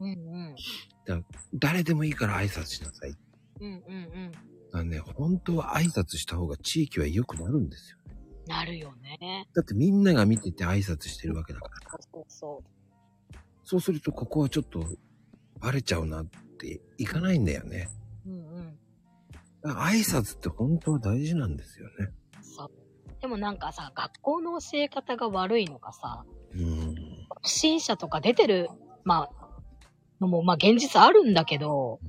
[0.01, 0.17] よね。
[1.07, 1.25] うんうん。
[1.55, 3.15] 誰でもいいから挨拶しなさい。
[3.61, 4.33] うんうんうん。
[4.73, 8.17] らね、本当は挨拶した方が地域は良くなるんですよね。
[8.49, 9.47] なるよね。
[9.55, 11.99] だってみんなが見てて挨拶してるわけだから。
[12.13, 13.37] そうそう。
[13.63, 14.85] そうすると、ここはちょっと、
[15.61, 16.27] バレちゃうなっ
[16.59, 17.89] ていかないんだよね。
[18.27, 18.79] うん
[19.63, 19.73] うん。
[19.73, 22.13] 挨拶って本当は大事なんですよね。
[23.25, 26.95] でもなんかさ、学校の教え方が悪いのかさ、うん。
[27.43, 28.69] 不審者とか出てる、
[29.03, 29.47] まあ、
[30.21, 32.01] のも、まあ現実あるんだけど、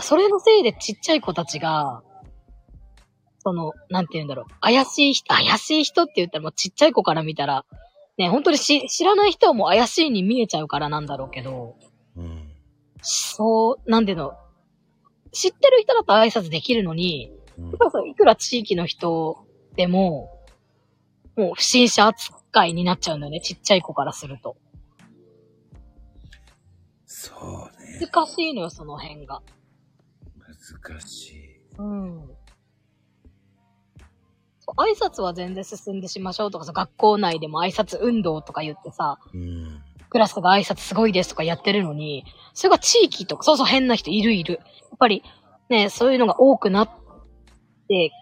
[0.00, 2.02] それのせいでちっちゃい子たちが、
[3.40, 7.66] その、なんて言うんだろう、怪しい人、怪しい人って言ったらもうちっちゃい子から見たら、
[8.16, 11.76] ね、本当にし知らない人はもう怪しいに見えちゃうからなんだろうけど、
[12.16, 12.48] うん。
[13.02, 14.32] そう、なんていうの、
[15.32, 17.40] 知ってる人だと挨拶できるのに、うん
[18.06, 19.44] いくら地域の人
[19.76, 20.30] でも、
[21.36, 24.56] もう不審者扱いになっちゃうんだよね、ちっちゃい子からすると。
[27.06, 28.08] そうね。
[28.12, 29.42] 難しいのよ、その辺が。
[30.82, 31.60] 難しい。
[31.78, 32.40] うん。
[34.76, 39.82] 挨拶は全然進んでしましょうとかさ、学校内でも挨拶運動とか言ってさ、うん。
[40.08, 44.54] クラスが挨拶すごいですとかやってるのに、それが地域とか、そうそう変な人いるいる。
[44.54, 44.60] や
[44.94, 45.22] っぱり
[45.68, 46.90] ね、そういうのが多くなっ
[47.88, 48.12] て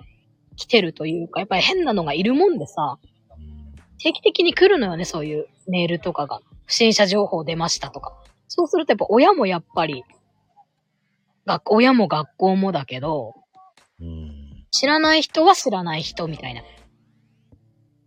[0.58, 2.98] きてるというか、やっぱり変なのがいるもんでさ、
[3.98, 6.40] 定期的に来るのよね、そういうメールとかが。
[6.66, 8.12] 不審者情報出ましたとか。
[8.46, 10.04] そうするとやっぱ親もやっぱり、
[11.46, 13.34] 学親も学校もだけど、
[14.00, 14.66] うん。
[14.70, 16.62] 知らない人は知らない人みたいな。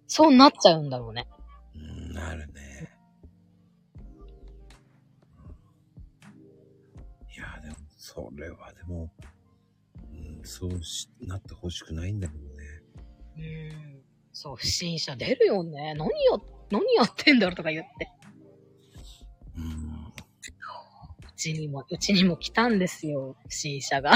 [0.07, 1.27] そうなっちゃうんだろうね。
[2.13, 2.91] なるね。
[7.35, 9.11] いや、でも、それはでも、うん、
[10.51, 12.49] そうしなってほしくないんだけどね。
[13.37, 14.01] うん。
[14.33, 15.93] そう、不審者出るよね。
[15.95, 16.11] 何や、
[16.69, 18.11] 何やってんだろうとか言って。
[19.55, 19.63] うん。
[19.63, 24.11] うちにも、うちにも来たんですよ、不審者が。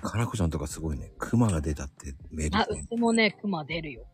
[0.00, 1.10] かなこちゃんとかすごいね。
[1.18, 4.06] 熊が出たってメールあ、でうちもね、熊出るよ。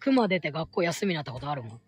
[0.00, 1.76] 熊出て学校休みになったことあるもん。
[1.76, 1.80] い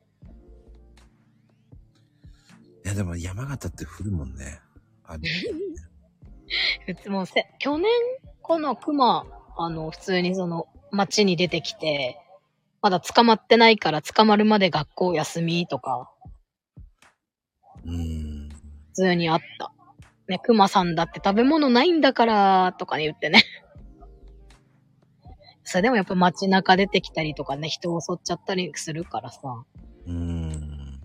[2.85, 4.61] や、でも山形って降るもんね。
[5.03, 5.17] あ
[7.09, 7.91] もせ、去年、
[8.43, 9.27] この熊、
[9.57, 12.19] あの、普通にその、街に出てきて、
[12.81, 16.11] まだ捕まってないから捕まるまで学校休みとか、
[17.85, 18.49] うん。
[18.49, 19.73] 普通にあった。
[20.29, 23.43] ね、熊さんだって食べ物ないんだから、とかね言ってね。
[25.65, 29.65] それでもやっぱ街中出てきたりとかね、人を襲っちゃったりするからさ。
[30.07, 31.01] うん。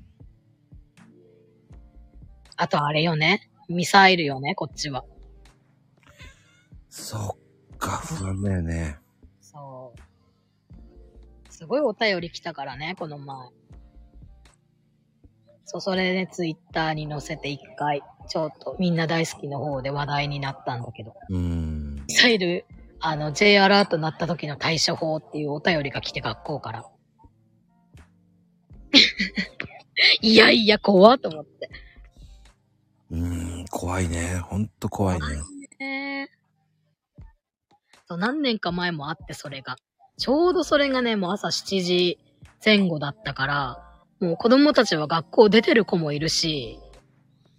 [2.56, 3.50] あとあれよね。
[3.70, 5.06] ミサイルよね、こっちは。
[6.96, 7.40] そ
[7.74, 9.00] っか、不安だよね。
[9.42, 11.52] そう。
[11.52, 13.50] すごいお便り来たからね、この前。
[15.66, 21.16] そう、それでツイッターに載せて一回、ちょっとみんな大好きの方で話題になったんだけど。
[21.30, 21.96] うん。
[22.08, 22.64] ミサイル、
[23.00, 26.86] あの、J アラート鳴った時の対処法っていうお便りが来て学校から。
[30.22, 31.72] いやいや、怖っと思って。
[33.10, 34.38] うん、怖いね。
[34.44, 35.28] ほんと怖いね。
[35.28, 35.53] ね
[38.06, 39.76] そう、何年か前もあって、それが。
[40.18, 42.20] ちょうどそれがね、もう朝7時
[42.64, 43.84] 前後だったから、
[44.20, 46.80] もう子供たちは学校出てる子もいるし、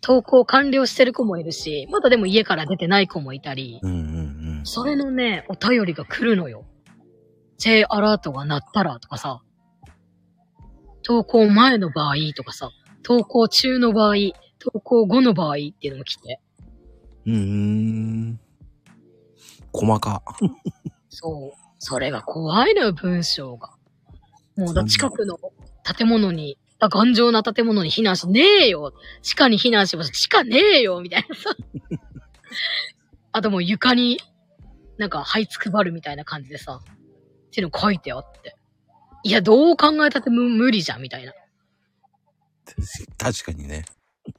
[0.03, 4.35] 登校完了してる子もいるし、まだでも家から出てない子もいたり、うんうん
[4.67, 6.65] それのね、お便りが来るのよ。
[7.59, 9.43] J アラートが鳴ったらとかさ、
[11.07, 12.71] 登校前の場合とかさ、
[13.05, 16.41] 登校中の場合、登校後の場合っていうのも来て。
[17.27, 17.35] うん。
[17.35, 18.41] うん。
[19.75, 20.23] 細か。
[21.11, 21.59] そう。
[21.81, 23.71] それが怖いのよ、文章が。
[24.57, 25.39] もうだ、近くの
[25.83, 30.13] 建物に、あ頑丈な建物に避難し、ねえよ地下に避難します。
[30.13, 31.51] 地下ねえよみたいなさ。
[33.33, 34.21] あともう床に、
[34.97, 38.57] なんか、這いつくばるみたいな感じでさ、っていうの書いてあって。
[39.25, 41.33] いや、どう考えたって無無理じゃん、みたいな。
[43.19, 43.85] 確かにね。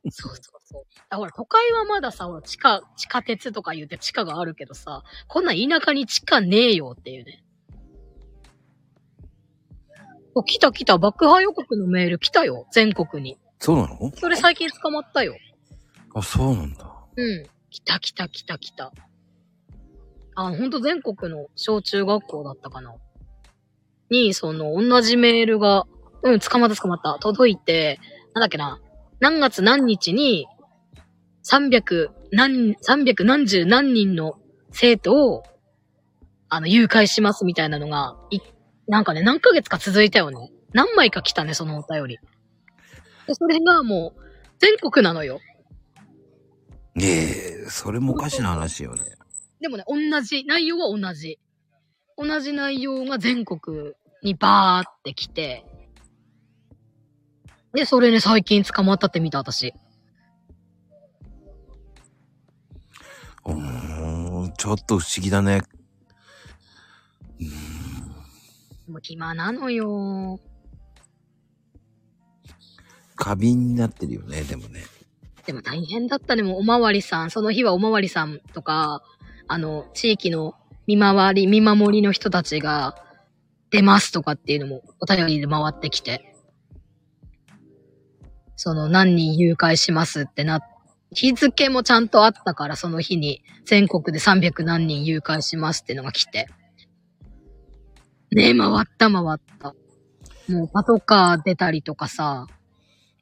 [0.10, 0.84] そうそうそう。
[1.10, 7.44] あほら、都会はまださ、ほら、地下、地下鉄とか言って地下があるけどさ、こんな田舎に地下ねえよっていうね。
[10.34, 13.38] お、来た来た、爆破予告のメール来たよ、全国に。
[13.60, 14.12] そうなの？
[14.16, 15.36] それ最近捕まったよ。
[16.14, 16.94] あ、そうなんだ。
[17.16, 17.46] うん。
[17.70, 18.92] 来た来た来た来た。
[20.36, 22.96] あ、ほんと全国の小中学校だったかな。
[24.10, 25.88] に、その、同じメールが、
[26.22, 27.18] うん、捕まった捕まった。
[27.20, 28.00] 届いて、
[28.34, 28.82] なんだっけな。
[29.20, 30.48] 何月何日に、
[31.44, 34.40] 300何、300何十何人の
[34.72, 35.44] 生徒を、
[36.50, 38.40] あの、誘拐しますみたいなのが、い、
[38.88, 40.52] なんかね、何ヶ月か続いたよね。
[40.74, 42.20] 何枚か来たね、そのお便り。
[43.28, 44.22] で、それがもう、
[44.60, 45.40] 全国なのよ。
[46.98, 49.04] ええそれもおかしな話よね。
[49.60, 51.40] でもね、同じ、内容は同じ。
[52.18, 53.94] 同じ内容が全国
[54.24, 55.66] にバーって来て、
[57.76, 59.74] で、それね、最近捕まったって見た、私。
[63.46, 65.62] うーん、ちょっと不思議だね。
[68.88, 70.40] もう暇なのよ。
[73.16, 74.84] 過敏になってるよね、でもね。
[75.46, 77.30] でも大変だったね、もうおまわりさん。
[77.30, 79.04] その日はおまわりさんとか、
[79.48, 80.56] あの、地域の
[80.88, 82.96] 見回り、見守りの人たちが
[83.70, 86.35] 出ますとかっていうのもお便りで回ってきて。
[88.56, 90.62] その何人誘拐しますってな、
[91.14, 96.48] 日付もちゃんとあったから、その日に全国で300何人誘拐しますってのが来て。
[98.32, 99.76] ねえ、回った回った。
[100.52, 102.48] もうパトカー出たりとかさ。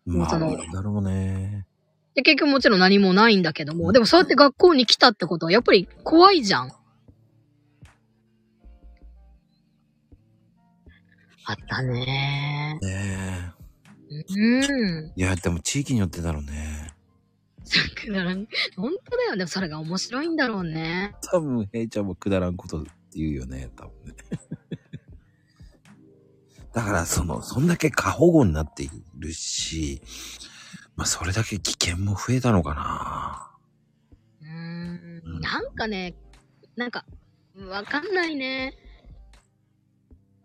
[0.06, 1.66] もまあ、うそのだろうね。
[2.16, 6.72] で、結局もちろん何もないんだけども、でもそうやって学校に来たってことはやっぱり怖いじゃん。
[11.46, 13.43] あったねね
[14.14, 14.64] うん。
[14.64, 15.14] え。
[15.16, 16.94] いや、でも地域によってだろうね。
[17.96, 18.48] くだらん。
[18.76, 19.36] 本当だよ。
[19.38, 21.16] でもそれが面白いんだろうね。
[21.32, 24.16] 多分、ヘイちゃんもくだらんことって言うよね、多分ね。
[26.74, 30.02] だから、その、そんだけ過保護になっているし、
[30.96, 33.52] まあ、それだけ危険も増えたのかな。
[34.42, 35.40] うーん。
[35.42, 36.16] なんかね、
[36.76, 37.06] なんか、
[37.56, 38.76] わかんないね。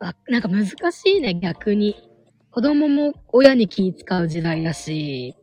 [0.00, 0.76] あなんか難し
[1.10, 2.07] いね、逆に。
[2.50, 5.36] 子供も親に気使う時代だし、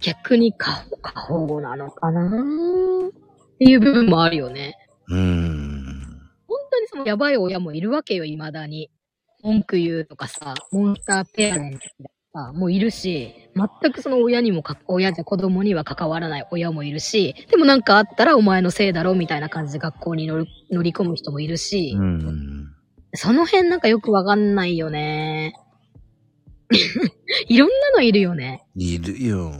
[0.00, 2.26] 逆に過過保護なのかな？
[2.28, 4.76] っていう部分もあるよね。
[5.08, 6.20] うーん。
[6.46, 8.90] 本当にそのやばい親もいるわけよ、未だに。
[9.42, 20.44] 文句言うとかさ、モンスターペアレントとかさ、もういるし、全くその親にもか、親じゃ子供には関わらない親もいるし、でもなんかあったらお前のせいだろみたいな感じで学校に乗
[20.82, 22.74] り込む人もいるし、うん。
[23.14, 25.54] その辺なんかよくわかんないよね。
[27.48, 28.64] いろんなのいるよね。
[28.74, 29.52] いるよ。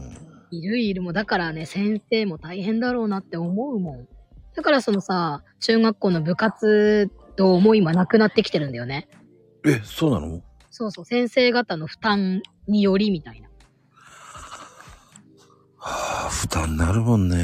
[0.51, 1.15] いるいるもん。
[1.15, 4.09] だからね、先生も大変だろうなって思うもん。
[4.55, 9.09] だからそのさ、中学校の部活動も今なくなってきてるんだよね。
[9.67, 10.43] え、そうなの？
[10.71, 13.49] そうそう、先生方の負担によりみたいな。
[15.77, 17.37] はあ、負担になるもんね。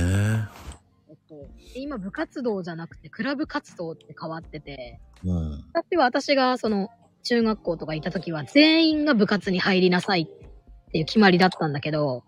[1.75, 5.65] で今部活動じゃなくてクラブ活動って変わってて、うん。
[5.75, 6.89] 昔は私がその
[7.25, 12.23] 中学校とかいた時は全員が部活に入りなさいっていう決まりだったんだけど、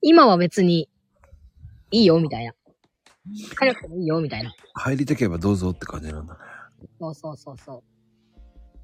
[0.00, 0.88] 今は別に
[1.90, 2.54] いいよみたいな。
[3.58, 4.54] 帰なくてもいいよみたいな。
[4.74, 6.40] 入りたければどうぞって感じなんだね。
[7.00, 7.82] そうそうそうそ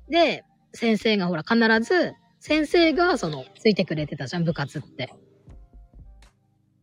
[0.09, 0.11] う。
[0.11, 0.45] で、
[0.75, 5.15] 先生がほら必ず、先生がそのついてくれてたじゃん、部活って。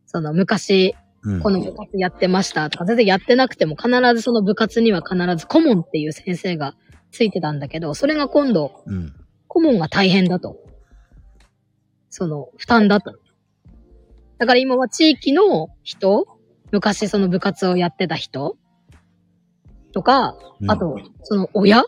[0.06, 1.40] その昔、うん。
[1.40, 6.74] この部活やってましたとか、全然やってなくても必ずその部活には必ず顧問っていう先生が
[7.10, 9.14] ついてたんだけど、それが今度、うん。
[9.48, 10.56] 顧問が大変だと。
[12.08, 13.12] その、負担だと。
[14.38, 16.38] だから今は地域の人、
[16.70, 18.56] 昔その部活をやってた人
[19.92, 21.84] とか、うんあと、その親？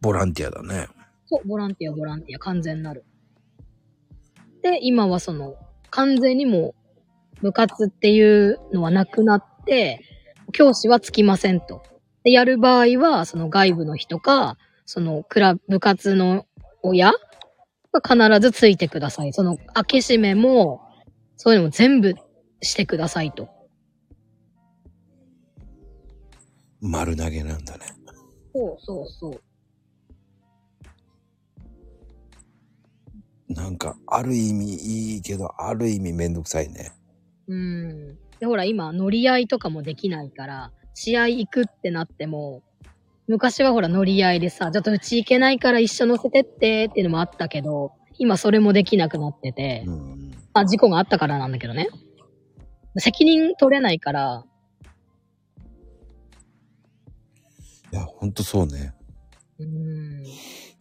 [0.00, 0.88] ボランティアだね。
[1.26, 3.04] そう、ボランティア、ボランティア、完全なる。
[4.62, 5.54] で、今はその、
[5.90, 6.74] 完全にも
[7.38, 10.00] う、部活っていうのはなくなって、
[10.52, 11.82] 教師はつきませんと。
[12.24, 14.56] で、やる場合は、その外部の人か、
[14.86, 16.46] その、クラブ、部活の
[16.82, 17.12] 親
[17.92, 19.32] が必ずついてください。
[19.34, 20.80] その、開け閉めも、
[21.36, 22.14] そういうのも全部
[22.62, 23.48] してくださいと。
[26.80, 27.86] 丸投げなんだね。
[28.54, 29.42] そうそうそう。
[33.52, 34.74] なんか、ある意味
[35.14, 36.92] いいけど、ある意味めんどくさいね。
[37.48, 38.16] うん。
[38.40, 42.62] で、ほら、今、乗り合いとかもできないから、試合行くってなっても、
[43.26, 50.30] 昔はほら、乗り合いでさ、ちょっとうち行けないから一緒乗せてってっていうのもあったけど、今それもできなくなってて、うん。
[50.52, 51.88] まあ事故があったからなんだけどね。
[52.98, 54.44] 責任取れないから、
[57.92, 58.92] いや、ほんとそうね。
[59.58, 60.22] うん。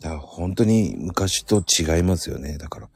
[0.02, 2.58] だから本当に昔と違いますよね。
[2.58, 2.90] だから、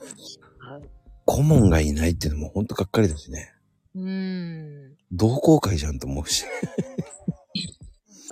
[1.25, 3.53] 顧問がいないっていうのも本当がっかりだしね。
[3.95, 4.97] うん。
[5.11, 6.45] 同好会じゃんと思うし。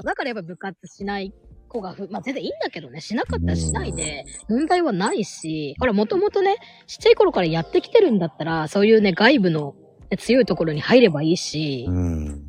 [0.04, 1.34] だからやっぱ部活しない
[1.68, 6.58] 子がふ、まあ全然いいんだけどね、しなかったらしないで、問題はないし、ほら、もともとね、
[6.88, 9.76] ちっちゃい頃からやってきてるんだったら、そういうね、外部の
[10.10, 12.46] ね強いところに入ればいいしう、ん。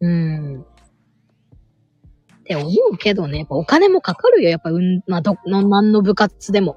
[0.00, 0.60] うん。
[0.60, 6.76] って思うけどね、やっぱお金もかかるよ、やっぱ、うん、まあ、ど、の、何の部活でも。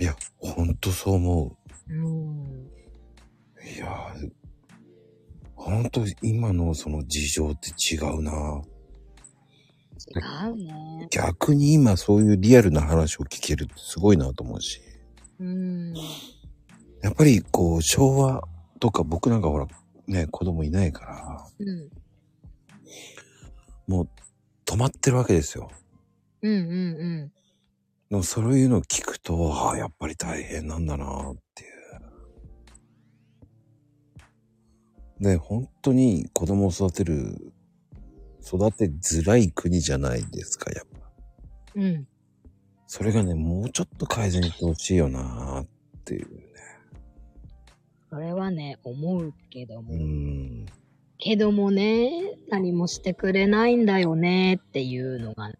[0.00, 1.56] いや、ほんとそう思
[1.90, 2.44] うん。
[2.66, 2.70] う。
[3.76, 4.37] いや、ほ
[5.80, 8.62] んと今のその事情って違うな。
[9.98, 11.08] 違うね。
[11.10, 14.80] 逆に今そういうリアルな話を聞けるってすごいなと思うし。
[15.40, 15.94] うん。
[17.02, 18.42] やっぱりこう昭和
[18.80, 19.66] とか僕なんかほら
[20.06, 21.90] ね子供いないからうん。
[23.86, 24.08] もう
[24.64, 25.70] 止まってるわけですよ。
[26.42, 27.32] うんうんうん。
[28.10, 31.77] でもそういうのを聞くと、ああ、やっぱり大変なんだなっていう。
[35.20, 37.52] で、本当に子供を育てる、
[38.42, 41.10] 育てづらい国じゃないですか、やっぱ。
[41.74, 42.08] うん。
[42.86, 45.66] それがね、もうちょっと改善してほしいよなっ
[46.04, 46.44] ていうね。
[48.10, 49.92] それはね、思うけども。
[49.92, 50.66] うん。
[51.18, 55.52] けどもね、何もしてくれないんだよねっていうのが、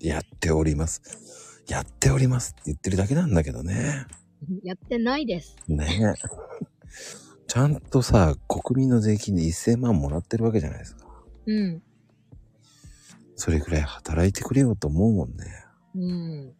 [0.00, 1.62] やっております。
[1.68, 4.06] やっておりますって言ってるだけなんだけどね。
[4.62, 5.56] やってないです。
[5.68, 6.14] ね
[7.48, 11.06] ちゃんとさ、国民の税金で1000万もらってるわけじゃないですか。
[11.46, 11.82] うん。
[13.36, 15.46] それくらい働いてくれよと思うもんね。
[15.94, 16.54] うん。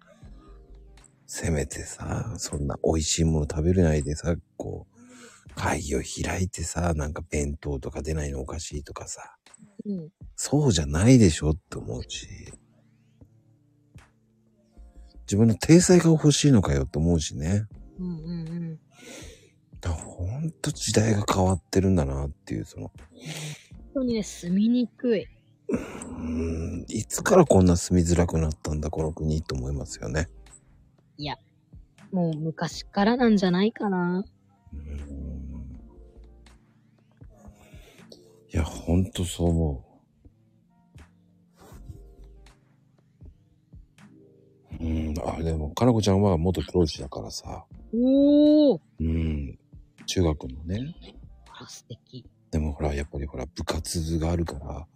[1.27, 4.87] せめてさ、そんな美味しいもの食べれないでさ、こ
[5.51, 9.37] う、会議を開いてさ、なんか弁当とか出ないのおかしいとかさ、
[9.85, 10.09] うん。
[10.37, 12.29] そうじゃないでしょって思うし、
[15.23, 17.67] 自分の体裁が欲しいのかよって思うしね。
[17.99, 18.79] うんうんうん。
[19.81, 22.91] だからほんと時代が変わってるんだなっていう、その、
[23.95, 25.27] 当にね、住みにくい。
[25.69, 26.21] うー
[26.83, 30.29] ん、いつからこんな住みづらくなったんだ、この国と思いますよね。
[31.17, 31.37] いや、
[32.13, 34.25] もう昔からなんじゃないかな。
[34.73, 35.29] うーん
[38.51, 39.89] いや、ほんとそう思う。
[44.81, 49.59] うん、あ、でも、かなこちゃんは元教師だからさ、おーうん、
[50.09, 50.95] 中学のね。
[51.61, 52.25] あ素敵。
[52.51, 54.87] でもほら、やっぱりほら、部活があるから、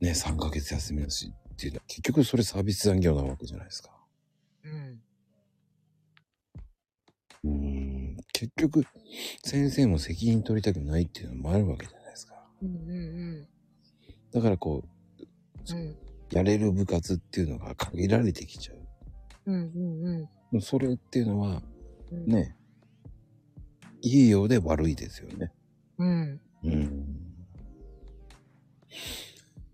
[0.00, 3.90] ね、3ヶ月休みだしっていうのは、結局それサービス残業なわけじゃないですか。
[4.64, 5.00] うん。
[7.44, 8.84] うーん、結局、
[9.42, 12.34] 先生も責任取りたくないっていうのもあるわけじゃないですか。
[12.62, 12.72] うんう
[13.42, 13.48] ん
[14.32, 14.84] だからこ
[15.70, 15.76] うん。
[15.76, 15.88] うん。
[15.92, 15.96] う、
[16.30, 18.76] やれる部活っていうのが限られてきちゃう。
[19.46, 20.60] うんうんうん。
[20.60, 21.62] それっていうのは、
[22.10, 22.26] うん。
[22.26, 22.55] ね、
[24.02, 25.52] いいようで悪いですよね。
[25.98, 26.40] うん。
[26.64, 27.16] うん。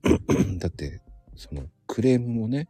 [0.58, 1.00] だって、
[1.36, 2.68] その、クレームもね、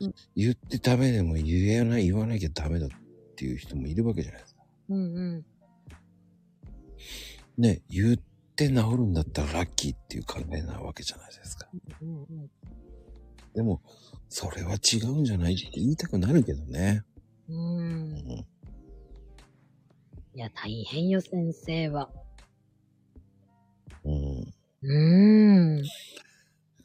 [0.00, 2.90] うん言ってダメでも言えない、言わなきゃダメだっ
[3.36, 4.62] ていう人もいるわけじゃないですか。
[4.88, 5.44] うんうん。
[7.56, 8.16] ね、言っ
[8.56, 11.68] て治るんだったらラッキーっていう考えなわけじゃないですか。
[12.02, 12.50] うんうん。
[13.54, 13.80] でも、
[14.28, 17.04] それは違うんじゃないって言いたくなるけどね。
[17.48, 17.54] う。
[17.54, 18.46] うんん。
[20.34, 22.10] いや、大変よ、先生は。
[24.04, 24.52] うん。
[24.82, 25.84] うーん。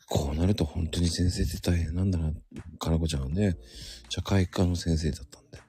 [0.08, 2.32] こうなると本当に先生って大変なんだな。
[2.78, 3.58] かなこちゃんはね、
[4.08, 5.60] 社会科の先生だったんで。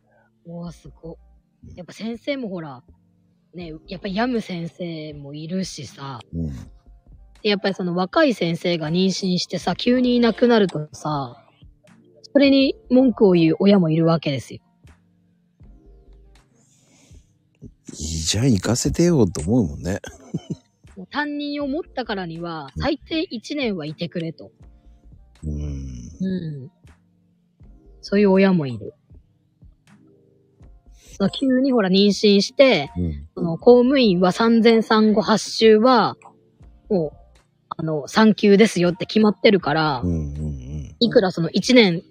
[0.47, 1.19] おー、すご。
[1.74, 2.82] やっぱ先生もほら、
[3.55, 6.48] ね、やっぱ病む先生もいるしさ、うん。
[7.43, 11.47] でやっぱりその若い先生が妊娠してさ、急にいなくなるとさ、
[12.32, 14.61] それに文句を言う親もいるわけですよ。
[17.93, 20.01] じゃん、行かせてよと思うもんね。
[20.97, 24.51] もう担任を持ったからには、最低1年はいてくれと。
[25.45, 25.53] うん。
[26.21, 26.71] うん。
[28.03, 28.95] そういう親もいる。
[31.17, 33.29] その急にほら妊娠して、うん。
[33.35, 36.17] その公務員は産前産後発週は、
[36.89, 37.39] もう、
[37.77, 40.11] あの、産休ですよって決まってるから、うん。
[40.11, 40.97] うん。
[40.99, 42.03] いくらその1年、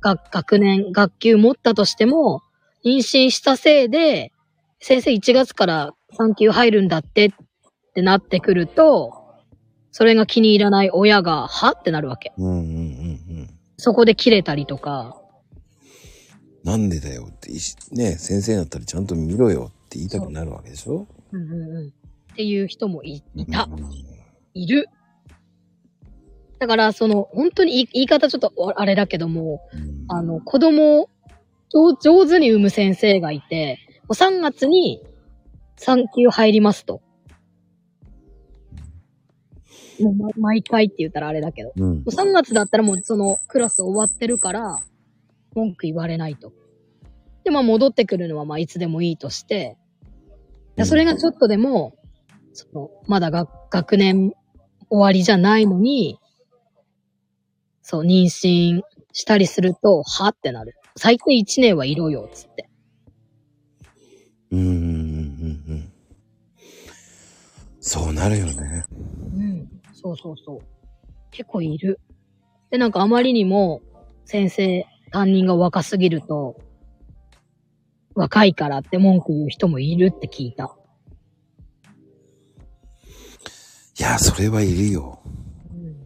[0.00, 2.42] 学、学年、学級持ったとしても、
[2.84, 4.32] 妊娠したせいで、
[4.80, 7.30] 先生1月から産休入るんだってっ
[7.94, 9.12] てなってくると、
[9.92, 12.32] それが気に入らない親が、はってなるわけ。
[12.38, 12.46] うん。
[12.46, 12.56] うん。
[12.56, 12.62] うん。
[12.62, 12.72] う
[13.42, 13.50] ん。
[13.76, 15.16] そこで切れたりとか、
[16.62, 17.50] なんでだよって、
[17.92, 21.06] ね、先生だったらちゃんと見ろよって言いたくなるわけでしょ？
[21.32, 21.88] うんうんうん。
[21.88, 23.64] っていう人もいいた。
[23.70, 23.90] うん
[24.52, 24.86] いる。
[26.58, 31.08] だから、その、本当に言い方ちょっとあれだけども、うんあの、子供を
[31.70, 33.78] 上上手に産む先生がいて、
[34.10, 35.00] もう3月に
[35.76, 37.00] 産休入りますと。
[40.00, 41.68] もうま毎回って言ったらあれだけど。
[41.68, 42.02] もうんう。
[42.06, 44.80] 3月だったらもうそのクラス終わってるから、
[45.54, 46.52] 文句言われないと。
[47.44, 49.76] で、まあ戻ってくるのはまあいつでもいいとして、
[50.74, 51.94] でそれがちょっとでも、
[52.52, 54.32] その、まだが学年
[54.88, 56.18] 終わりじゃないのに、
[57.82, 58.80] そう、妊娠
[59.12, 60.74] したりすると、はってなる。
[60.96, 62.69] 最低1年はいろよ、つって。
[64.50, 64.60] うん。
[64.60, 64.66] うん。
[64.66, 65.64] うん。
[65.68, 65.92] うん。
[67.80, 68.84] そうなるよね。
[68.90, 69.68] うん。
[69.92, 70.60] そうそうそう。
[71.30, 72.00] 結構いる。
[72.70, 73.82] で、なんかあまりにも、
[74.24, 76.56] 先生、担任が若すぎると、
[78.14, 80.76] 若いからって文句言う人もいるって聞いた。
[83.98, 85.20] いや、それはいるよ。
[85.72, 85.96] うん。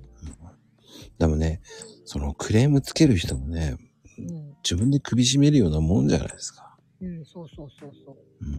[1.18, 1.60] でもね、
[2.04, 3.76] そのクレームつける人もね、
[4.18, 4.56] うん。
[4.62, 6.63] 自分で首絞めるようなもんじゃないですか。
[7.04, 8.16] うん、そうそうそうそう。
[8.40, 8.58] うん、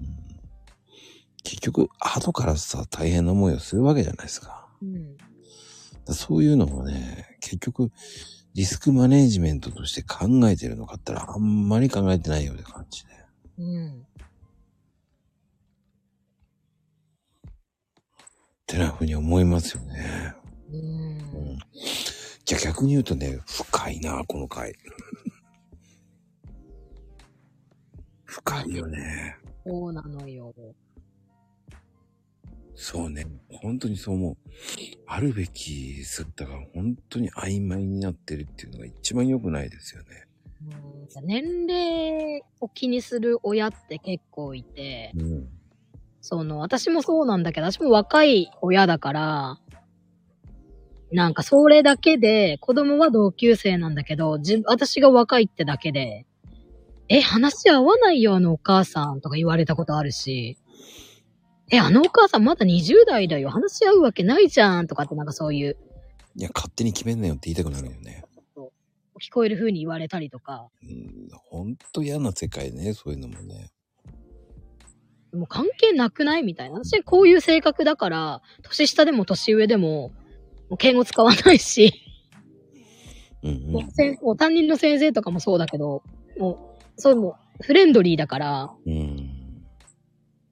[1.44, 4.68] 結局、後からさ、大変な思いをするわけじゃないですか。
[4.82, 5.18] うん。
[6.06, 7.92] だそういうのもね、結局、
[8.54, 13.12] リスクマネージメントとして考えてるのかったら、あんまり考えてないような感じで。
[13.58, 14.06] うん。
[18.66, 20.36] ってなふうに思いますよね。
[20.72, 20.78] う。
[20.78, 21.60] うんん。
[22.46, 24.76] じゃあ逆に言うとね、深いな、この回。
[28.36, 29.38] 深いよね。
[29.66, 30.54] そうなのよ。
[32.76, 33.26] そうね。
[33.50, 34.38] 本当にそう思う。
[35.08, 40.28] あるべき姿が本当に曖昧になってるっていうのが一番良くないですよね。
[41.18, 45.48] うん年齢を気にする親って結構いて、うん。
[46.20, 49.60] その、私もそうなんだけど、私も若い親だから、
[51.12, 56.26] なんかそれだけで、子供は同級生なんだけど、自私が若いってだけで、
[57.08, 60.58] え、話合わないよ、あのお母さんとか言われたことあるし、
[61.72, 63.50] え、あのお母さんまだ20代だよ。
[63.50, 64.88] 話し合うわけないじゃん。
[64.88, 65.78] とかってなんかそういう、
[66.36, 68.24] いや、勝手に決めんなよって言いたくなるよね。
[69.22, 70.68] 聞こえる風に言われたりとか。
[70.84, 73.72] うん、ほんと嫌な世界ね、そういうのもね。
[75.34, 76.84] もう関係なくないみたいな。
[76.84, 80.10] 私こういう性格だから、年下でも年上でも、
[80.70, 81.94] もう敬語使わないし、
[83.44, 86.04] うんもうせんもう担任の先生とかもそうだけど、
[86.38, 88.72] もう、そうフレンドリーだから。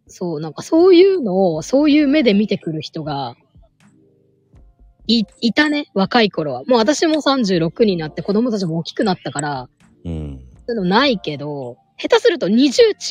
[0.07, 3.35] そう、なんかそういうのを、そういう目で見てくる人が、
[5.07, 6.63] い、いたね、若い頃は。
[6.65, 9.69] もう私も36になって子供たちも大きくなったから、
[10.05, 10.39] うん。
[10.67, 12.61] そういうのないけど、下手すると20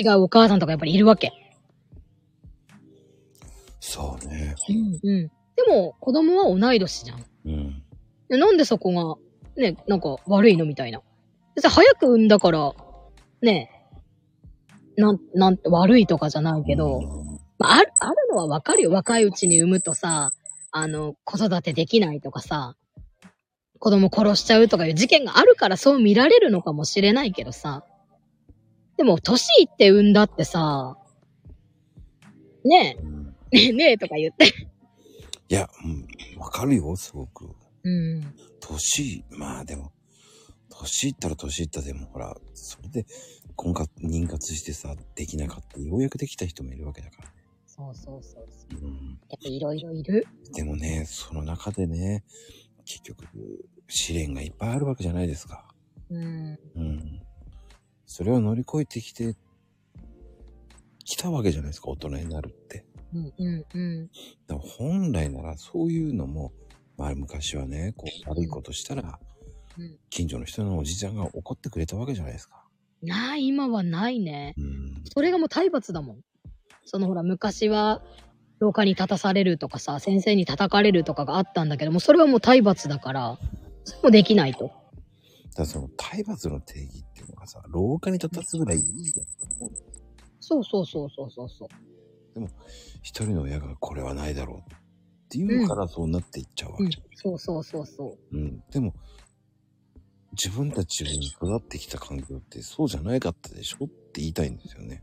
[0.03, 1.33] 違うお母さんとかやっぱりいるわけ。
[3.81, 4.55] そうね。
[4.69, 5.29] うんうん。
[5.29, 5.33] で
[5.69, 7.25] も、子供は同い年じゃん。
[7.45, 7.83] うん。
[8.29, 9.19] でなんでそこ
[9.57, 11.03] が、ね、なんか悪いのみたいな。
[11.55, 12.73] 別に早く産んだから、
[13.43, 13.71] ね、
[14.97, 18.91] なん、なんて悪いとかじゃないけど、うんまあ、ある、あるのはわかるよ。
[18.91, 20.33] 若いうちに産むとさ、
[20.71, 22.77] あの、子育てできないとかさ、
[23.79, 27.85] 子供殺しちゃうとかいう事件があるからそう見られるのかもしれないけどさ。
[28.97, 30.97] でも、年いって産んだってさ、
[32.65, 34.47] ねうんえ、 ねえ、ねえとか言って。
[35.49, 37.51] いや、うん、わかるよ、すごく。
[37.85, 38.35] うん。
[38.61, 39.93] 年、まあでも、
[40.83, 43.07] 年いったら年いったでも、ほら、それで
[43.55, 45.81] 婚活、妊活してさ、できなかった。
[45.81, 47.29] ようやくできた人もいるわけだから。
[47.67, 48.81] そうそうそうそう。
[48.85, 50.27] うん、やっぱいろいろいる？
[50.55, 52.25] でもね、その中でね、
[52.85, 53.25] 結局、
[53.89, 55.73] 試練がいっぱいあるわけじゃないですか。
[56.11, 56.59] うん。
[56.75, 57.23] うん。
[58.07, 59.37] それを乗り越えてきて、
[61.05, 62.85] きたわけじゃないですか、大人になるって。
[63.15, 64.11] うんうんうん。
[64.47, 66.53] だから本来ならそういうのも、
[66.97, 69.19] まあ昔はね、こう悪いことしたら
[69.79, 72.63] うん、近所の人のおじちゃんが怒ってくれたわけじゃないですか。
[73.03, 74.55] なあ、今はないね。
[74.57, 75.03] うん。
[75.13, 76.17] それがもう体罰だもん。
[76.85, 78.03] そのほら、昔は、
[78.59, 83.39] 廊下に立たされるとかさ、先生に叩かれるとかがあったんだけども、それはもう体罰だから、
[83.85, 84.67] それもできないと。
[84.67, 84.75] だか
[85.59, 89.27] らその体罰の定義っていうのがさ、廊下に立たすぐらいいいじゃん。
[90.39, 91.69] そうそうそうそうそうそう。
[93.03, 94.79] 一人の親がこれはないだろうっ
[95.29, 98.37] ていうからそうなっていっちゃうわけうんじゃん。、そうそうそうそう。
[98.37, 98.63] うん。
[98.71, 98.95] でも、
[100.33, 105.03] 自分たちに育ってきた環境ってそうじゃないかったでしょって言いたいんですよね。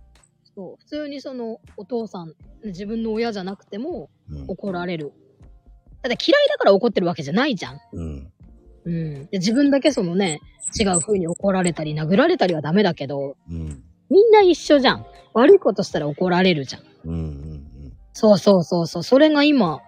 [0.56, 0.76] そう。
[0.80, 2.34] 普通にその、お父さん、
[2.65, 4.45] 自分の親じゃなくてもうん。
[4.47, 5.14] 怒られる。
[6.01, 7.80] だって嫌いだから怒ってるわけじゃないじゃん。
[7.93, 8.31] うん。
[8.85, 9.26] うん。
[9.27, 10.39] で自分だけそのね、
[10.80, 13.84] 違う風に怒られたり殴られたりはダメだけど、うん。
[14.10, 15.06] みんな一緒じゃん。
[15.34, 16.84] 悪いことしたら怒られるじゃん。
[17.06, 17.14] うん。
[17.14, 17.93] うん。
[18.14, 19.03] そうそうそうそう。
[19.03, 19.80] それが今、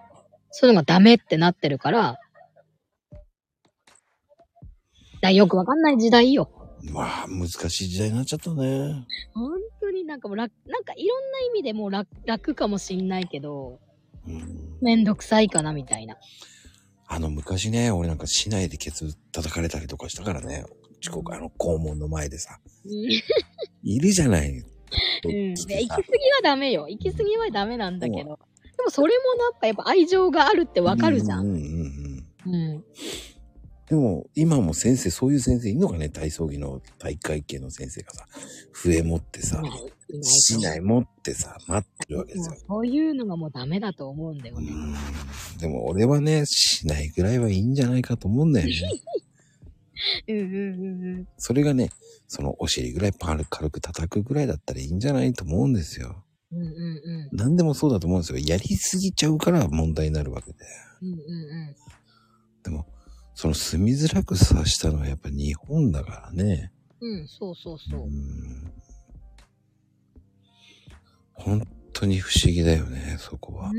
[0.50, 2.18] そういうのがダメってなってるから、
[5.22, 6.50] だよくわかんない時代よ。
[6.82, 6.92] うん。
[6.92, 9.06] まあ、難しい時代になっちゃったね。
[9.32, 13.78] 本当になんかもう楽、なんかいろんな意味でもう楽楽かもしんないけど、
[14.26, 14.78] うん。
[14.82, 16.16] めんどくさいかなみたいな。
[17.06, 20.64] あの、昔ね、俺なんか市内でケツ叩かれたりとかしたからね。
[21.00, 22.58] 遅刻、あの、校門の前でさ。
[23.82, 24.50] いるじゃない。
[24.50, 24.54] う
[25.28, 25.50] ん。
[25.50, 26.02] 行き過ぎは
[26.42, 26.88] ダメよ。
[26.88, 28.38] 行き過ぎはダメなんだけど。
[28.76, 31.38] でもそれもなんかやっぱ愛情があるってわかるじゃ。
[31.38, 32.54] うんんうんうんうん。
[32.54, 32.84] うん。
[33.92, 38.26] でも、今も先生、そういう先生いんのかね体操着の体育会系の先生がさ、
[38.72, 39.70] 笛持ってさい、ない。
[39.70, 42.56] いない市内持ってさ、待ってるわけですよ。
[42.66, 44.72] そういうのがもうダメだと思うんだよね。
[44.72, 45.58] うん。
[45.58, 48.72] でも俺はね、市内ぐらいはいいんじゃないかと思うんだよね。
[50.26, 51.28] うんうんうんうん。
[51.36, 51.90] それがね、
[52.28, 56.24] そのお尻ぐらいパル軽く叩くぐらいだったらいいんじゃないと思うんですよ。
[56.50, 57.36] うんうんうん。
[57.36, 58.38] 何でもそうだと思うんですよ。
[58.38, 60.58] やりすぎちゃうから問題になるわけで。
[61.02, 61.76] うんうんうん。
[62.62, 62.86] でも、
[63.42, 66.70] その住みづらくさしたのはやっぱ日本だからね。
[67.00, 68.06] うん、そうそうそうう。
[68.06, 68.72] ん。
[71.32, 73.70] 本当に不思議だよね、そこは。
[73.70, 73.76] うん。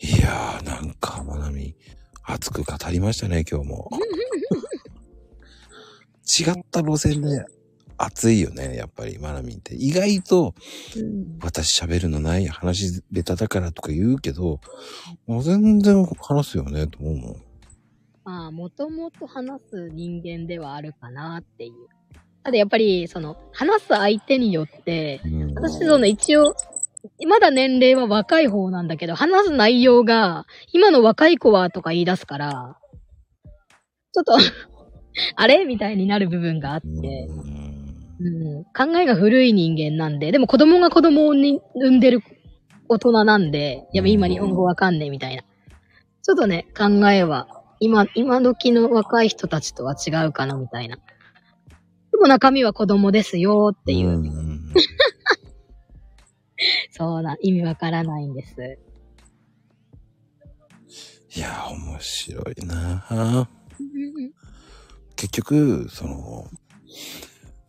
[0.00, 1.76] いやー、なんか、まなみ、
[2.24, 3.88] 熱く語りましたね、今日も。
[6.26, 7.44] 違った路線で
[7.98, 9.74] 熱いよね、やっぱり、まなみんって。
[9.74, 10.54] 意外と、
[10.96, 14.60] うん私喋るのない話ベタだからとか言うけど、
[15.26, 17.42] もう全然話すよね、と思うもん。
[18.24, 21.72] まあ、もともと話す人間ではあるかなっていう。
[22.42, 26.54] ただやっぱり、その、話す相手によって、うん、私その一応、
[27.28, 32.78] まだ年齢は若い方なんだけど、話す内容が、今の若い子はとか言い出すから、
[34.12, 34.36] ちょっと、
[35.36, 35.64] あれ？
[35.64, 37.55] みたいになる部分があって、うん
[38.18, 42.22] うん、考えが古い人間なんで、でも子供が子供をに産んでる
[42.88, 45.42] 大人なんで、やっぱ今日本語わかんねえみたいな。
[46.22, 47.48] ちょっとね、考えは、
[47.78, 50.96] 今、今時の若い人たちとは違うかなみたいな。
[50.96, 51.02] で
[52.18, 54.08] も中身は子供ですよっていう。
[54.08, 54.72] うんうんうん
[56.90, 58.78] そうな、意味わからないんです。
[61.36, 63.46] いや、面白いなぁ
[65.16, 66.48] 結局、その、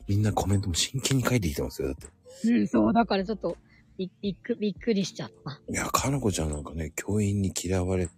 [0.08, 1.90] みんなコメントも真剣に書いてきてますよ。
[1.90, 2.08] だって。
[2.50, 3.58] うん、そう、だからちょっと、
[3.98, 5.60] びびっくびっくりしちゃった。
[5.70, 8.10] いや、かなこちゃんなんかね、教員に嫌われ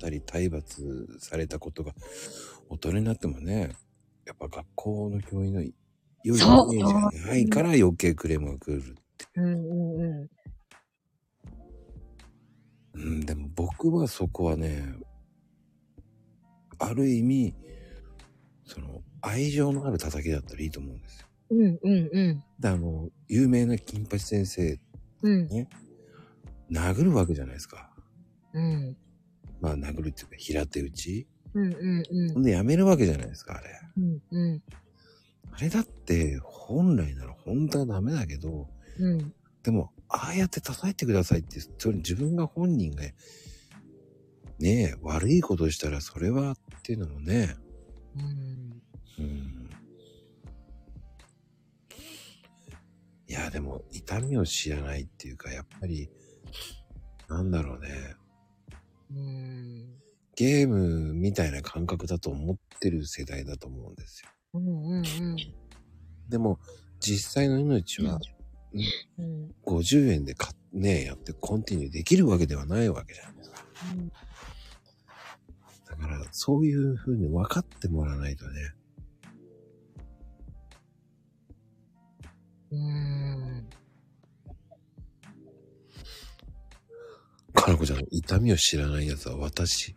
[0.00, 1.92] たり、体罰されたことが、
[2.68, 3.76] 大人になってもね、
[4.26, 5.74] やっぱ学校の教員の良い
[6.24, 8.96] イメージがないから余計クレームが来る。
[9.36, 10.30] うんうんう
[12.94, 14.84] うん、でも僕はそこはね、
[16.78, 17.54] ある意味、
[18.64, 21.26] その、愛情のある叩きだったらいいと思うんですよ。
[21.56, 21.60] ん。
[21.60, 22.44] うんうんうん。
[22.58, 24.78] で、あの、有名な金八先生、
[25.22, 25.48] うん。
[26.70, 27.90] 殴るわけじゃないですか。
[28.52, 28.96] うん。
[29.60, 31.26] まあ、殴るっていうか、平手打ち。
[31.54, 33.68] うんうんうんほんで、やめるわけじゃないですか、あれ。
[33.96, 34.62] うんうん
[35.50, 38.68] あれだって、本来なら本当はダメだけど、
[38.98, 39.34] うん
[39.64, 43.14] でも、ああやって叩いてくださいって、それ自分が本人が、ね
[44.62, 47.56] え、悪いことしたらそれはっていうのもね、
[48.16, 48.82] うん
[49.18, 49.70] うん。
[53.26, 56.08] いや、でも、痛みを知らないっていうか、やっぱり、
[57.28, 58.16] なんだろうね。
[59.10, 59.98] うん
[60.36, 64.28] ゲームみたいな感覚だと思ってる世代だと思うんですよ。
[64.54, 65.36] うんうんうん
[66.28, 66.60] でも、
[67.00, 68.20] 実際の命は
[69.18, 73.64] うん50円でかね、やってコンティニューできるわけではないわけじゃないですか。
[75.90, 78.74] だから、そういう風に分かってもらわないとね。
[82.70, 83.68] うん
[87.54, 89.96] かなこちゃん、痛みを知らない奴は私、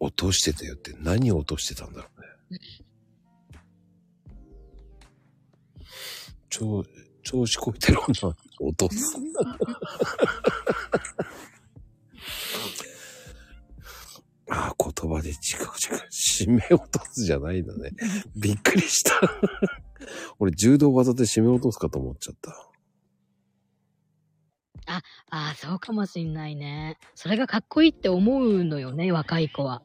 [0.00, 2.08] 落としてたよって何を落としてたんだろ
[2.50, 2.60] うね。
[6.48, 6.84] 調
[7.22, 9.16] 調子こいてる女落とす。
[14.50, 16.00] ああ、言葉で違う違う。
[16.10, 17.90] 締め落とすじゃないんだね。
[18.34, 19.20] びっくりした。
[20.38, 22.68] 俺、柔道技で締め落とすかと思っちゃった。
[24.90, 26.96] ああ、そうかもしんないね。
[27.14, 29.82] それがかっこいいって思うのよね、若い子は。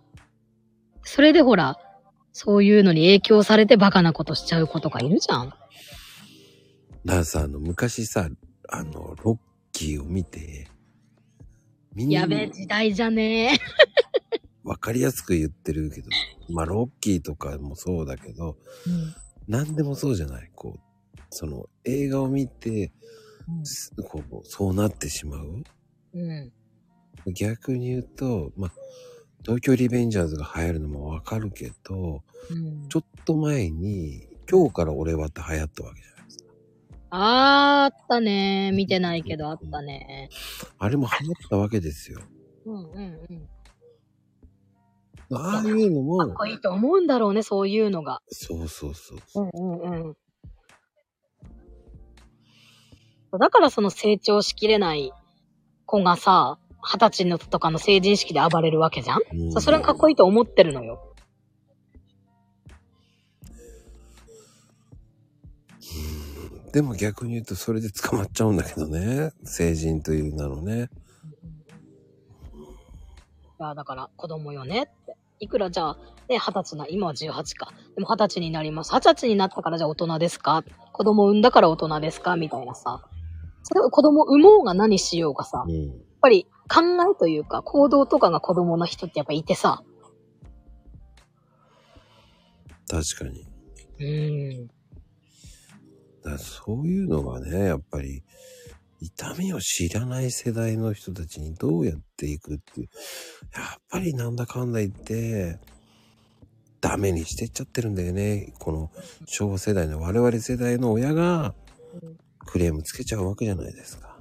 [1.04, 1.78] それでほら、
[2.32, 5.50] そういうのに影響されてバカなことしちゃう子とかいるじゃん。
[5.50, 8.30] だからさ、あの、昔さ、
[8.70, 9.38] あの、ロッ
[9.74, 10.68] キーを見て、
[11.94, 13.58] みんなやべえ時代じゃねえ。
[14.64, 16.10] わかりやすく言ってるけど、
[16.50, 18.56] まあ、ロッキーとかもそうだけど、
[19.48, 22.92] 何でもそうじゃないこう、その、映画を見て、
[23.64, 25.64] すこう、そうなってしまう
[26.14, 26.52] うん。
[27.34, 28.72] 逆に言うと、まあ、
[29.44, 32.88] 東京リベンジャーズが流行るのもわかるけど、うん。
[32.90, 36.46] ちょっと前に、今日から俺はって流行ったわけじゃないですか。
[37.12, 38.72] あーあったね。
[38.74, 40.30] 見てないけどあったね。
[40.80, 42.22] あれも流行ったわけですよ。
[42.66, 43.48] うんうんうん。
[45.38, 48.22] ああいうのもか、っこいいと思うんだろうね、そういうのが。
[48.28, 49.20] そうそうそう。
[49.36, 50.18] うんうんうん。
[53.40, 55.12] だからその成長しきれない
[55.86, 61.10] 子がさ、二十歳のとかの成人式で暴れるわけじゃん、うんさそれがかっこいいと思ってるのよ。
[66.74, 69.32] でも逆に言うとそれで捕まっちゃうんだけどね。
[69.44, 70.90] 成人という名のね。
[73.60, 75.16] いや、だから子供よねって。
[75.44, 75.98] いくらじゃあ、
[76.30, 77.74] ね、二十歳な、今は18か。
[77.96, 78.92] でも二十歳になります。
[78.94, 80.64] 二十歳になったからじゃあ大人ですか？
[80.92, 82.36] 子供産んだから大人ですか？
[82.36, 83.02] みたいなさ。
[83.64, 86.02] それを子供産もうが何しようがさ、やっうん。
[86.22, 89.84] ぱり考えというか行動とかが子供の人ってやっぱいてさ。
[92.90, 93.48] 確かに。
[94.00, 94.68] うん。
[96.24, 98.24] だそういうのがね、やっぱり、
[99.04, 102.90] 痛みを知らない世代の人たちにどうやっていくっていう。
[103.54, 105.60] やっぱりなんだかんだ言って、
[106.80, 108.54] ダメにしてっちゃってるんだよね。
[108.60, 108.92] この
[109.26, 111.54] 昭和世代の我々世代の親が
[112.46, 114.18] クレームつけちゃうわけじゃないですか。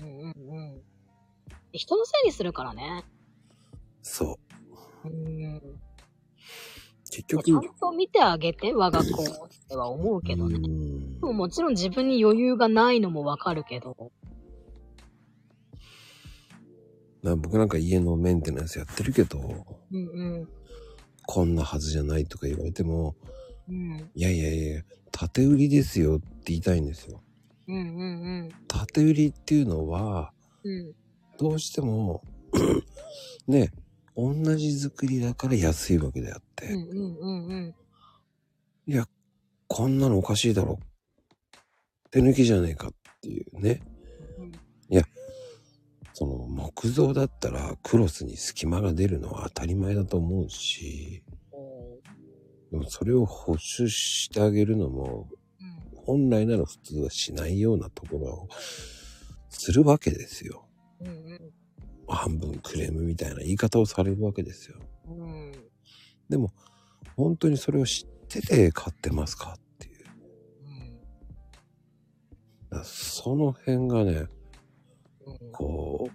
[0.00, 0.82] うんうんうん。
[1.72, 3.04] 人のせいにするからね。
[4.02, 4.38] そ
[5.04, 5.08] う。
[5.08, 5.60] うん。
[7.08, 10.56] 結ちゃん局、と見てあげて、我が子っては思うけどね。
[10.56, 14.12] うんでももちろん自分に余裕がないのもわかるけど。
[17.24, 19.38] な僕なんか家のメンテナンスやってるけど、
[19.90, 20.48] うんうん。
[21.26, 23.16] こんなはずじゃないとか言われても、
[23.66, 24.10] うん。
[24.14, 27.22] いやいやいや、縦売りですよって言いたいんですよ。
[27.66, 28.04] うんうんう
[28.48, 28.48] ん。
[28.68, 30.32] 縦売りっていうのは、
[30.64, 30.92] うん。
[31.38, 32.22] どうしても、
[33.48, 33.72] ね、
[34.14, 37.74] 同じ作りだから安いわけであって、うんうんうんうん。
[38.86, 39.08] いや、
[39.66, 40.78] こんなのおかしいだろ。
[42.10, 42.92] 手抜きじゃねえかっ
[43.22, 43.80] ていうね。
[46.16, 51.24] その木造だったらクロスに隙間が出るのは当たり前だと思うし、
[52.70, 55.28] でもそれを保守してあげるのも
[55.96, 58.48] 本来なら普通はしないようなところを
[59.48, 60.68] するわけですよ。
[62.06, 64.78] 半分クレームみたいな言い方をされるわけですよ。
[66.28, 66.52] でも
[67.16, 69.94] 本当にそれを知ってて買ってますかっていう。
[72.84, 74.28] その辺がね、
[75.52, 76.12] こう、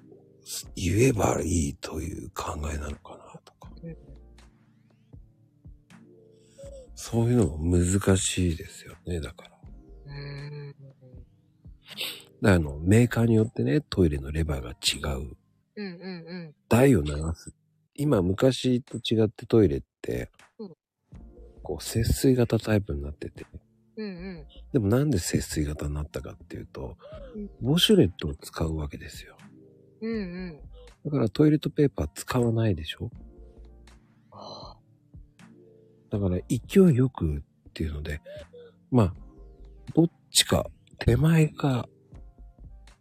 [0.76, 3.72] 言えばいいという考えなのかなとか。
[3.84, 3.98] うん
[7.02, 9.52] そういうのも難しいですよね、だから。
[12.56, 15.38] あの、メーカーによってね、トイレのレバーが違う。
[15.78, 17.54] うんうん台を流す。
[17.96, 20.76] 今、昔と違ってトイレってうん、
[21.64, 23.46] こう、節水型タイプになってて。
[24.00, 24.46] うんうん。
[24.72, 26.98] でもなんで節水型になったかっていうと
[27.62, 29.38] うん、ウォシュレットを使うわけですよ。
[30.02, 30.60] うんうん。
[31.06, 33.12] だからトイレットペーパー使わないでしょ？
[34.32, 34.78] あ
[36.10, 38.22] だから勢いよくっていうので、
[38.90, 39.14] まあ、
[39.94, 40.66] どっちか、
[40.98, 41.88] 手前か、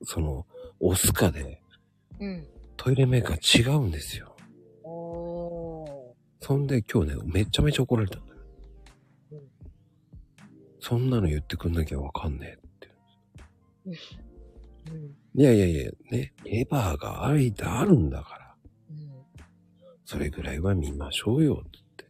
[0.02, 0.46] その、
[0.80, 1.62] 押すかで、
[2.20, 2.46] うん。
[2.76, 4.36] トイレメーカー違うんですよ。
[4.84, 8.18] おそんで今日ね、めちゃめちゃ怒られた
[10.80, 12.88] そんなの言ってくんなきゃわかんねえって。
[13.86, 18.54] ーうんいやいやいや、ね、レバーがありであるんだから、
[18.90, 19.08] うん
[20.04, 22.06] それぐらいは見ましょうよ、つって。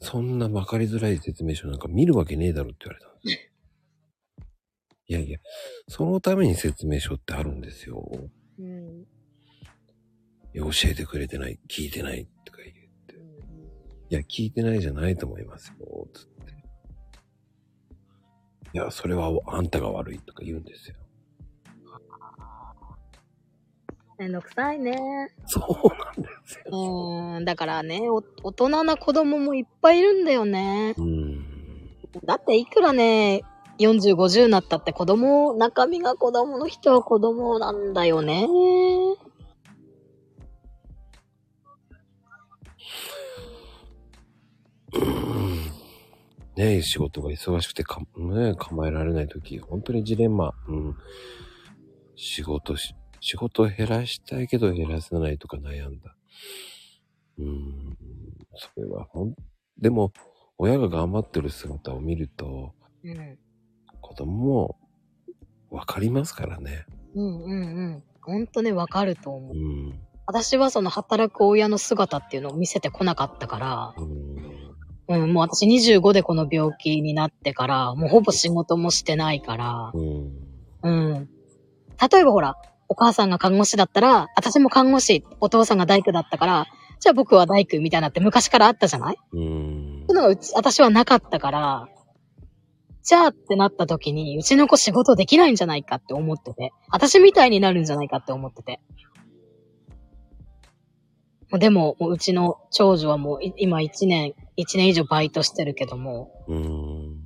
[0.00, 3.40] そんな分かりづらい説明書なんか見るわけねえだろって言われたんですよ。
[5.06, 5.38] いやいや、
[5.88, 8.10] そのために説明書ってあるんですよ。
[8.58, 9.06] うん
[10.54, 12.74] 教えてくれてない、聞いてないとか言っ
[13.06, 13.14] て。
[13.16, 16.33] いや、聞いてないじゃないと思いますよ、つって。
[18.74, 20.96] いや、それはあんたが悪いとか言うんですよ。
[24.18, 25.32] めんどくさいね。
[25.46, 26.64] そうなんですよ。
[26.66, 30.94] うーん、だからね、お大人な子供もいっぱいいるんだよね。
[30.98, 31.44] うーん。
[32.24, 33.44] だっていくらね、
[33.78, 38.48] 40、50になったって子供、中身が子供の人は子供なんだよね。
[44.92, 45.43] うーん
[46.56, 50.54] ねえ、仕事が忙しくてか、ね構えられないとき、本当にジレンマ。
[50.68, 50.94] うん。
[52.16, 56.16] 仕事し、仕事を減らしたいけど減らせないとか悩んだ。
[57.38, 57.96] うーん。
[58.54, 59.34] それはほん、
[59.78, 60.12] でも、
[60.56, 62.72] 親が頑張ってる姿を見ると、
[63.02, 63.38] うん。
[64.00, 64.78] 子供も
[65.70, 66.86] わかりますからね。
[67.14, 68.04] うんうんうん。
[68.22, 69.88] ほんとね、わかると思うう。
[69.90, 70.00] ん。
[70.26, 74.63] 私はその働く親の姿っていうのを見せてこなかったから、うん。
[75.06, 80.32] うん、もう私25でこの病気になってから、もうほぼ仕事もしてないから、うん。
[80.82, 81.28] うん。
[82.10, 82.56] 例えばほら、
[82.88, 86.66] お母さんが看護師だったら、私も看護師、お父さんが大工だったから、
[87.00, 89.16] じゃあ僕は大工みたいなって昔からあったじゃない？
[89.32, 89.40] うん。
[89.40, 91.88] そういうのがうち、私はなかったから、
[93.02, 98.80] じゃあってなった時に、うちの子仕事できないんじゃないかって思ってて、私みたいになるんじゃないかって思ってて。
[101.52, 107.20] でも、もううちの長女はもうい今1年、1年以上バイトしてるけども、うん。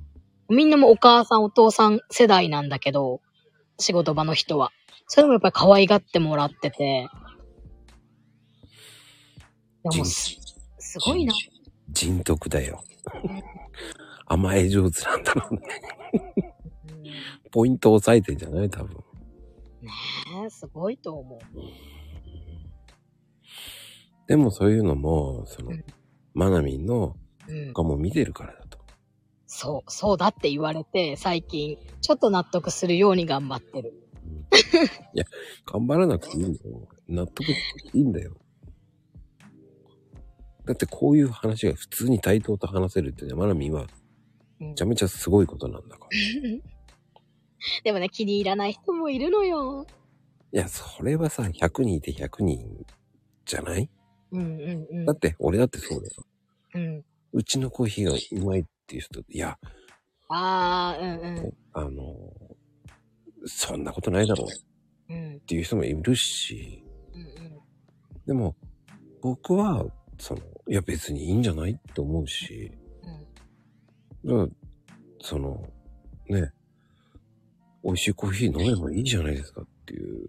[0.49, 3.21] みんなもお母さんお父さん世代なんだけど、
[3.77, 4.71] 仕事場の人は。
[5.07, 7.07] それもやっぱり可愛がってもらってて。
[9.91, 10.37] でもす、
[10.79, 11.33] すごいな。
[11.89, 12.83] 人徳だよ。
[14.25, 15.61] 甘え上手なんだろうね。
[16.13, 16.49] うん
[17.51, 18.69] ポイント押さえてんじゃない？
[18.69, 18.95] 多分。
[19.81, 19.89] ね
[20.45, 21.39] え、すごいと思う。
[24.27, 25.83] でもそういうのも、そのうん、
[26.33, 27.15] マナミンの
[27.47, 27.73] うん。
[27.73, 28.77] 他も見てるからだと。
[29.47, 33.93] そう、そうだって言われて、最近、ちょっと納得するように頑張ってる。
[34.23, 34.45] うん
[35.15, 35.25] いや、
[35.65, 36.87] 頑張らなくていいんだよ。
[37.07, 37.55] 納得い
[37.93, 38.35] いんだよ。
[40.65, 43.87] だってこういう話が普通に対等と話せるってね、マナミンは
[44.61, 46.17] うんめちゃめちゃすごいことなんだから。
[46.17, 46.61] い
[47.83, 49.87] でもね、気に入らない人もいるのよ。
[50.51, 52.85] や、それはさ、100人いて100人
[53.45, 53.89] じゃない？
[54.31, 55.13] うんうんうんだ。
[55.13, 56.25] って、俺だってそうだよ。
[56.75, 57.05] うん。
[57.33, 59.57] うちのコーヒーがうまいっていう人、いや、
[60.29, 61.53] ああ、うんうん。
[61.73, 62.15] あの、
[63.45, 64.47] そんなことないだろう
[65.13, 66.83] っうんていう人もいるし、
[67.13, 67.59] うんうん。
[68.25, 68.55] でも、
[69.21, 69.85] 僕は、
[70.19, 72.71] その、いや別にいいんじゃないって思うし、
[74.25, 74.47] だから
[75.21, 75.67] その、
[76.27, 76.51] ね、
[77.83, 80.27] 美味しいコーヒー飲めばいいじゃないですかっていう、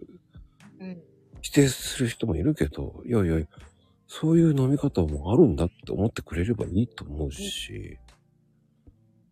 [0.79, 1.03] うん。
[1.41, 3.45] 否定する人もいるけど、いやいや、
[4.13, 7.97] そういう飲み方もあるんだって思ってくれればいいと思うし、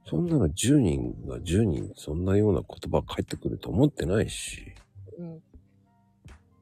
[0.06, 4.74] そんなの10人が10人そんなような言葉返ってくると思ってないし。
[5.18, 5.42] うん。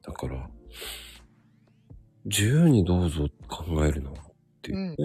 [0.02, 0.50] だから、
[2.24, 4.14] 自由にどうぞ考えるのっ
[4.62, 4.96] ていうね。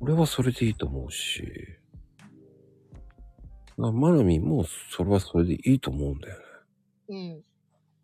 [0.00, 1.44] 俺はそれでいいと思うし。
[3.76, 6.42] まマナミンもそれはそれでいいと思うんだよね。
[7.10, 7.44] うん。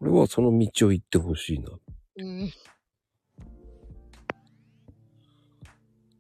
[0.02, 1.70] 俺はその道を行ってほしいな。
[2.18, 2.52] うん。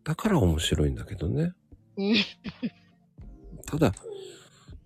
[0.06, 1.52] だから面白いんだけどね。
[1.96, 2.14] うん。
[3.66, 3.92] ただ、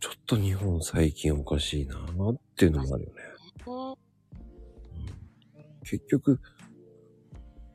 [0.00, 3.20] ちょっと日本最近おかしいなっていうのもあるよね。
[5.84, 6.40] 結局、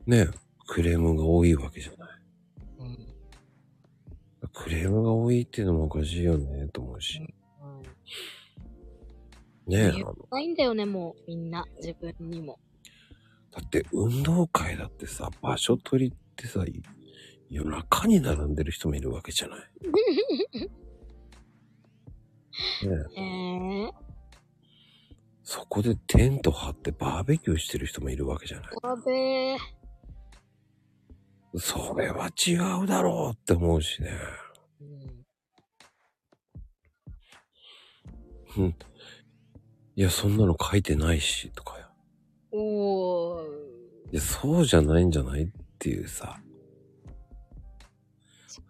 [0.07, 0.27] ね、
[0.65, 2.09] クレームが多いわけじゃない。
[2.79, 3.15] うん。
[4.51, 7.19] クレームが多いっていうのもおかしいよね、と思うし。
[9.67, 12.59] ねえ、ないんだよね、もう、みんな、自分にも。
[13.51, 16.81] だって運動会だってさ、場所取りってさ、い
[17.55, 19.59] 夜中に並んでる人もいるわけじゃない。
[22.85, 23.91] ねえ、
[25.41, 28.71] そこでテント張ってバーベキューしてる人もいるわけじゃない。
[28.83, 29.11] やべ
[29.53, 29.57] え。
[31.57, 34.11] それは違うだろうって思うしね。
[34.81, 34.83] う
[38.61, 38.65] ん。
[38.65, 38.75] うん。
[39.95, 41.87] いや、そんなの書いてないし、とかよ。
[42.51, 44.11] おー。
[44.11, 45.47] いや、そうじゃないんじゃないっ
[45.79, 46.41] ていうさ。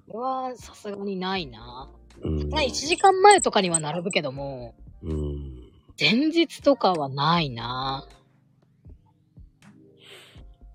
[0.08, 1.90] それは、さすがにないな。
[2.22, 2.50] うん。
[2.50, 5.72] まあ、1時間前とかには並ぶけども、うん。
[6.00, 8.08] 前日とかはないな。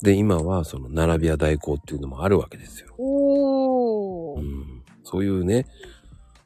[0.03, 2.95] で、今はその並び屋代行っていうのもあるわけですよ。
[2.97, 4.41] おー。
[4.41, 4.83] うん。
[5.05, 5.67] そういうね、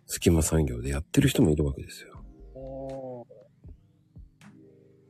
[0.06, 2.24] 隙間産業でやってる人もいるわけですよ。
[2.54, 3.24] おー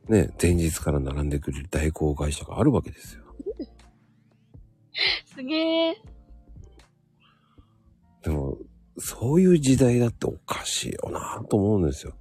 [0.08, 3.22] ね、前日から並んでくれる代行会社があるわけですよ。
[5.24, 6.13] すげえ。
[8.24, 8.56] でも、
[8.98, 12.14] そういう時代だっておかしいよなと思うんですよ。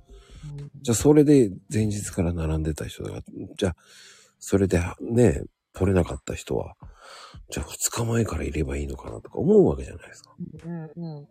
[0.82, 3.22] じゃあ、それで前日から並んでた人が、
[3.58, 3.76] じゃあ、
[4.40, 5.44] それでね、
[5.74, 6.76] 取れなかった人は、
[7.50, 10.36] じゃあ2日前からいればいいのかなとか思うわけじゃないですか。
[10.66, 11.28] うんうん。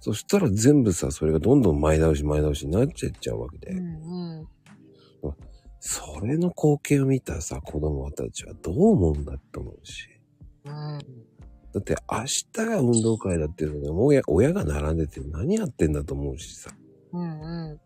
[0.00, 4.48] そしたら全部さ、それがどんどん前倒し前倒しになっちゃっちゃうわけで、うんうん。
[5.80, 10.08] それの光景を見たさ、子供たちはどう思うんだって思うし。
[10.64, 10.98] うん。
[11.72, 16.70] だって明日が運動会だっていうので、もう親親が並んでて何やってんだと思うしさ。
[17.12, 17.80] うんう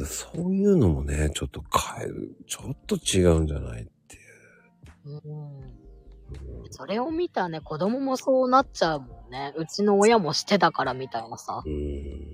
[0.00, 0.04] ん。
[0.04, 1.62] そういうのもね、ちょっと
[1.96, 2.36] 変える。
[2.46, 4.18] ちょっと違うんじゃないってい
[5.04, 5.20] う。
[5.24, 5.34] う
[5.76, 5.80] ん
[6.70, 9.52] それを見たね、子供もそうなっちゃうもんね。
[9.56, 11.62] うちの親もしてたからみたいなさ。
[11.66, 12.32] うん。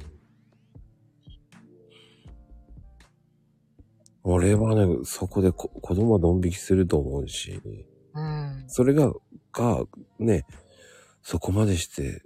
[4.23, 7.96] 俺はね、そこでこ子供はドン引きすると思うし、うん。
[8.69, 9.13] それが、
[9.53, 9.85] が、
[10.19, 10.45] ね、
[11.23, 12.23] そこまでして、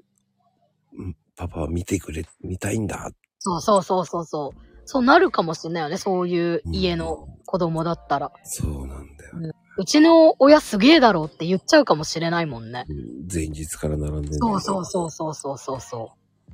[0.99, 3.11] うんパパは見てくれ、見たいんだ。
[3.39, 4.61] そうそうそうそうそう。
[4.85, 5.97] そうなるかもしれないよね。
[5.97, 8.31] そういう家の子供だったら。
[8.45, 9.55] そうなんだよ。
[9.79, 12.85] うちの親すげえだろうって言っちゃうかもしれないもんね。
[12.89, 16.53] うん前日から並んでんだそうそうそうそうそうそうそう。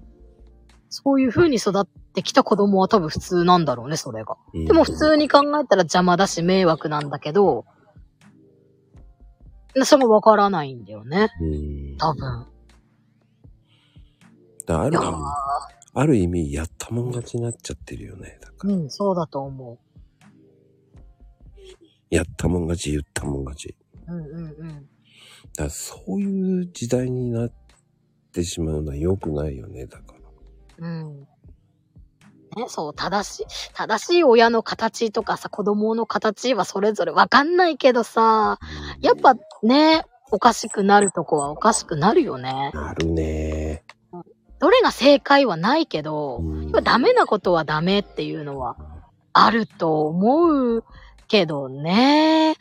[0.89, 4.37] そういう風に育ってきた子供は多分普通なんだろうね、それが。
[4.55, 7.65] うんでも普通に考えたら邪魔だし迷惑なんだけど、
[9.85, 11.29] それもわからないんだよね。
[11.41, 11.97] うん。
[11.99, 12.47] 多分。
[14.67, 15.07] だある意味、
[15.95, 18.39] ある意味、やったもん勝ちになっちゃってるよね。
[18.41, 19.79] だからうん、そうだと思
[22.11, 23.77] やったもん勝ち、言ったもん勝ち。
[24.09, 24.13] う。
[24.13, 24.89] うんうんうん。
[25.57, 27.53] だそういう時代になっ
[28.33, 30.15] てしまうのは良くないよね、だか
[30.79, 30.89] ら。
[30.89, 31.27] うん。
[32.57, 38.59] ね、そう、正しい、正しい親の形とかさ、子供の形はそれぞれわかんないけどさ、
[39.01, 39.35] やっぱ
[39.67, 42.71] ね、おかしくなるとこはおかしくなるよね。
[42.75, 43.85] なるね
[44.59, 48.77] どれが正解はないけど、うんダメなことはダメっていうのは
[49.33, 50.85] あると思う
[51.29, 52.57] けどね。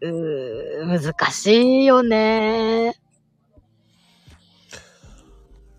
[0.00, 2.94] うー、難しいよね。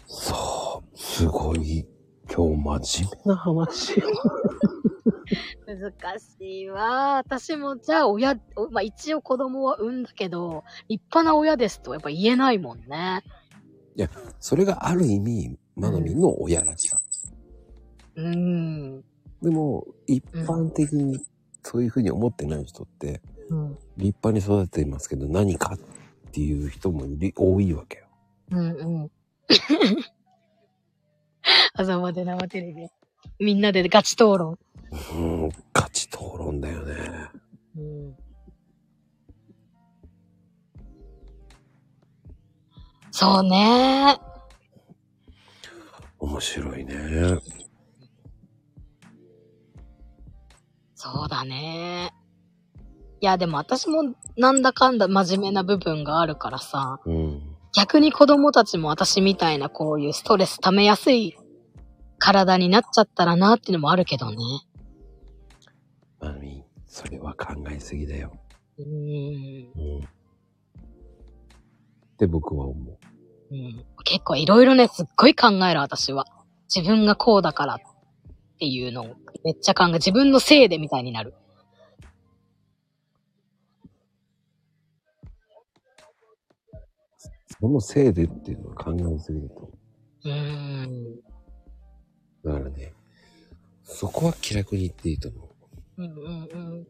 [0.05, 1.87] そう、すごい、
[2.33, 4.01] 今日真面目な話。
[5.65, 7.15] 難しいわ。
[7.15, 13.23] 私もじゃあ親、おまあ一応子供は産んだけど、立派な親ですとやっぱ言えないもんね。
[14.39, 16.99] それがある意味、マナミンの親らしさ。
[18.15, 19.03] うーん。
[19.41, 21.19] でも、一般的に
[21.63, 23.77] そういうふうに思ってない人って、うん。
[23.97, 27.05] 立派に育てていますけど何かっていう人も
[27.35, 28.05] 多いわけよ。
[28.51, 29.11] うんうん。
[31.77, 32.87] 朝まで生テレビ。
[33.39, 34.57] みんなでガチ討論。
[35.13, 36.95] うん、ガチ討論だよね。
[37.77, 38.15] うん。
[43.11, 44.17] そうね。
[46.17, 46.95] 面白いね。
[50.95, 52.11] そうだね。
[53.21, 57.55] いや、でも私もなんだかんだ真面目な部分があるからさ、うん。
[57.75, 61.37] 逆に子供たちも私みたいなこういうストレス溜めやすい
[62.19, 64.37] 体になっちゃったらなっていうのもあるけどね。
[66.19, 68.33] マミ、それは考えすぎだよ。
[68.77, 69.71] うーん。
[69.75, 70.03] うん。
[70.03, 70.07] っ
[72.17, 72.97] て僕は思う。
[73.49, 76.25] うん、結構いろいろね、すっごい考える私は。
[76.73, 77.79] 自分がこうだからっ
[78.59, 79.15] ていうのを
[79.45, 81.33] めっちゃ考え、自分のせいでみたいになる。
[87.59, 89.71] そのせいでっていうのは考えすぎると。
[90.25, 91.36] うーん。
[92.47, 92.93] だからね、
[93.83, 95.49] そこは気楽に言っていいと思
[95.97, 96.87] うんうんうん。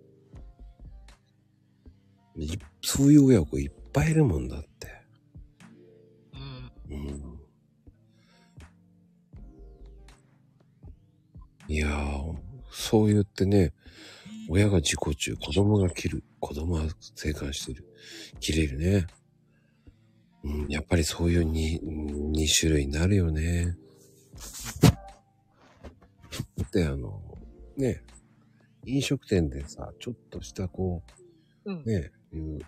[2.35, 2.43] う。
[2.43, 4.67] いそういう親子いっぱいいるもんだって。
[6.89, 6.95] うん。
[6.95, 7.39] うん。
[11.69, 12.35] いやー、
[12.71, 13.73] そう言ってね、
[14.47, 16.83] 親が自己中、子供が切る、子供は
[17.15, 17.83] 生還してる。
[18.39, 19.07] 切れるね。
[20.43, 23.75] うん、やっぱりそういうに、二種類になるよね。
[26.67, 27.21] だってあの、
[27.77, 28.03] ね、
[28.85, 31.01] 飲食店でさ、ちょっとしたこ
[31.63, 32.59] うんう、ね、いう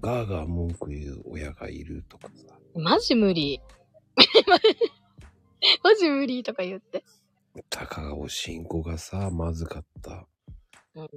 [0.00, 3.60] ガーガー文句言う親がいるとかさ、マジ無理。
[5.84, 7.04] マジ無理とか言って。
[7.68, 10.26] たかがおしんこがさ、まずかった。
[10.94, 11.08] うん。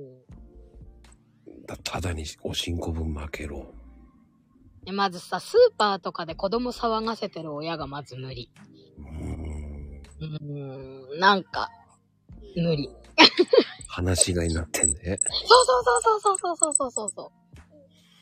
[1.65, 3.73] だただにおしんこ分負けろ。
[4.83, 8.51] でまずさ、スーパーとかで子供騒がせてる親がまず無理。
[8.97, 10.01] うーん。
[10.19, 11.69] うーん、なんか、
[12.55, 12.89] 無理。
[13.87, 15.17] 話し飼いになってんで。
[15.17, 17.41] そうそうそうそうそうそうそうそうそう。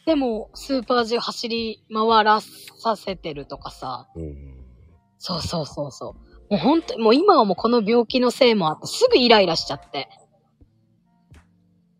[0.06, 4.08] でも、スーパー中走り回らさせてるとかさ。
[4.16, 4.66] うん。
[5.20, 6.16] そうそうそうそ
[6.50, 6.54] う。
[6.54, 10.10] もう本当に、もう今はもうこの病気のせいもあって、すぐイライラしちゃって。
[11.34, 11.38] も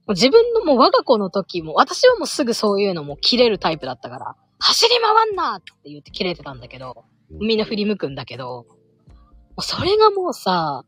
[0.08, 10.84] う自分のもう我が子の時も、私はもうすぐそういうのも切れるタイプだったから、走り回んなって言って切れてたんだけど、みんな振り向くんだけど、もうそれがもうさ、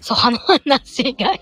[0.00, 1.34] そう、話が。
[1.34, 1.40] い。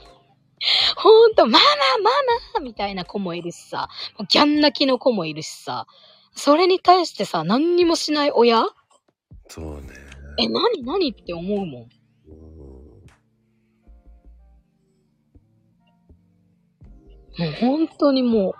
[0.96, 1.64] ほんと、ママ
[2.02, 2.10] マ
[2.54, 3.88] マみたいな子もいるしさ、
[4.28, 5.86] ギャン泣きの子もいるしさ、
[6.34, 8.64] それに対してさ、何にもしない親？
[9.48, 9.88] そうね。
[10.38, 11.88] え、なになにって思うもん。
[17.38, 18.54] もう本当にも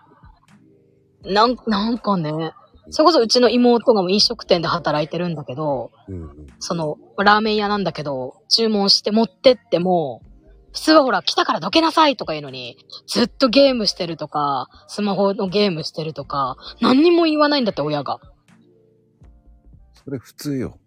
[1.25, 2.53] う、なん、なんかね、
[2.91, 6.47] それこそうちの妹がもう飲食店で働いてるんだけど、うん。
[6.59, 10.23] その、ラーメン屋なんだけど、注文して持ってっても、
[10.73, 12.77] 普通はほら、来たからどけなさいとか言うのに、
[13.07, 18.21] ずっとゲームしてるとか、スマホのゲームしてるとか、何にも言わないんだって親が。
[20.05, 20.79] それ普通よ。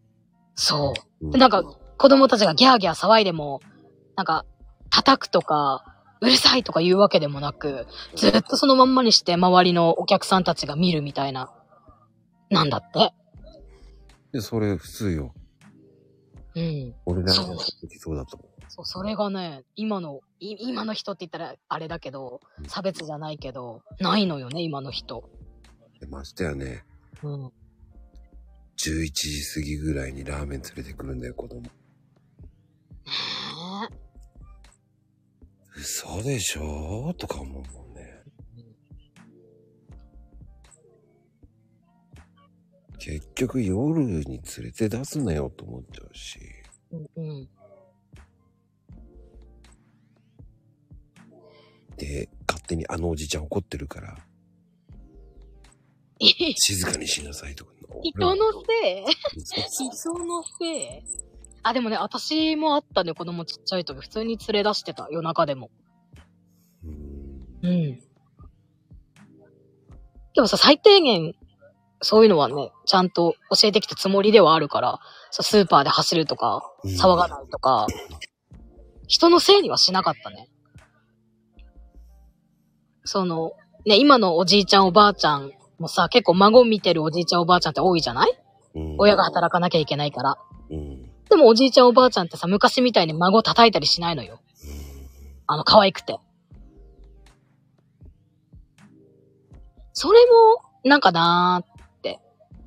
[0.55, 1.27] そう。
[1.29, 1.63] うで、なんか、
[1.97, 3.61] 子供たちがギャーギャー騒いでも、
[4.15, 4.45] なんか、
[4.89, 5.85] 叩くとか、
[6.21, 7.85] うるさいとか言うわけでもなく、
[8.15, 11.51] ずっとそのまんまにして周りのお客さんたちが見るみたいな、
[12.49, 13.13] なんだって。
[14.35, 15.33] で、それ普通よ。
[16.55, 16.93] うん。
[17.05, 18.49] 俺らそうの時そうだと思う。
[18.67, 25.29] そう、それがね、今の、い今の人って言ったらあれだけどう、ん差別じゃないけど、ないのよね、今の人。
[26.01, 26.83] でましてやね、
[27.23, 27.45] うん。
[27.45, 27.53] 11
[29.13, 31.61] 時過ぎぐらいにラーメン連れてくるんだよ、子供。
[31.61, 31.69] ね
[35.77, 37.63] 嘘でしょとか思う
[43.05, 46.39] 結局夜に連れて出すなよと思っちゃうし。
[46.91, 47.49] うんうん。
[51.97, 54.17] で、勝手にあのおじちゃん怒ってるから、
[56.55, 57.73] 静かにしなさいとか。
[58.01, 58.35] 人の
[58.67, 59.05] せい？
[59.69, 61.03] 人のせい？
[61.61, 64.01] あ、でもね、私もあったね、子供ちっちゃい時。
[64.01, 65.69] 普通に連れ出してた、夜中でも。
[66.83, 67.99] うんうん。
[70.33, 71.35] でもさ、最低限、
[72.07, 74.99] そういうのはね、ちゃんと教えてきたつもりではあるから、
[75.31, 77.87] スーパーで走るとか、騒がないとか、
[79.07, 80.47] 人のせいにはしなかったね。
[83.05, 83.53] その、
[83.87, 88.39] ね、今のおじいちゃんおばあちゃんもさ、結構孫見てるおじいちゃんおばあちゃんって多いじゃない？
[88.75, 90.37] うん親が働かなきゃいけないから。
[90.69, 91.09] うん。
[91.27, 94.41] でもおじいちゃんおばあちゃんってさ、昔みたいに孫叩いたりしないのよ。
[95.47, 96.19] あの、可愛くて。
[99.93, 101.74] それも、なんかなーって。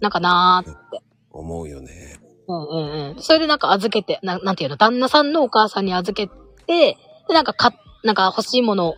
[0.01, 1.03] なんかなーって。
[1.31, 2.19] 思うよね。
[2.49, 3.23] うんうんうん。
[3.23, 6.29] それでなんか預けて、ななんていうの、旦那さんのお母さんに預け
[6.67, 6.97] て、
[7.29, 7.73] で、なんかか、
[8.05, 8.95] なんか欲しいもの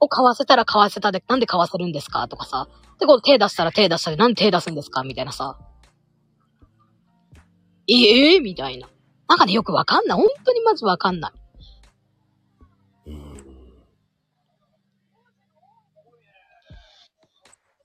[0.00, 2.68] を買わせたら買わせたで、なんで買わせるんですかとかさ。
[2.98, 5.58] で、こう手出したら手出したで、なんで手出すんですかみたいなさ。
[7.88, 8.88] ええみたいな。
[9.28, 10.18] なんかね、よくわかんない。
[10.18, 11.32] 本当にまずわかんない。
[13.06, 13.36] うん。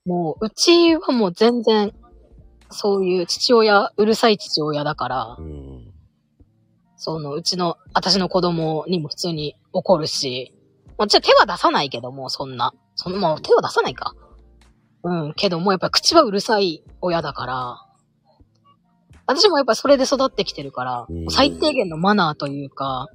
[0.06, 1.92] もう、うちはもう全然、
[2.70, 5.92] そういう父親、うるさい父親だからう、ん。
[6.96, 10.52] その、うちの、私の子供にも普通に怒るし、
[10.98, 12.74] もちろん手は出さないけども、そんな。
[12.94, 14.14] その、もう手は出さないか。
[15.04, 17.88] うん、けども、やっぱり口はうるさい親だから、
[19.26, 23.08] 私もやっぱりそれで育ってきてるからうん、最低限のマナーというか、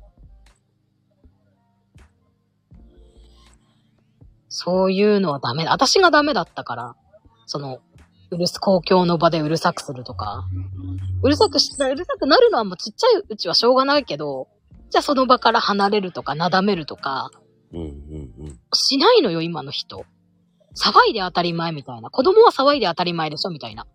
[4.48, 5.72] そういうのはダメだ。
[5.72, 6.96] 私がダメだったから、
[7.48, 7.80] その、
[8.34, 10.46] うるす、公共の場でうるさくするとか、
[11.22, 14.48] うるさくし、うるさくなるのはもうちっちゃいうちはしょうがないけど、
[14.90, 17.32] じゃあその場から離れるとか、なだめるとか、
[17.74, 17.82] うん。
[17.82, 18.60] うん。
[18.74, 20.06] しないのよ、今の人。
[20.76, 22.10] 騒いで当たり前みたいな。
[22.10, 23.88] 子供は騒いで当たり前でしょみたいな。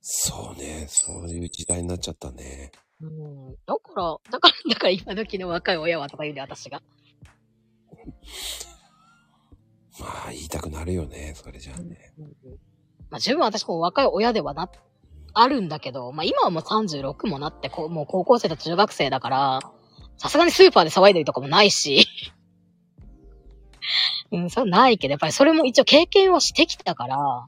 [0.00, 0.86] そうね。
[0.88, 2.72] そういう時代になっちゃったね。
[3.00, 3.54] うん。
[3.66, 6.82] だから、だから、だから今時の若い親はとか言うね、私が。
[10.02, 11.34] まあ、言いたくなるよね。
[11.36, 12.12] それじゃあね。
[13.08, 14.68] まあ十分私も若い親ではな、
[15.32, 19.60] あるんだけど、まあ今はもう36もなって、こうもう高校生と中学生だから、
[20.16, 22.06] さすがにスーパーで騒いでるとかもないし。
[24.32, 27.46] うん、そうないけど、やっぱりそれも一応経験はしてきたから、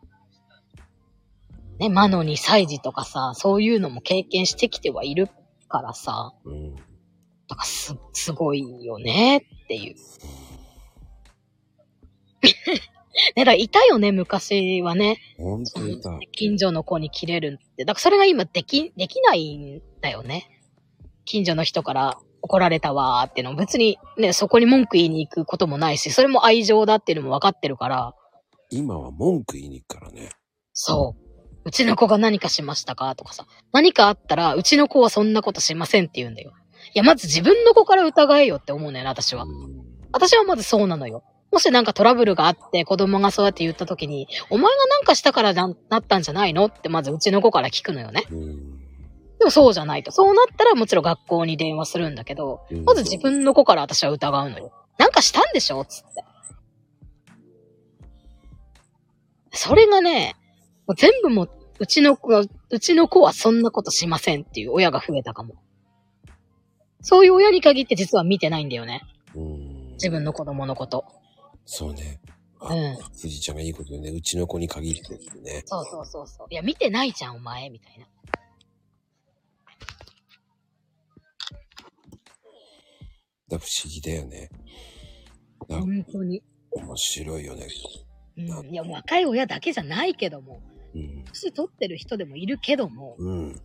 [1.79, 5.29] ね、魔の2歳児とかさ、そういうのも経験してきてはいる
[5.69, 6.75] からさ、うん。
[6.75, 9.97] だからす、すごいよねっていう。
[13.37, 15.19] ね、だからいたよね、昔はね。
[15.39, 16.19] ほんといた。
[16.33, 17.85] 近所の子に切れるって。
[17.85, 20.51] だからそれが今でき、できないんだよね。
[21.25, 28.15] 近所の人から怒られたわーってのも別にね、そこに文句言いに行くこともないし、それも愛情だっていうのも分かってるから、
[28.71, 30.31] 今は文句言いに行くからね。
[30.73, 31.25] そう。
[31.67, 33.47] うちの子が何かしましたかとかさ。
[33.73, 36.53] 何かあったら、うちの子はそんなことしませんって言うんだよ。
[36.95, 39.45] いや、まず自分の子から疑えよって思うのよね、私は。
[39.45, 39.85] うん。
[40.13, 41.25] 私はまずそうなのよ。
[41.55, 46.67] もしなんかトラブルがあって子供がそうやって言った時に、お前がなんかしたからななったんじゃないの？
[46.67, 48.25] ってまずうちの子から聞くのよね。
[48.29, 48.79] うん。
[49.39, 50.11] でもそうじゃないと。
[50.11, 54.73] そうなったらもちろん学校に電話するんだけど、うんまず自分の子から私は疑うのよ。
[54.99, 55.85] なんかしたんでしょ？
[55.85, 56.25] つって。
[59.53, 60.35] それがね、
[60.89, 65.55] もう全部もう、うちの子が、うちの子はそんなことしませんっていう親が増えたかも。
[67.01, 69.03] そういう親に限って実は見てないんだよね。
[69.37, 69.93] うん。
[69.93, 71.05] 自分の子供のこと。
[71.67, 72.21] そうね。
[72.61, 72.97] あうん。
[73.21, 74.11] 藤ちゃんがいいこと言うね。
[74.11, 75.63] うちの子に限ってってね。
[75.67, 76.47] そうそうそうそう。
[76.51, 78.07] いや、見てないじゃん、お前、みたいな。
[83.49, 84.51] だ不思議だよね。
[85.69, 86.43] だ本当に。
[86.73, 87.67] 面白いよね。
[88.37, 88.71] うん。
[88.71, 90.61] いや、若い親だけじゃないけども、
[90.95, 91.25] うん。
[91.25, 93.39] 年取ってる人でもいるけども、うん。
[93.49, 93.57] うん。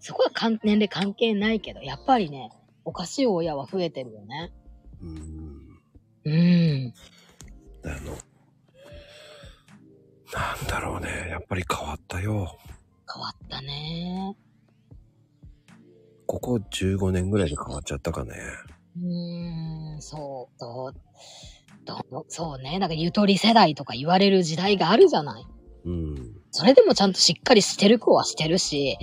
[0.00, 2.50] そこは関年齢関係ないけど、やっぱりね、
[2.84, 4.52] おかしい親は増えてるよね。
[5.00, 5.63] うん。
[6.24, 6.94] うん。
[7.84, 8.16] あの、
[10.32, 11.28] なんだろうね。
[11.30, 12.56] やっぱり変わったよ。
[13.12, 14.36] 変わったね。
[16.26, 18.32] ここ15年ぐらいで変わっちゃったかね。
[18.96, 20.94] うーん、そう、どう、
[21.84, 22.78] どう、そうね。
[22.78, 25.46] なんかゆとり世代とか言われる時代があるじゃない。
[25.84, 26.32] うん。
[26.50, 28.96] それでもちゃんとしっかりしてる子はしてるし、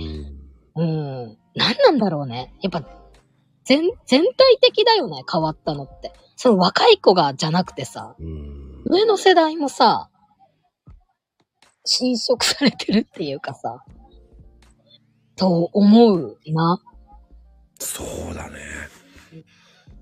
[0.76, 0.84] うん。
[0.84, 0.84] う
[1.32, 1.38] ん。
[1.54, 2.52] 何なんだろうね。
[2.62, 2.86] やっぱ、
[3.64, 6.12] 全、全体的だよね、変わったのって。
[6.42, 8.82] その若い子がじゃなくてさ、うん。
[8.86, 10.10] 上の世代もさ、
[11.84, 13.84] 侵食されてるっていうかさ、
[15.36, 16.80] と思うな。
[17.78, 18.02] そ
[18.32, 18.58] うだね。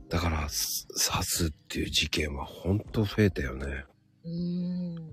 [0.08, 3.84] だから、す刺すっていう事件はほんと増えたよね。
[4.24, 5.10] うーん。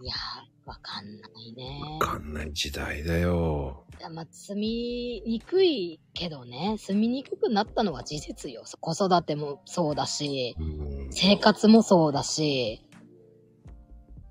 [0.00, 1.80] いやー、わかんないね。
[2.00, 3.84] わかんない時代だよ。
[4.14, 8.62] まあ、住みにくいけどね、住みにくくなったのは事実よ。
[8.78, 11.08] 子育てもそうだし、うん。
[11.10, 12.86] 生活もそうだし、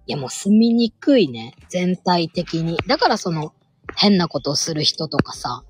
[0.05, 2.77] いやもう住みにくいね、全体的に。
[2.87, 3.53] だからその、
[3.97, 5.65] 変なことをする人とかさ、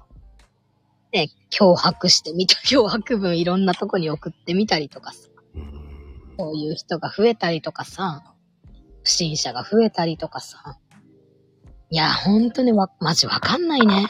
[1.12, 5.80] ね、脅迫してみた、 脅迫文いろんなとこに送ってみたりとかさ、うん
[6.38, 8.36] そういう人が増えたりとかさ、
[9.04, 10.78] 不審者が増えたりとかさ。
[11.90, 14.08] いや、ほんとにわ、マジわかんないね。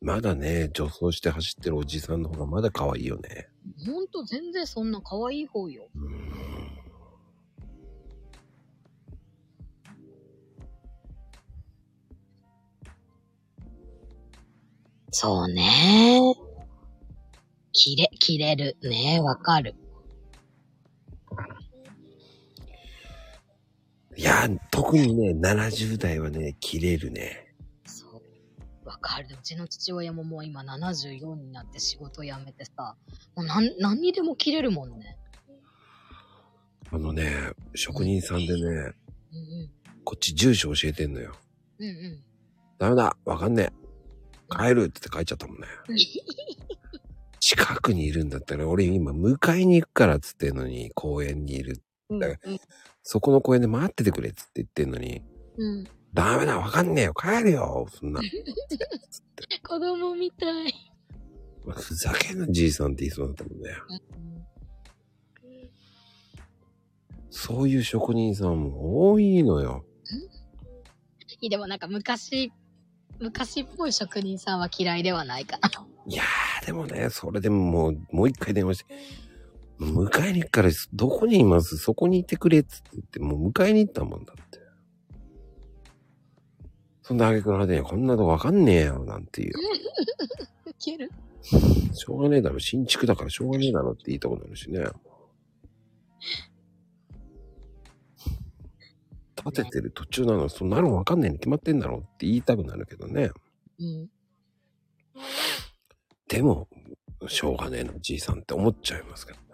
[0.00, 3.48] まだね、女装して走ってるおじさんの方がまだ可愛いよね。
[3.86, 5.88] ほんと全然そんな可愛い方よ。
[5.94, 6.52] うん。
[15.12, 16.34] そうね。
[17.72, 18.76] 切れ、切れる。
[18.82, 19.74] ねわかる。
[24.16, 27.54] いや、特にね、70代はね、切れるね。
[27.86, 28.06] そ
[28.84, 28.88] う。
[28.88, 29.28] わかる。
[29.30, 32.96] うちの父親ももう今74になって仕事辞めてさ、
[33.34, 35.16] もう何、何にでも切れるもんね。
[36.90, 37.32] あのね、
[37.74, 38.94] 職人さんでね、うんうん。
[40.04, 41.32] こっち住所教えてんのよ。
[41.78, 42.22] うんうん。
[42.78, 43.82] ダメだわかんねえ。
[44.54, 45.66] 帰るって言って帰っちゃったもんね。
[47.40, 51.82] 近くにいるんだったら、俺今迎えに行くからっつってんのに、公園にいる。
[52.16, 52.60] うんうん
[53.04, 55.22] そこの公園で待っててくれっつって言ってんのに、
[55.58, 55.84] うん。
[56.14, 58.20] ダメだわかんねえよ帰るよそんな。
[59.66, 60.72] 子供みたい。
[61.68, 63.70] ふざけんなじいさんって言いそうだったもんね。
[67.30, 69.84] そういう職人さんも多いのよ。
[71.40, 72.52] いいでもなんか昔、
[73.18, 75.68] 昔っぽい職人さんは嫌いではないかな。
[76.06, 78.94] いやー、でもね、それでももう、もう一回電話して、
[79.84, 81.76] 迎えに行くから、どこにいます？
[81.76, 84.60] そこにいてくれっつって言って、もう迎えに行ったもんだって。
[87.02, 89.52] そんなあげくの果てにはこんなとこわかんねえよ、なんていう。
[90.66, 91.10] ウケる？
[91.42, 94.84] しょうがねえだろ、新築だからしょうがねえだろって言いたくなるしね。
[99.42, 103.32] 建ててる途中なの、そんなのわかんねえに決まってんだろって言いたくなるけどね。
[103.80, 104.08] うん。
[106.28, 106.68] でも、
[107.26, 109.44] しょうがねえのじいさんって思っちゃいますけどね。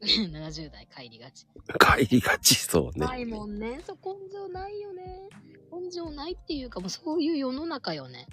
[0.00, 0.08] うん。
[0.36, 1.46] 70代帰りがち。
[1.78, 3.06] 帰りがちそうね。
[3.06, 3.80] ないもんね。
[3.84, 5.28] そう、根性ないよね。
[5.72, 8.26] 根性ないっていうか、もうそういう世の中よね。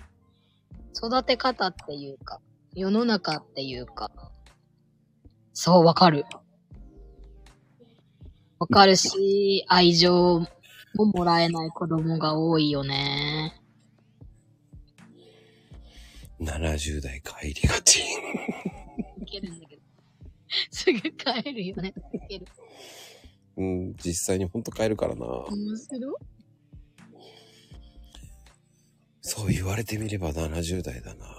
[0.95, 2.39] 育て方っていうか、
[2.73, 4.11] 世の中っていうか。
[5.53, 6.25] そう、わかる。
[8.59, 10.45] わかるし、愛情
[10.95, 13.61] ももらえない子供が多いよね。
[16.39, 18.03] 70代帰りがち。
[20.72, 21.94] すぐ帰るよね。
[23.57, 25.26] うん、実際にほんと帰るからな。
[25.26, 26.15] 面白い。
[29.22, 31.26] そう言われてみれば70代だな。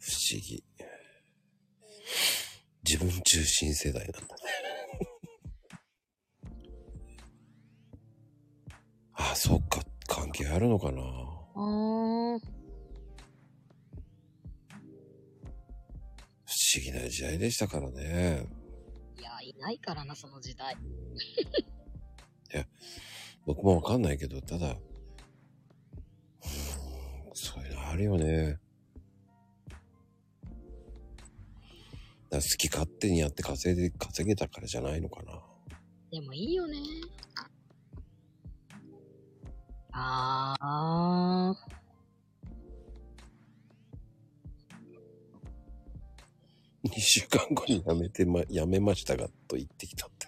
[0.00, 0.64] 不思議。
[2.84, 4.28] 自分中心世代なんだね。
[9.12, 11.02] あ、そっか、関係あるのかな。
[11.02, 12.57] あー。
[16.74, 18.46] 思議な時代でしたからね。
[19.18, 20.76] いや、いないからな、その時代。
[23.46, 24.76] 僕もわかんないけど、ただ、
[27.32, 28.58] そういうのあるよね。
[32.30, 35.40] 好き勝手にやって稼いで、稼げたからじゃないのかな。
[36.10, 36.78] でもいいよね。
[39.92, 41.77] あー。
[46.84, 50.26] 2週間後に辞めてま、 辞めましたが、と言ってきたって。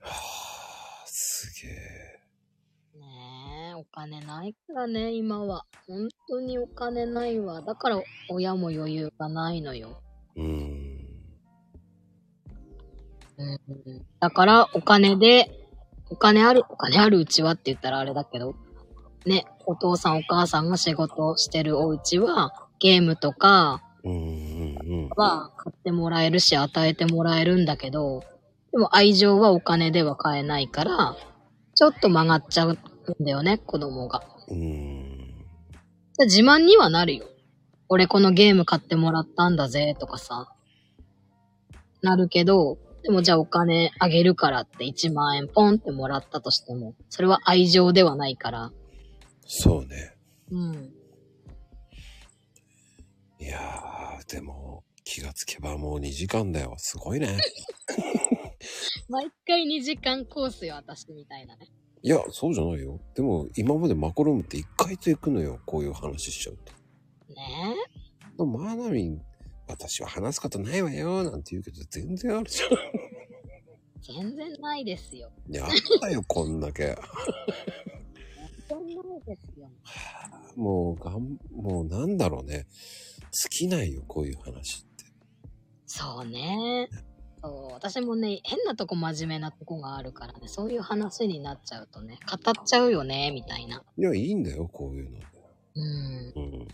[0.00, 2.98] はあ、すげえ。
[2.98, 5.64] ねえ、お金ないからね、今は。
[5.86, 7.62] 本当にお金ないわ。
[7.62, 10.02] だから親も余裕がないのよ。
[10.36, 10.92] うーん。
[13.38, 14.06] うん。
[14.20, 15.50] だからお金で、
[16.10, 18.54] お金ある、お金あるうちはって言ったらあれだけど、
[19.24, 23.80] ね、お父さんお母さんが仕事してるお家は、ゲームとか
[25.16, 28.24] は買ってもらえるし与えてもらえるんだけど、
[28.72, 31.16] でも愛情はお金では買えないから、
[31.76, 32.78] ちょっと曲がっちゃうん
[33.24, 34.24] だよね、子供が。
[36.18, 37.26] 自慢にはなるよ。
[37.88, 40.52] 俺このゲーム買ってもらったんだぜ、とかさ。
[42.02, 48.72] なるけど、でもじゃあお金あげるからって1万円ポンってもらったとしても、それは愛情ではないから。
[49.46, 50.16] そうね。
[50.50, 51.01] うん。
[53.42, 56.74] いやー、でも、気がつけばもう2時間だよ。
[56.78, 57.38] すごいね。
[59.10, 61.66] 毎回2時間コースよ、私みたいなね。
[62.02, 63.00] いや、そうじゃないよ。
[63.16, 65.58] でも、今までマコルームって1回と行くのよ。
[65.66, 66.72] こういう話しちゃうと。
[67.34, 67.74] ね
[68.38, 69.22] マナミン、
[69.66, 72.72] 私は話すことないわよ、なんて言うけど、全然あるじゃん。
[72.74, 72.76] え。
[74.02, 75.32] 全然ないですよ。
[75.50, 75.68] やっ
[76.00, 76.96] たよ、こんだけ。
[78.68, 79.68] 全然ないですよ。
[80.56, 82.66] もう、がん、もうなんだろうね。
[83.32, 85.04] 尽きないよ、こういう話って。
[85.86, 86.88] そうね。
[87.42, 93.82] そう、私もね、変なとこ真面目なとこがあるからね、そういう話になっちゃうとね、語っちゃうよね、みたいな。
[93.96, 95.18] いや、いいんだよ、こういうの。
[95.74, 96.32] うん。
[96.36, 96.68] うん。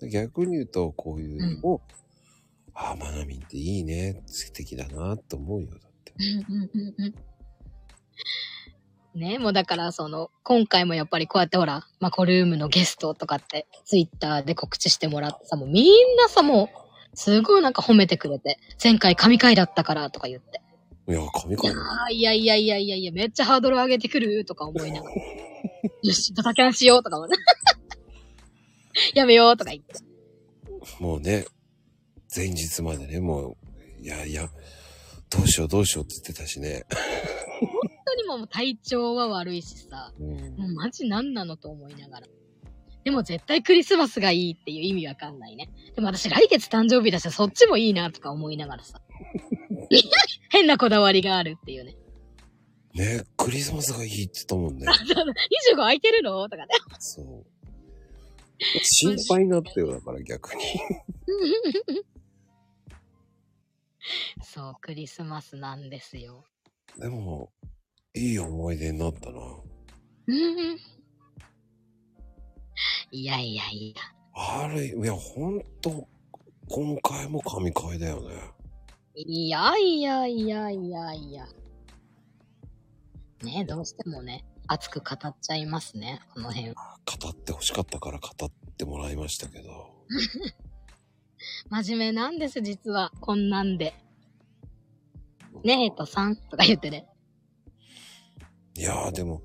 [0.00, 1.82] で逆に言うと、こういうのを、
[2.74, 6.14] ああ、マナミンっていいね、素敵だな、って思うよ、だって。
[6.18, 7.14] うんうんうんうん
[9.14, 20.62] ねもうだから、その、今回もやっぱりこうやってほら、マコルームのゲストとかって、ツイッターで告知してもらってさ、もうみんなさ、もう、すごいなんか褒めてくれて、前回神回だったからとか言って。
[21.08, 21.72] いや、神回
[22.10, 25.16] いやいやいやいやいや、めっちゃハードル上げてくるとか思いながら。
[26.02, 27.34] よし、ドタキャンしようとか思って。
[29.14, 29.94] やめようとか言って。
[31.00, 31.44] もうね、
[32.34, 33.56] 前日までね、もう、
[34.02, 34.48] いやいや、
[35.28, 36.84] どうしようどうしようって言ってたしね。
[38.12, 42.26] 本当にもう体調は悪いしさ、うんもうマジ何なのと思いながら。
[43.04, 45.70] でも絶対クリスマスがいいっていう意味わかんないね。
[45.94, 49.00] でも私来月誕生日だし、そっちもいいなとか思いながらさ。
[50.50, 51.96] 変なこだわりがあるっていうね。
[52.94, 54.86] ね、クリスマスがいいって言ったもんね。
[54.86, 56.48] 25空いてるの？
[56.48, 56.68] とかね。
[56.98, 57.46] そう。
[58.82, 60.62] 心配になってよ、だから逆に。
[64.44, 66.44] そう、クリスマスなんですよ。
[66.98, 67.50] でも、
[68.14, 69.40] いい思い出になったな。
[70.26, 70.78] う ん
[73.10, 74.02] いやいやいや。
[74.34, 76.08] あれ、いや、ほんと、
[76.68, 78.34] 今回も神回だよね。
[79.14, 81.46] いやいやいやいやいや。
[83.42, 86.72] ねどうしてもね、熱く語っちゃいますね、この辺。
[86.72, 86.80] 語
[87.28, 90.06] って欲しかったから語ってもらいましたけど。
[91.68, 93.10] 真面目なんです、実は。
[93.20, 93.94] こんなんで。
[95.64, 97.06] ねえとさんとか言ってね。
[98.74, 99.42] いやーでも、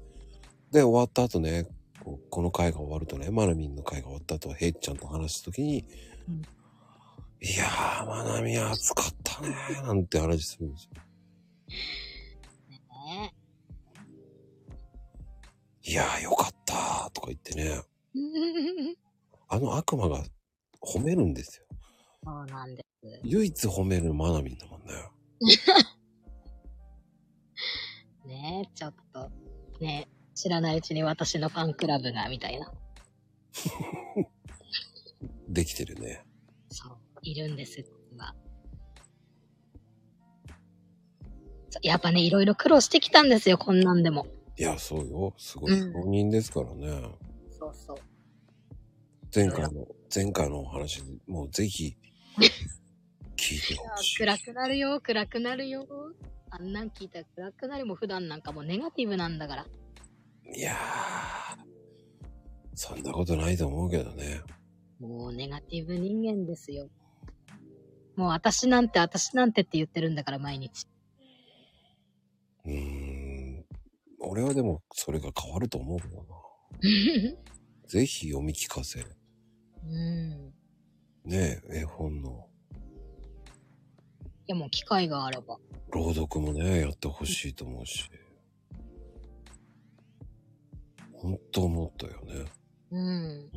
[0.71, 1.67] で、終わった後ね、
[2.03, 5.85] こうこの回が終わるとね、マナミンの回が終わった後、ヘイちゃんと話した時に、
[6.27, 6.41] うん
[7.39, 10.91] いやー、マナミン暑かったねー、なんて話するんですよ。
[13.11, 13.33] ね
[15.83, 17.79] いやー、よかったー、とか言ってね、
[19.49, 20.23] あの悪魔が
[20.81, 21.65] 褒めるんですよ。
[22.23, 23.21] そうなんです。
[23.23, 24.93] 唯一褒めるマナミンだもんね。
[28.27, 29.31] ねえ、ちょっと、
[29.79, 32.73] ねえ、知らないうちに私のファンクラブが、みたいな。
[35.47, 36.25] できてるね。
[36.69, 38.35] そう、いるんです、実は。
[41.69, 44.27] そうやっぱね、いろいろ苦労してきたんですよ、こんなんでも。
[44.57, 45.33] いや、そうよ。
[45.37, 46.87] すごいうん承認ですからね。
[47.57, 47.97] そうそう。
[49.33, 51.95] 前回の、前回のお話、もうぜひ、
[53.37, 54.17] 聞いてほしい。
[54.17, 55.87] 暗くなるよ、暗くなるよ。
[56.59, 59.65] あんなん聞いたら暗くなるも普段なんかもうネガティブなんだから。
[60.55, 60.77] いやー、
[62.73, 64.41] そんなことないと思うけどね。
[64.99, 66.89] もうネガティブ人間ですよ。
[68.15, 70.87] もう私なんて私なんてって言ってるんだから毎日。
[72.65, 73.65] うーん。
[74.19, 76.23] 俺はでも、それが変わると思うけどな。
[77.87, 78.99] ぜひ読み聞かせ。
[78.99, 80.53] うん。
[81.25, 82.46] いねえ、絵本の
[84.47, 85.57] やもう機会があれば。
[85.91, 88.09] 朗読もね、やってほしいと思うし。
[91.13, 92.45] ほんと思ったよね。
[92.91, 93.01] うん。
[93.01, 93.49] うん。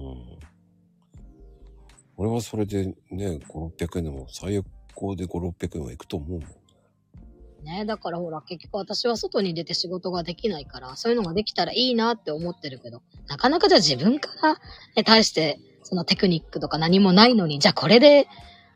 [2.17, 4.63] 俺はそれでね、5、600円でも最
[4.95, 6.61] 高で5、600円はいくと思うもん。
[7.65, 14.55] ねだからほら結局私は外に出て仕事ができないから、そういうのができたらいいなって思ってるけど、なかなかじゃあ自分から、
[14.97, 18.29] ね、対してそのテクニックとか何もないのに、じゃあこれで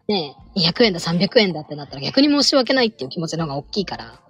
[0.08, 4.20] ね、200円だ300円だってなったら逆に申し訳ないっていう気持ちの方が大きいから。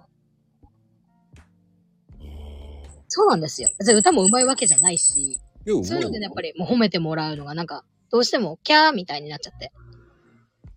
[3.07, 3.69] そうなんですよ。
[3.79, 9.71] 別に歌も上手いわけじゃないし、そういうのでね、やっまぱりもう褒めてもらうのがなんか、どうしてもキャーみたいになっちゃって。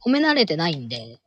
[0.05, 1.19] 褒め慣れてないんで、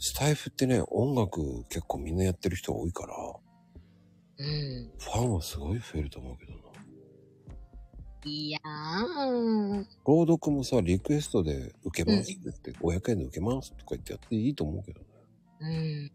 [0.00, 3.14] スタイフってね、音楽結構みんなやってる人多いから、
[4.38, 4.92] うん。
[4.98, 6.58] ファンはすごい増えると思うけどな。
[8.24, 9.84] いやー。
[10.04, 15.06] 朗読もさ、リクエストで受けますって言って、500円で受けますとか言ってやっていいと思うけどね。
[15.60, 16.10] うん。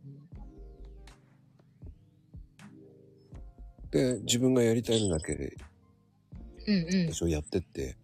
[3.92, 5.58] で、自分がやりたいのだけで、
[6.68, 7.08] うんうん最。
[7.08, 7.96] 初やってって、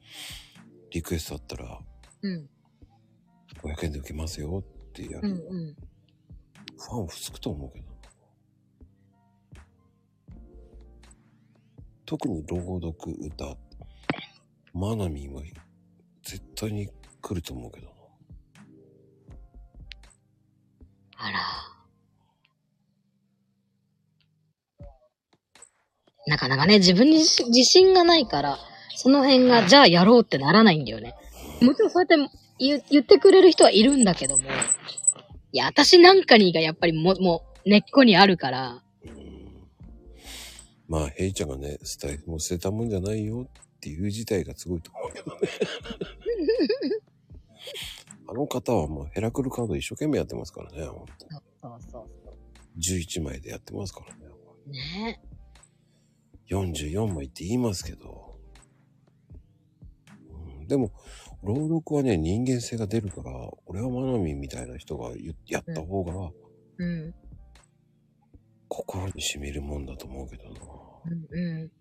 [0.91, 1.79] リクエストあったら、
[2.21, 2.49] うん。
[3.61, 5.29] 500円で受けますよってやる。
[5.29, 5.75] うんうん。
[6.77, 7.89] ファンつくと思うけど。
[12.05, 13.55] 特に朗読、歌、
[14.73, 15.41] マナミーは
[16.23, 16.89] 絶対に
[17.21, 17.93] 来ると思うけどな。
[21.17, 21.39] あら。
[26.27, 28.57] なかなかね、自分に自自信がないから、
[28.95, 31.15] その辺が、じゃあやろうってならないんだよね。
[31.61, 34.43] もちろんそうやって言言ってくれる人はいるんだけども、
[35.51, 39.39] いや、私なんかにがやっぱりも、もう、根っこにあるから、うん
[40.87, 43.47] まあ、ヘイちゃんがね、スタイフも捨てたもんじゃないよ
[43.79, 45.47] っていう自体がすごいと思うけどね。
[48.27, 50.83] あの方はもうヘラクルカード一生懸命やってますからね。
[50.83, 51.05] そう
[51.61, 52.29] そうそうそ
[52.77, 54.27] 11枚でやってますからね。
[54.67, 54.71] う。
[54.71, 55.21] ね
[56.49, 58.37] 44枚って言いますけど、
[60.29, 60.91] うん、でも、
[61.41, 63.31] 朗読はね、人間性が出るから、
[63.65, 66.31] 俺はマナミンみたいな人が言やった方が、
[66.77, 67.15] うん。
[68.67, 70.51] 心に染みるもんだと思うけどな。
[71.05, 71.71] うんうん。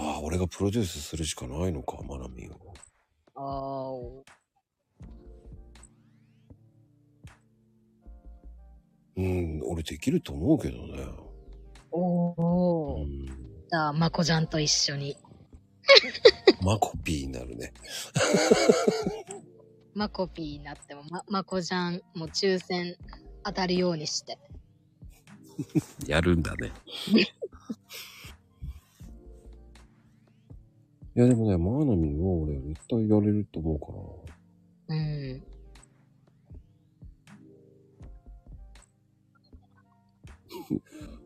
[0.00, 2.56] ああ、俺がプロデュースするしかないのか、マナミンを。
[3.34, 4.38] ああ。
[9.16, 11.04] うん、俺できると思うけどね。
[11.90, 13.02] おお。
[13.02, 13.26] うん。
[13.26, 15.16] じゃあ、まこちゃんと一緒に。
[16.62, 17.72] マコピーになるね。
[19.94, 22.96] マコピーになっても、ま、まこちゃんも抽選
[23.42, 24.38] 当たるようにして。
[26.06, 26.70] やるんだね。
[31.18, 33.86] いやでもね、マーナミンは俺絶対やれると思うか
[34.88, 34.94] ら。
[34.94, 35.42] うん。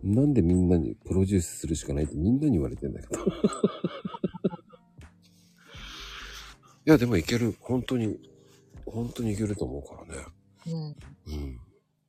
[0.02, 3.20] なんでみんなにプロデュースするしかないってみんなに言われてんだけど。
[3.26, 3.28] い
[6.86, 7.54] やでもいける。
[7.60, 8.18] 本当に、
[8.86, 10.24] 本当にいけると思うからね。
[10.68, 10.74] うん。
[11.34, 11.60] うん。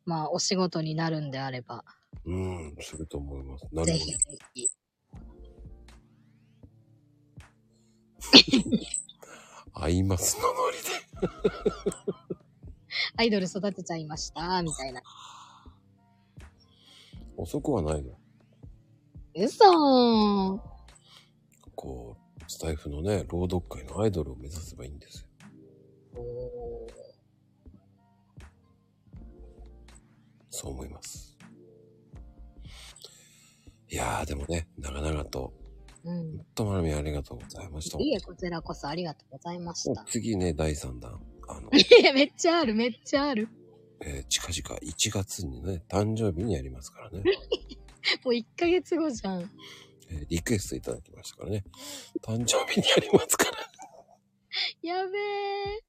[0.06, 1.84] まあ、お仕事になるんであれば、
[2.24, 3.66] うん、すると思います。
[3.74, 4.18] なるほぜひぜ
[4.54, 4.70] ひ。
[9.74, 9.82] ど。
[9.82, 10.84] 合いますのノリで。
[13.18, 15.02] アイドル育てちゃいました、みたいな。
[17.38, 18.18] 遅くはないよ。
[19.36, 20.60] 嘘ー。
[21.76, 25.28] こう、スタイフのね、朗読会のアイドルを目指せばいいんですよ。
[26.16, 26.88] お
[30.50, 31.36] そう思います。
[33.90, 35.63] いやー、でもね、長々と、ー
[36.06, 36.46] うん。
[36.56, 37.98] とまなみありがとうございました。
[38.00, 40.04] いいえ、こちらこそありがとうございました。
[40.06, 41.20] 次ね、第3弾。
[41.48, 43.48] あの、 いや、めっちゃある、めっちゃある。
[44.02, 47.24] えー近々1月にね、誕生日にやりますからね。
[48.26, 49.50] もう1ヶ月後じゃん。
[50.10, 51.64] えーリクエストいただきましたからね。
[52.22, 53.52] 誕生日にやりますから。
[54.84, 55.84] やべえ。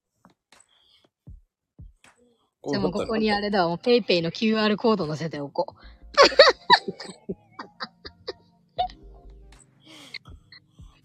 [2.61, 5.75] こじゃあもうここにあれだわ、もうペイペイの QR コード載せておこ
[7.29, 7.35] う。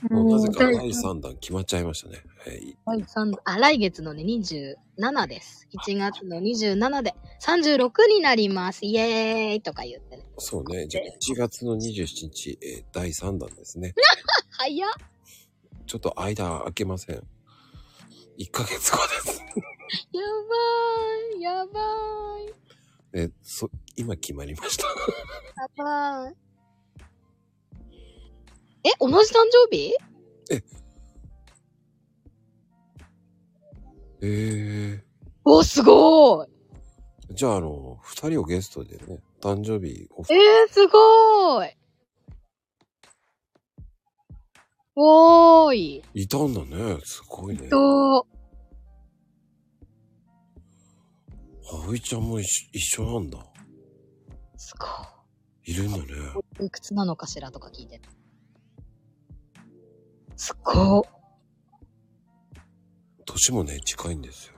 [0.09, 2.23] もうなぜか第3弾決まっちゃいましたね。
[2.47, 5.69] えー第三あ、来月のね、27です。
[5.87, 8.85] 1月の27で36になります。
[8.85, 10.25] イエーイとか言ってね。
[10.39, 10.87] そうね。
[10.87, 13.95] じゃあ1月の27日、えー第3弾ですね。
[14.51, 14.91] 早っ
[15.87, 17.17] ちょっと間空けません。
[18.39, 19.41] 1ヶ月後です。
[20.13, 22.55] やばーい、やばーい、
[23.13, 24.85] えーそ、今決まりました。
[24.87, 26.50] やばーい。
[28.85, 29.95] え、同じ誕生日？
[34.23, 35.03] えー。
[35.45, 36.51] お、すごーい。
[37.33, 41.77] じゃあ、あの、二人をゲストでね、誕生日おえー、すごーい。
[44.97, 46.03] おーい。
[46.15, 46.99] いたんだね。
[47.05, 47.69] すごいね。
[47.69, 48.27] と、
[51.87, 53.39] 葵ちゃんも一緒一緒なんだ。
[54.57, 54.87] すご
[55.65, 56.05] いるんだね。
[56.61, 56.67] い。
[56.67, 58.03] いくつなのかしらとか聞いて。
[60.41, 61.03] すごっ。
[63.27, 64.55] 年もね、近いんですよ。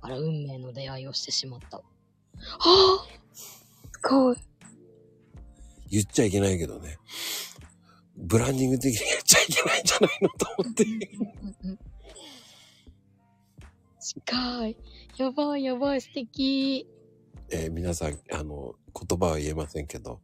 [0.00, 1.76] あら、運命の出会いをしてしまった。
[1.76, 1.84] は
[2.58, 3.62] あす
[4.02, 4.36] ごい。
[5.88, 6.98] 言っちゃいけないけどね。
[8.16, 10.84] ブランディング的に言っちゃいけないんじゃないのと思って。
[14.00, 14.76] 近い。
[15.18, 16.88] やばいやばい、素敵。
[17.50, 20.20] えー皆さん、あの、言葉は言えませんけど、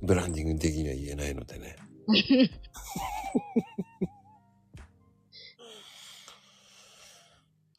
[0.00, 1.74] ブランディング的には言えないのでね。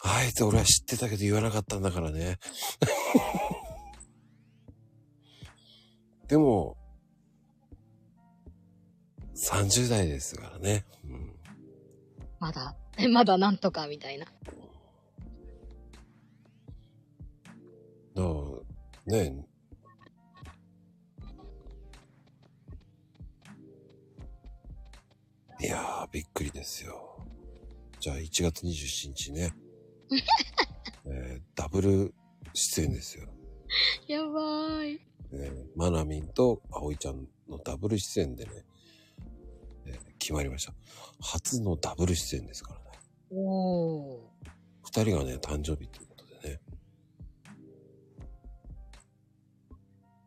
[0.05, 2.37] あえて俺は知ってたけど言わなかったんだからね。
[6.27, 6.75] でも、
[9.35, 10.85] 30代ですからね。
[11.05, 11.39] うん、
[12.39, 14.25] まだ、えまだなんとかみたいな。
[18.15, 18.23] だ
[19.05, 19.45] ね
[25.64, 27.25] いやー、びっくりですよ。
[28.01, 29.56] じゃあ、1月27日ね。
[31.06, 32.14] えーダブル
[32.53, 33.30] 出演ですよ。
[34.08, 34.95] やばい。
[35.32, 38.51] ね、マナミンと葵ちゃんのダブル出演でね、
[39.85, 40.74] えー決まりました。
[41.22, 42.85] 初のダブル出演ですからね。
[43.32, 44.22] おー。
[44.82, 46.61] 二人がね、誕生日ということでね。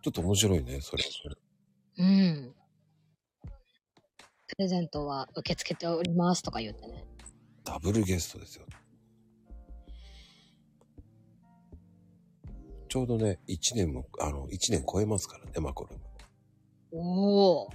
[0.01, 1.05] ちょっと面白いね、それ。
[1.05, 1.37] それ
[1.99, 2.55] うん。
[4.49, 7.05] プレゼントは受け付けておりますとか言ってね。
[7.65, 8.65] ダブルゲストですよ。
[12.89, 16.05] ちょうどね、一年も、あの、一年超えますからね、マコルーム。
[16.93, 17.73] おー。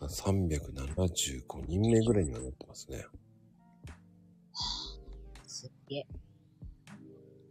[0.00, 3.04] 375人目ぐらいにはなってますね。
[5.46, 6.06] すっげえ。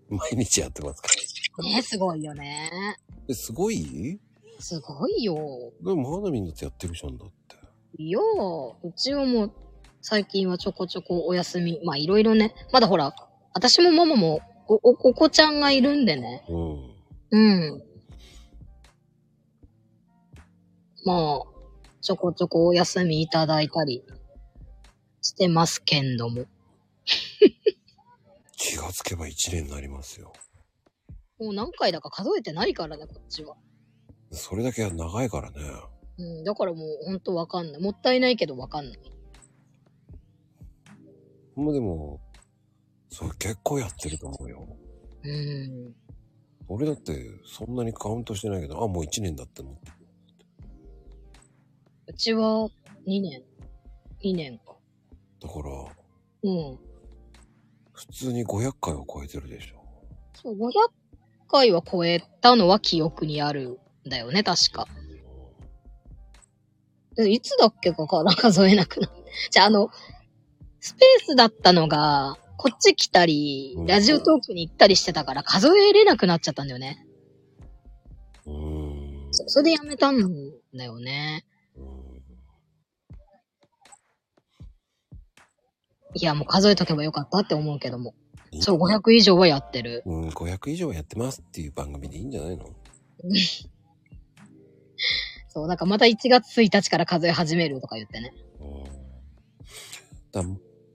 [0.09, 1.09] 毎日やってますか
[1.63, 1.69] ら。
[1.75, 2.69] ねすごいよね。
[3.29, 4.19] え、すごい？
[4.61, 5.35] すごいよ。
[5.83, 7.55] でも、まだみんなってやってるじゃんだって。
[7.97, 9.51] いやー、うちはもう、
[10.01, 11.79] 最近はちょこちょこお休み。
[11.83, 12.55] まあ、いろいろね。
[12.71, 13.13] まだほら、
[13.53, 16.45] 私もママもお、お、お子ちゃんがいるんでね。
[16.49, 16.91] うん。
[17.31, 17.83] うん。
[21.03, 21.41] まあ、
[22.01, 24.03] ちょこちょこお休みいただいたり
[25.21, 26.45] してますけんども。
[28.57, 30.33] 気がつけば1年になりますよ。
[31.39, 33.55] もう何回だか数えてないからね、こっちは。
[34.31, 35.57] それだけは長いからね。
[36.17, 37.81] うん、だからもうほんとわかんない。
[37.81, 38.99] もったいないけどわかんない。
[41.55, 42.19] もうでも、
[43.09, 44.65] それ結構やってると思うよ。
[45.23, 45.95] うん。
[46.67, 47.13] 俺だって
[47.45, 49.93] そんなにカウントしてないけど、あ、もう1年だって思ってる。
[52.07, 52.69] うちは
[53.05, 53.43] 2年。
[54.23, 54.77] 2年か。
[55.41, 55.69] だから、
[56.43, 56.79] うん。
[57.91, 59.83] 普通に500回を超えてるでしょ。
[60.33, 60.71] そう、500
[61.47, 63.77] 回は超えたのは記憶にあるん
[64.07, 64.87] だよね、確か。
[67.15, 69.23] でいつだっけかから数えなくなって。
[69.51, 69.89] じゃあ、あの、
[70.79, 77.05] スペースだったのが、こっち来たりうん、ラジオトークに行ったりしてたから数えれなくなっちゃったんだよね。
[78.45, 79.27] うーん。
[79.31, 81.43] そそれでやめたんだよね。
[81.75, 82.21] うーん
[86.13, 88.13] いや、もう数えとけばよかったって思うけども。
[88.51, 90.03] いいそう、500以上はやってる。
[90.05, 92.69] うん、500以上やってますっていう番組でいいんじゃないの？
[95.49, 98.33] そう、なんかまた1月1日から数え始めるとか言ってね。
[98.59, 98.83] うん。
[100.31, 100.43] だ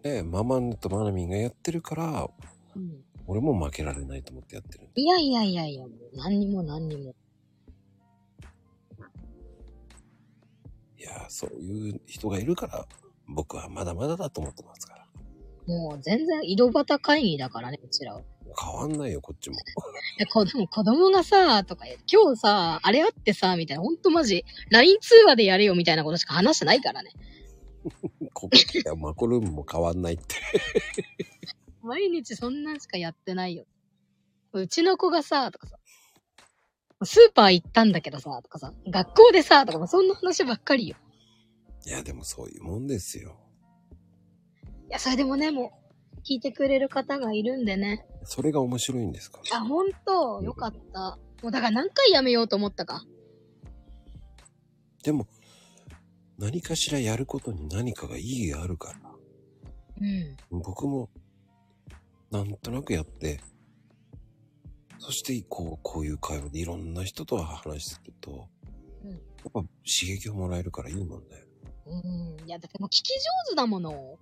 [0.03, 2.31] ねママンとマナミンがやってるから、
[2.75, 4.89] うん俺も負けられないと思ってやってる。
[4.95, 7.15] いやいやいやいや、もう何にも何にも。
[10.99, 12.87] いや、そういう人がいるから、
[13.27, 15.07] 僕はまだまだだと思ってますから。
[15.67, 18.23] もう全然井戸端会議だからね、うちらは。
[18.59, 19.57] 変わんないよ、こっちも。
[20.19, 27.11] え、子供、 子供がさ、とか、今日さ、あれあってさ、みたいな、ほんとマジ、LINE 通話でやれよみたいなことしか話してないからね。
[28.33, 30.37] こいや、マコルームも変わんないって。
[31.83, 33.65] 毎日そんなんしかやってないよ。
[34.53, 35.79] うちの子がさ、とかさ、
[37.05, 40.97] スーパー行ったんだけどさ、とかさ、学校でさ、とかもそんな話ばっかりよ。
[41.87, 43.39] いや、でもそういうもんですよ。
[44.89, 45.86] いや、それでもね、もう、
[46.29, 48.05] 聞いてくれる方がいるんでね。
[48.25, 49.41] それが面白いんですか？
[49.53, 49.59] ら。
[49.59, 51.19] あ、ほんと、よかった。
[51.43, 53.05] もうだから何回やめようと思ったか。
[55.05, 55.29] でも、
[56.39, 58.99] 何かしらやることに何かが意義があるから。
[60.01, 60.37] うん。
[60.63, 61.09] 僕も、
[62.31, 63.41] なんとなくやって、
[64.99, 68.49] そして、こう、こういう会話でいろんな人と話すると、
[69.05, 69.17] うんや
[69.51, 71.45] っぱ刺激をもらえるからいいもんね。
[71.87, 71.95] う
[72.45, 72.49] ん。
[72.49, 74.19] いや、だってもう聞き上手だもの。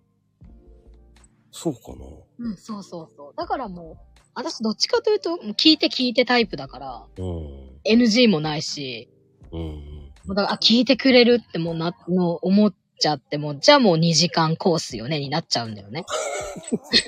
[1.57, 2.05] そうかな
[2.41, 3.35] うん、そうそうそう。
[3.37, 7.79] だからもう、私どっちかというと、もう聞いて聞いてタイプだから、うん。
[7.87, 9.09] NG もないし、
[9.53, 9.61] うん。
[9.61, 16.05] もうだから、あ、聞いてくれるってもうな、の思っちゃっても、じゃあもう2時間コースよね、になっちゃうんだよね。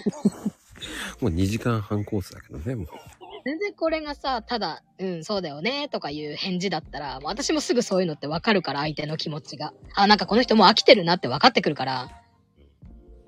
[1.20, 2.86] もう2時間半コースだけどね、もう。
[3.44, 9.74] 全然これがさ、ただ、うん、そうだよね、とかいう返事だったら、もう私もすぐそういうのってわかるから、相手の気持ちが。
[9.96, 12.22] あ、なんかこの人もう飽きてるなって分かってくるから、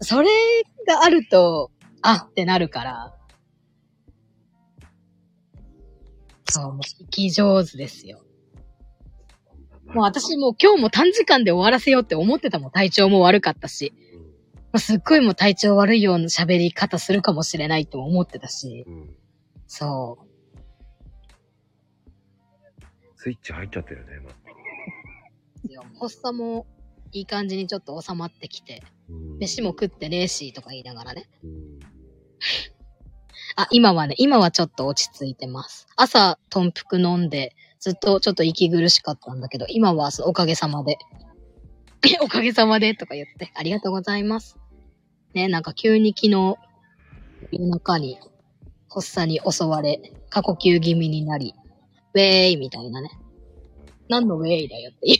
[0.00, 0.28] それ
[0.86, 1.70] があると、
[2.02, 3.14] あってなるから。
[6.48, 8.22] そう、もう聞き上手ですよ。
[9.86, 12.70] もう私もう今日も短時間で終わらせようって思ってたもん。
[12.70, 13.92] 体調も悪かったし。
[14.76, 18.86] すっごいもう体調悪いような喋り方するかもしれないとも思ってたし。
[19.66, 20.28] そう。
[23.16, 24.12] スイッチ入っちゃってるね、
[25.64, 25.90] 今。
[25.98, 26.66] 発作も
[27.12, 28.97] いい感じにちょっと収まってきて、うん
[29.40, 31.28] 飯も食ってレーシーとか言いながらね。
[31.42, 31.78] うん。
[33.56, 35.88] あ、今はね、今はちょっと落ち着いてます。
[35.96, 40.98] 朝、豚腹飲んで、ずっとちょっと息苦しかったんだけど、今はおかげさまで。
[42.06, 44.58] え、 おかげさまでとか言って、ありがとうございます。
[45.34, 46.56] ね、なんか急に昨日、
[47.52, 48.18] 夜中に、
[48.90, 51.54] 発作に襲われ、過呼吸気味になり、
[52.14, 53.10] ウェーイみたいなね。
[54.08, 55.18] 何のウェイだよっていう。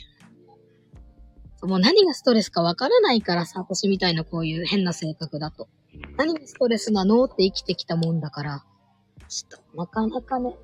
[1.61, 5.67] もう何がストレスかわからないからさ、私みたいなこういう変な性格だと。
[6.17, 8.63] 何がストレスなのって生きてきたもんだから、
[9.27, 10.55] ちょっとなかなかね、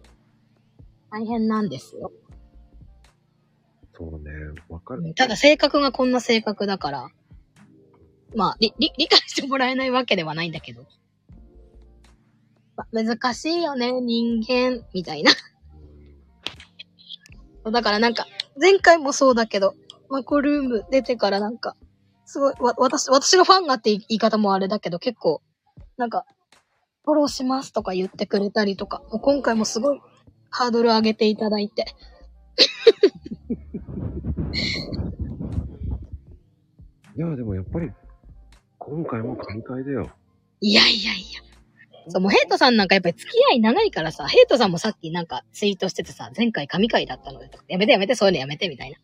[1.11, 2.11] 大変なんですよ。
[3.97, 4.31] そうね、
[4.69, 5.13] わかる。
[5.15, 7.09] ただ性格がこんな性格だから、
[8.35, 10.85] まあ、り、り、 理解してもらえないわけではないんだけど。
[12.75, 15.31] ま難しいよね、人間、みたいな。
[17.71, 18.27] だからなんか、
[18.59, 19.75] 前回もそうだけど、
[20.09, 21.75] マコルーム出てからなんか、
[22.25, 25.41] すごい、わ、私、私がファンがって言い方もあれだけど、結構、
[25.97, 26.25] なんか、
[27.03, 30.01] フォローしますとか言ってくれたりとか、もう今回もすごい
[30.49, 31.85] ハードル上げていただいて。
[37.15, 37.91] いや、でもやっぱり、
[38.77, 40.09] 今回も神回だよ。
[40.61, 41.41] いやいやいや。
[42.07, 48.97] そう、もうヘイトさんなんかやっぱり付き合い長いからさ、ヘイトさんもさっきなんかツイートしててさ、前回神回だったので、やめてやめて、そういうのやめてみたいな。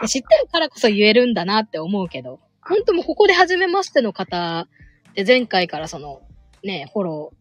[0.00, 4.66] で知ってるからこそ言えるんだなって思うけど、本当もうここで初めましての方
[5.14, 6.22] で前回からその、
[6.62, 7.36] ね、フォロー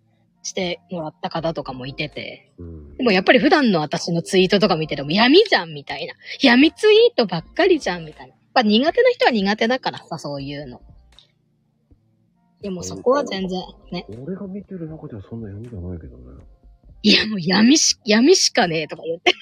[0.48, 3.04] してもらった方とかもいてて、うんで。
[3.04, 6.14] もやっぱり普段の私のツイートとか見てても闇じゃんみたいな。
[6.42, 8.34] 闇ツイートばっかりじゃんみたいな。
[8.34, 10.82] やっぱ苦手な人は苦手だからさ、そういうの。
[12.62, 13.62] でもそこは全然
[13.92, 14.06] ね。
[14.24, 16.24] 俺が見てる中ではそんな闇じゃないけどね。
[17.02, 19.34] いやもう闇し、闇しかねえとか言って。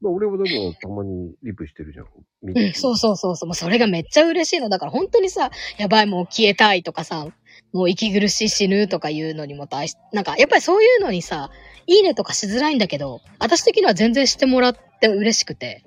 [0.00, 2.06] まあ、俺はでもたまにリプしてるじゃん。
[2.42, 3.48] 見うん、そうそうそうそう。
[3.48, 4.68] もうそれがめっちゃ嬉しいの。
[4.68, 7.26] だから本当にさ、やばいもう消えたいとかさ、
[7.72, 11.50] もう息苦しい死ぬとかいうのにも対し、なんかやっぱりそういうのにさ、
[11.86, 15.84] いいねとかしづらいんだけど、私的には全然してもらって嬉しくて、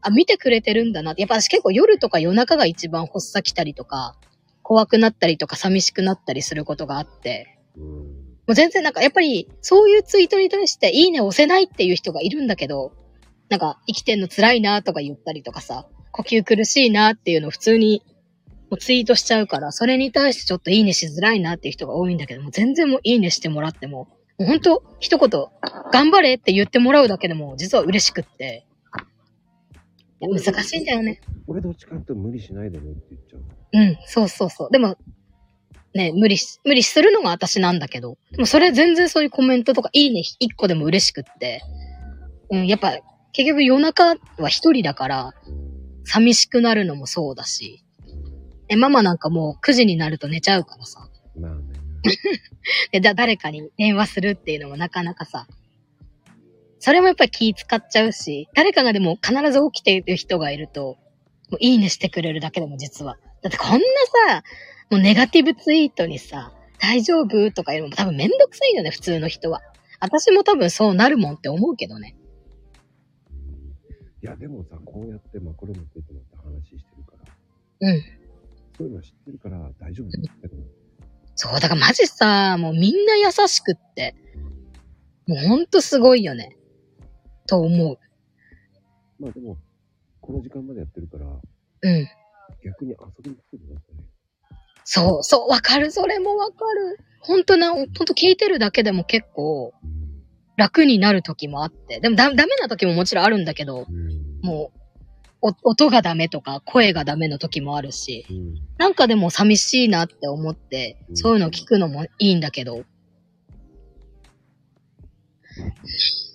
[0.00, 1.22] あ、見てくれてるんだなって。
[1.22, 4.16] やっぱ私結構夜とか夜中が一番発作来たりとか、
[4.62, 7.84] 怖くなったりとか寂しくなったりすることがあって、うん。
[7.84, 12.92] もう全然なんかやっぱりそういうツイートに対していいねを押せないっていう人がいるんだけど、
[13.48, 18.02] なんか生きてんの辛いなとか言ったりとかさ、呼吸苦しいなっていうのを普通に
[18.70, 24.08] もうツイートしちゃうから、それに対してちょっといいねしづらいなっていう人が多いんだけども、全然もういいねしてもらっても、
[24.38, 25.30] もう本当一言、
[25.92, 28.66] 頑張れって言ってもらうだけでも実は嬉しくって。
[30.18, 31.20] 難しいんだよね。
[31.46, 33.42] 俺どっちかって無理しないでねって言っちゃう。
[33.72, 34.70] うん、そうそうそう。
[34.70, 34.96] でも、
[35.94, 41.62] ね、無理し、無理するのが私なんだけど、でもそれ全然そういうコメントとかいいね一個でも嬉しくって、
[42.50, 42.98] うん、やっぱ
[43.36, 45.34] 結局夜中は一人だから、
[46.04, 47.84] 寂しくなるのもそうだし、
[48.70, 51.06] え、ママなんかもう9時になると寝ちゃうからさ、
[51.38, 51.60] まあね。
[52.92, 55.46] で、だ、誰かに電話するっていうのもなかなかさ、
[56.78, 60.96] それもやっぱり気使っちゃうし、誰かがでも必ず起きている人がいると、
[61.50, 63.18] もういいねしてくれるだけでも実は。
[63.42, 63.78] だってこんな
[64.30, 64.44] さ、
[64.88, 69.60] もうネガティブツイートにさ、大丈夫とか言うのも多分めんどくさいよね、普通の人は。
[70.00, 72.15] 私も多分そうなるもんって思うけどね。
[74.26, 77.12] いや、でもさ、こうやってマクロムってもって話してるか
[77.80, 78.02] ら、うん。
[78.76, 80.56] そういうの知ってるから大丈夫だけど、
[81.36, 84.16] そう、だからマジさ、もうみんな優しくって、
[85.28, 86.56] もうほんとすごいよね。
[87.46, 87.98] と思う。
[89.20, 89.58] まあでも、
[90.20, 92.08] この時間までやってるから、うん。
[92.64, 93.40] 逆に遊びにく
[93.72, 94.02] ださいよ。
[94.82, 96.98] そう、そう、わかる、それもわかる。
[97.20, 100.05] ほんとな、ほんと聞いてるだけでも結構うん。
[100.56, 102.00] 楽になる時もあって。
[102.00, 104.40] でもだ、ダメな時ももちろんあるんだけど、うん。
[104.42, 104.80] もう、
[105.42, 108.54] お音がダメとか、声がダメの時もあるし、うん。
[108.78, 112.84] なんかでも寂しいなって思って、うんそういうの聞くのもいいんだけど。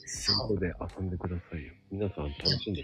[0.05, 1.73] そここで遊んでくださいよ。
[1.91, 2.83] 皆さん楽しんで。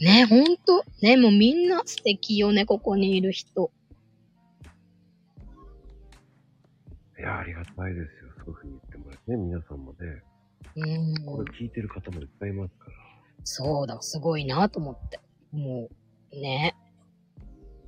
[0.00, 0.84] ね、ほんと。
[1.00, 3.70] ね、もうみんな素敵よね、ここにいる人。
[7.18, 8.32] いや、ありがたいですよ。
[8.44, 9.36] そういうふうに言ってもらってね。
[9.36, 9.98] 皆さんもね。
[10.76, 11.24] うん。
[11.24, 12.92] これ聞いてる方もいっぱいいますから。
[13.44, 15.20] そうだ、すごいなと思って。
[15.52, 15.88] も
[16.32, 16.74] う、ね。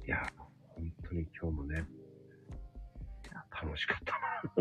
[0.07, 0.27] いや、
[0.69, 1.79] 本当に今日もね、い
[3.29, 4.13] や楽しかった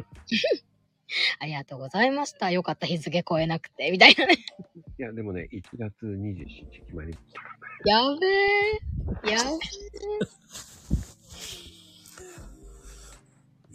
[0.02, 0.08] な。
[1.40, 2.50] ありがとうございました。
[2.52, 4.36] よかった、日付超えなくて、みたいなね。
[4.98, 7.50] いや、でもね、1月27日決まりましたか
[7.86, 8.16] らね。
[8.16, 9.32] やべえ。
[9.32, 9.66] やべ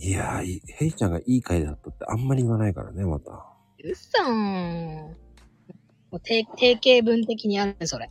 [0.02, 3.46] いやー、いヘイちゃんがいい回だったってあんまり言わないからね、また。
[3.84, 3.88] え。
[3.88, 5.16] うっさん。
[6.10, 8.10] もう定定型文的にあるそれ。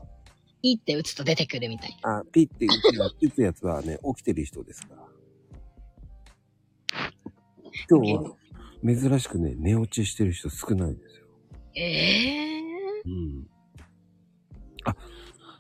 [0.61, 2.19] いいって打つと出てくるみたいな。
[2.19, 5.09] あ、ピッて打つや打つやつはね、起きてる人ですから。
[7.89, 8.35] 今日は
[8.83, 11.25] 珍しくね、寝落ちしてる人少ないですよ。
[11.75, 12.61] ええ
[13.05, 13.47] うん。
[14.85, 14.95] あ、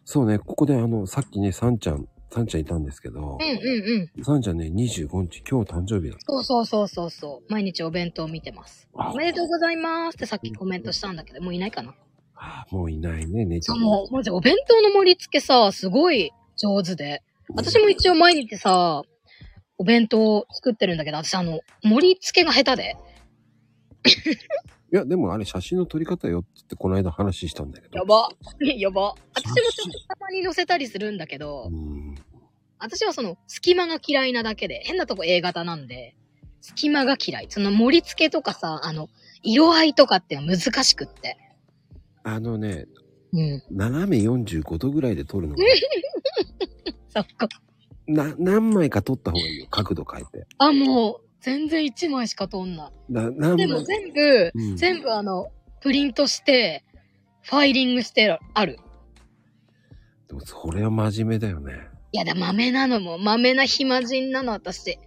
[0.05, 4.23] そうね、ここであの、さっきね、サンちゃん、サンちゃんいたんですけどうん、うんうん。
[4.23, 7.51] サンちゃんね、25日、今日誕生日だっそうそうそうそうそう。
[7.51, 8.87] 毎日お弁当見てます。
[8.95, 9.11] た。
[9.11, 11.93] おめでとうございますってさっきコメントしたんだけど、もういないかな？
[12.35, 13.73] あもういないね、姉ちゃ。
[13.73, 17.21] んもう、マジお弁当の盛り付けさ、すごい上手で。
[17.55, 19.01] 私も一応毎日さ、
[19.77, 22.95] お弁当作ってるんだけど、私あの、盛り付けが下手で。
[24.91, 27.97] いや、でもあれ写真の撮り方よって言ってこの間話したんだけど。
[27.97, 28.29] やば。
[28.77, 29.15] やば。
[29.35, 32.15] 私もちょっとたまに載せたりするんだけどう、ん。
[32.79, 36.15] 私はその、隙間が嫌いなだけで、変なとこ A 型なんで、
[36.61, 37.47] 隙間が嫌い。
[37.49, 39.09] その盛り付けとかさ、あの、
[39.43, 41.37] 色合いとかって難しくって。
[42.23, 42.87] あのね、
[43.31, 43.63] うん。
[43.69, 45.63] 斜め45度ぐらいで撮るのが
[47.09, 47.47] そこ。
[48.07, 49.67] な、何枚か撮った方がいいよ。
[49.69, 50.47] 角度変えて。
[50.57, 53.57] あ、もう、全然1枚しか撮んなな、何い。
[53.57, 55.47] でも枚全部、うん全部あの、
[55.81, 56.83] プリントして、
[57.41, 58.79] ファイリングしてある。
[60.27, 61.87] でもそれは真面目だよね。
[62.11, 64.85] いやだ、豆なのも、豆な暇人なの、私。
[64.85, 64.99] で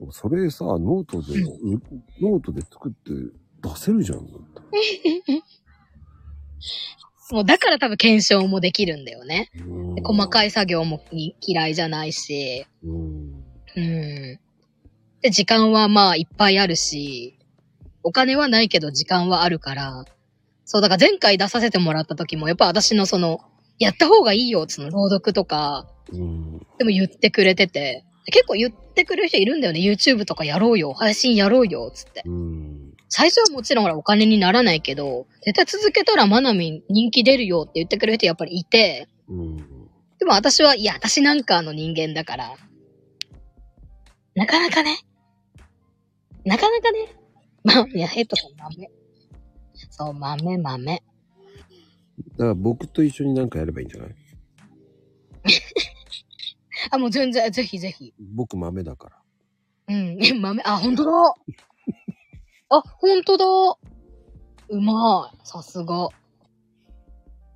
[0.00, 1.80] もそれさ、ノートで、う
[2.20, 3.10] ノートで作って
[3.62, 4.18] 出せるじゃん。
[7.32, 9.50] もうだから多分検証もできるんだよね。
[10.02, 12.66] 細かい作業もに嫌いじゃないし。
[12.82, 13.44] うん。
[13.76, 14.40] うん。
[15.22, 17.38] で、時間はまあいっぱいあるし、
[18.02, 20.04] お金はないけど時間はあるから、
[20.64, 23.40] そう、だから前回出させてもらった時も、やっぱ私のその、
[23.78, 26.58] やった方がいいよ、その朗読とか、うん。
[26.78, 29.80] でも言ってくれてて、結構言ってくれる人いるんだよね。
[29.80, 32.22] YouTube とかやろうよ、配信やろうよ、つって。
[32.24, 32.94] うん。
[33.08, 39.56] 最初はもちろんほらお金にならないけど、絶対続けたらマナミン人気出るよって言ってくれる人やっぱりいて、うん。
[40.18, 42.54] でも私は、いや、私なんかの人間だから、
[44.36, 44.98] なかなかね、
[46.50, 47.14] なかなかね、
[47.62, 48.90] まあ、いや、ヘッドさん豆。
[49.88, 50.94] そう、豆、豆。
[50.96, 51.00] だ
[52.38, 54.14] から僕と一緒になんかやればいいんじゃない？
[56.90, 58.12] あ、もう全然、ぜひぜひ。
[58.34, 59.94] 僕豆だから。
[59.94, 61.12] うん、え、豆、あ、ほんとだ。
[62.70, 63.44] あ、ほんとだ。
[64.70, 65.38] うまい。
[65.46, 66.08] さすが。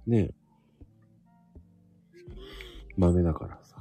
[0.06, 0.34] ねえ。
[2.96, 3.76] 豆だからさ。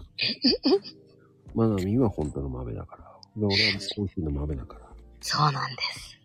[1.53, 3.03] マナミは本当の豆だから。
[3.37, 4.82] で俺はコーヒーの豆だから。
[5.23, 6.19] そうなんです。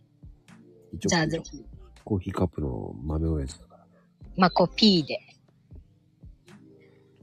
[1.06, 1.64] じゃあぜひ。
[2.04, 3.86] コーヒーカップの豆親父だから。
[4.36, 5.20] まあ、こう、P で。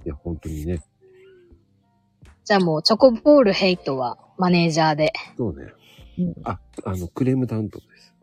[0.06, 0.82] いや、本当にね。
[2.45, 5.12] じゃあもう、チョコボールヘイトはマネージャーで。
[5.36, 5.74] そうね
[6.18, 6.36] うん。
[6.45, 8.16] あ、あの、クレーム担当です。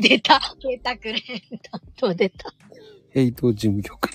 [0.00, 1.20] 出た出たくれ
[1.70, 2.54] たと出た。
[3.10, 4.08] ヘイト事務局。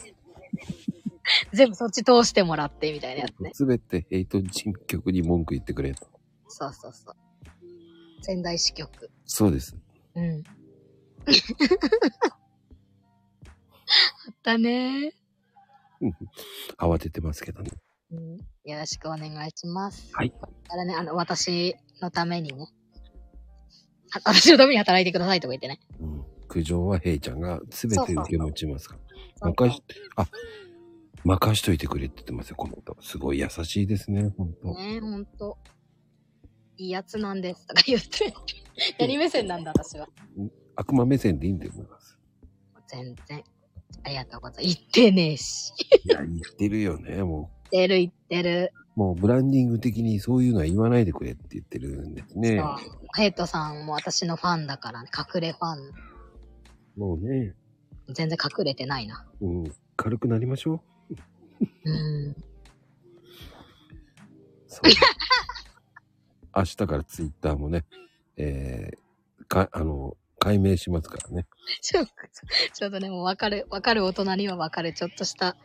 [1.51, 3.51] 全部そっち通してもらってみたいなやつね。
[3.53, 6.07] すべてヘイト事務局に文句言ってくれと。
[6.47, 7.24] そうそうそう。
[8.25, 9.11] 仙台支局。
[9.25, 9.77] そうです。
[10.15, 10.43] うん。
[14.27, 15.13] あったね
[16.79, 17.69] 慌ててますけどね。
[18.11, 18.37] うん。
[18.63, 20.09] よろしくお願いします。
[20.11, 20.31] はい。
[20.31, 22.67] だからね、あの、私のためにね。
[24.11, 25.79] あ私のために働いてくださいとか言ってね。
[25.99, 26.25] うん。
[26.47, 29.01] 苦情はヘイちゃんがすべて受け持ちますから。
[29.35, 29.83] そう任し、
[30.15, 30.27] あ、
[31.23, 32.97] 任しといてくれって言ってますよ、この音。
[33.01, 34.73] すごい優しいですね、ほんと。
[34.73, 35.59] ねえ、ほんと。
[36.77, 37.67] いいやつなんです。
[37.67, 38.33] とか言って。
[38.99, 40.07] 何目線なんだ、私は。
[40.75, 42.17] 悪魔目線でいいんだと思います。
[42.87, 43.43] 全然。
[44.03, 44.77] ありがとうございます。
[44.77, 45.73] 言ってねえし。
[46.03, 48.73] いや、言ってるよね、も言ってる言ってる。
[48.95, 48.99] う。
[48.99, 52.59] もうブランディング的にそういうのは言わないでくれって言ってるんですね。
[52.59, 52.97] そう。
[53.15, 55.09] ヘイトさんも私のファンだからね。
[55.15, 55.91] 隠れファン。
[56.97, 57.53] もうね、
[58.09, 59.25] 全然隠れてないな。
[59.41, 59.63] うん、
[59.97, 61.15] 軽くなりましょう。
[61.85, 61.93] う
[62.29, 62.35] ん。
[64.67, 64.89] そう。
[66.55, 67.83] 明日からツイッターもね、
[68.37, 71.45] えー、か、あの、解明しますからね。
[71.81, 75.57] ちょ、ちょっとね、もうわかる、わかる大人にはわかる、ちょっとした、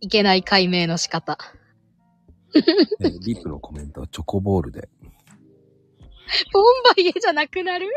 [0.00, 1.38] いけない解明の仕方。
[2.54, 4.88] えーリップのコメントはチョコボールで。
[6.52, 6.64] ボン
[6.96, 7.88] バイエじゃなくなる？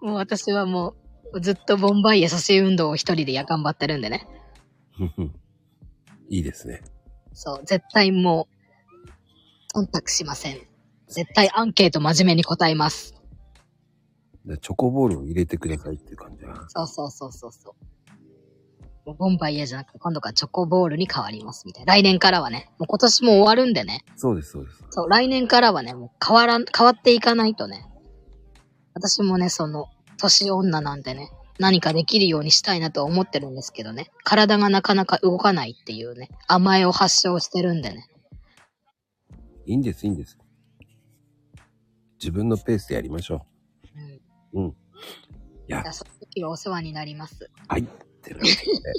[0.00, 0.94] もう私はも
[1.32, 4.28] う、ずっとボンバイエ阻止運動を一人でや頑張ってるんでね。
[6.28, 6.82] いいですね。
[7.32, 8.53] そう、絶対もう、
[9.74, 10.58] 忖度しません。
[11.08, 13.14] 絶対アンケート真面目に答えます。
[14.46, 16.54] でチョコボールを入れてくださいっていう感じは。
[16.68, 17.94] そうそうそうそうそう。
[19.06, 21.94] もうボンバイエじゃなくて、今度からチョコボールに変わりますみたいな。
[21.94, 24.04] 来年からはね、もう今年も終わるんでね。
[24.16, 24.84] そうです、そうです。
[24.90, 27.86] そう、来年からはね、もう変わらん、変わっていかないとね。
[28.94, 34.10] 私もね、その、年女なんでね、何かできるようにしたいなとは思ってるんですけどね。
[34.24, 38.08] 体がなかなか動かないっていうね、甘えを発症してるんでね。
[39.66, 40.38] いいんです、いいんです。
[42.20, 43.46] 自分のペースでやりましょ
[44.54, 44.62] うん。
[44.62, 44.66] う。
[44.66, 44.68] うん。
[44.68, 44.72] い
[45.68, 47.50] やじゃ、あ、その時はお世話になります。
[47.68, 47.82] はい。
[47.82, 47.86] っ
[48.24, 48.90] てなことで、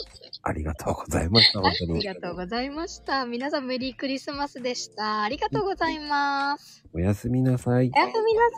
[0.44, 2.00] ありがとうございました、はい、本当に。
[2.10, 3.26] ありがとうございました。
[3.26, 5.24] 皆さんメリークリスマスでした。
[5.24, 6.86] ありがとうございます。
[6.94, 7.92] おやすみなさい。
[7.94, 8.56] おやすみなさ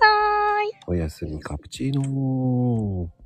[0.88, 0.96] ーい。
[0.96, 3.17] おやすみカプチーノー。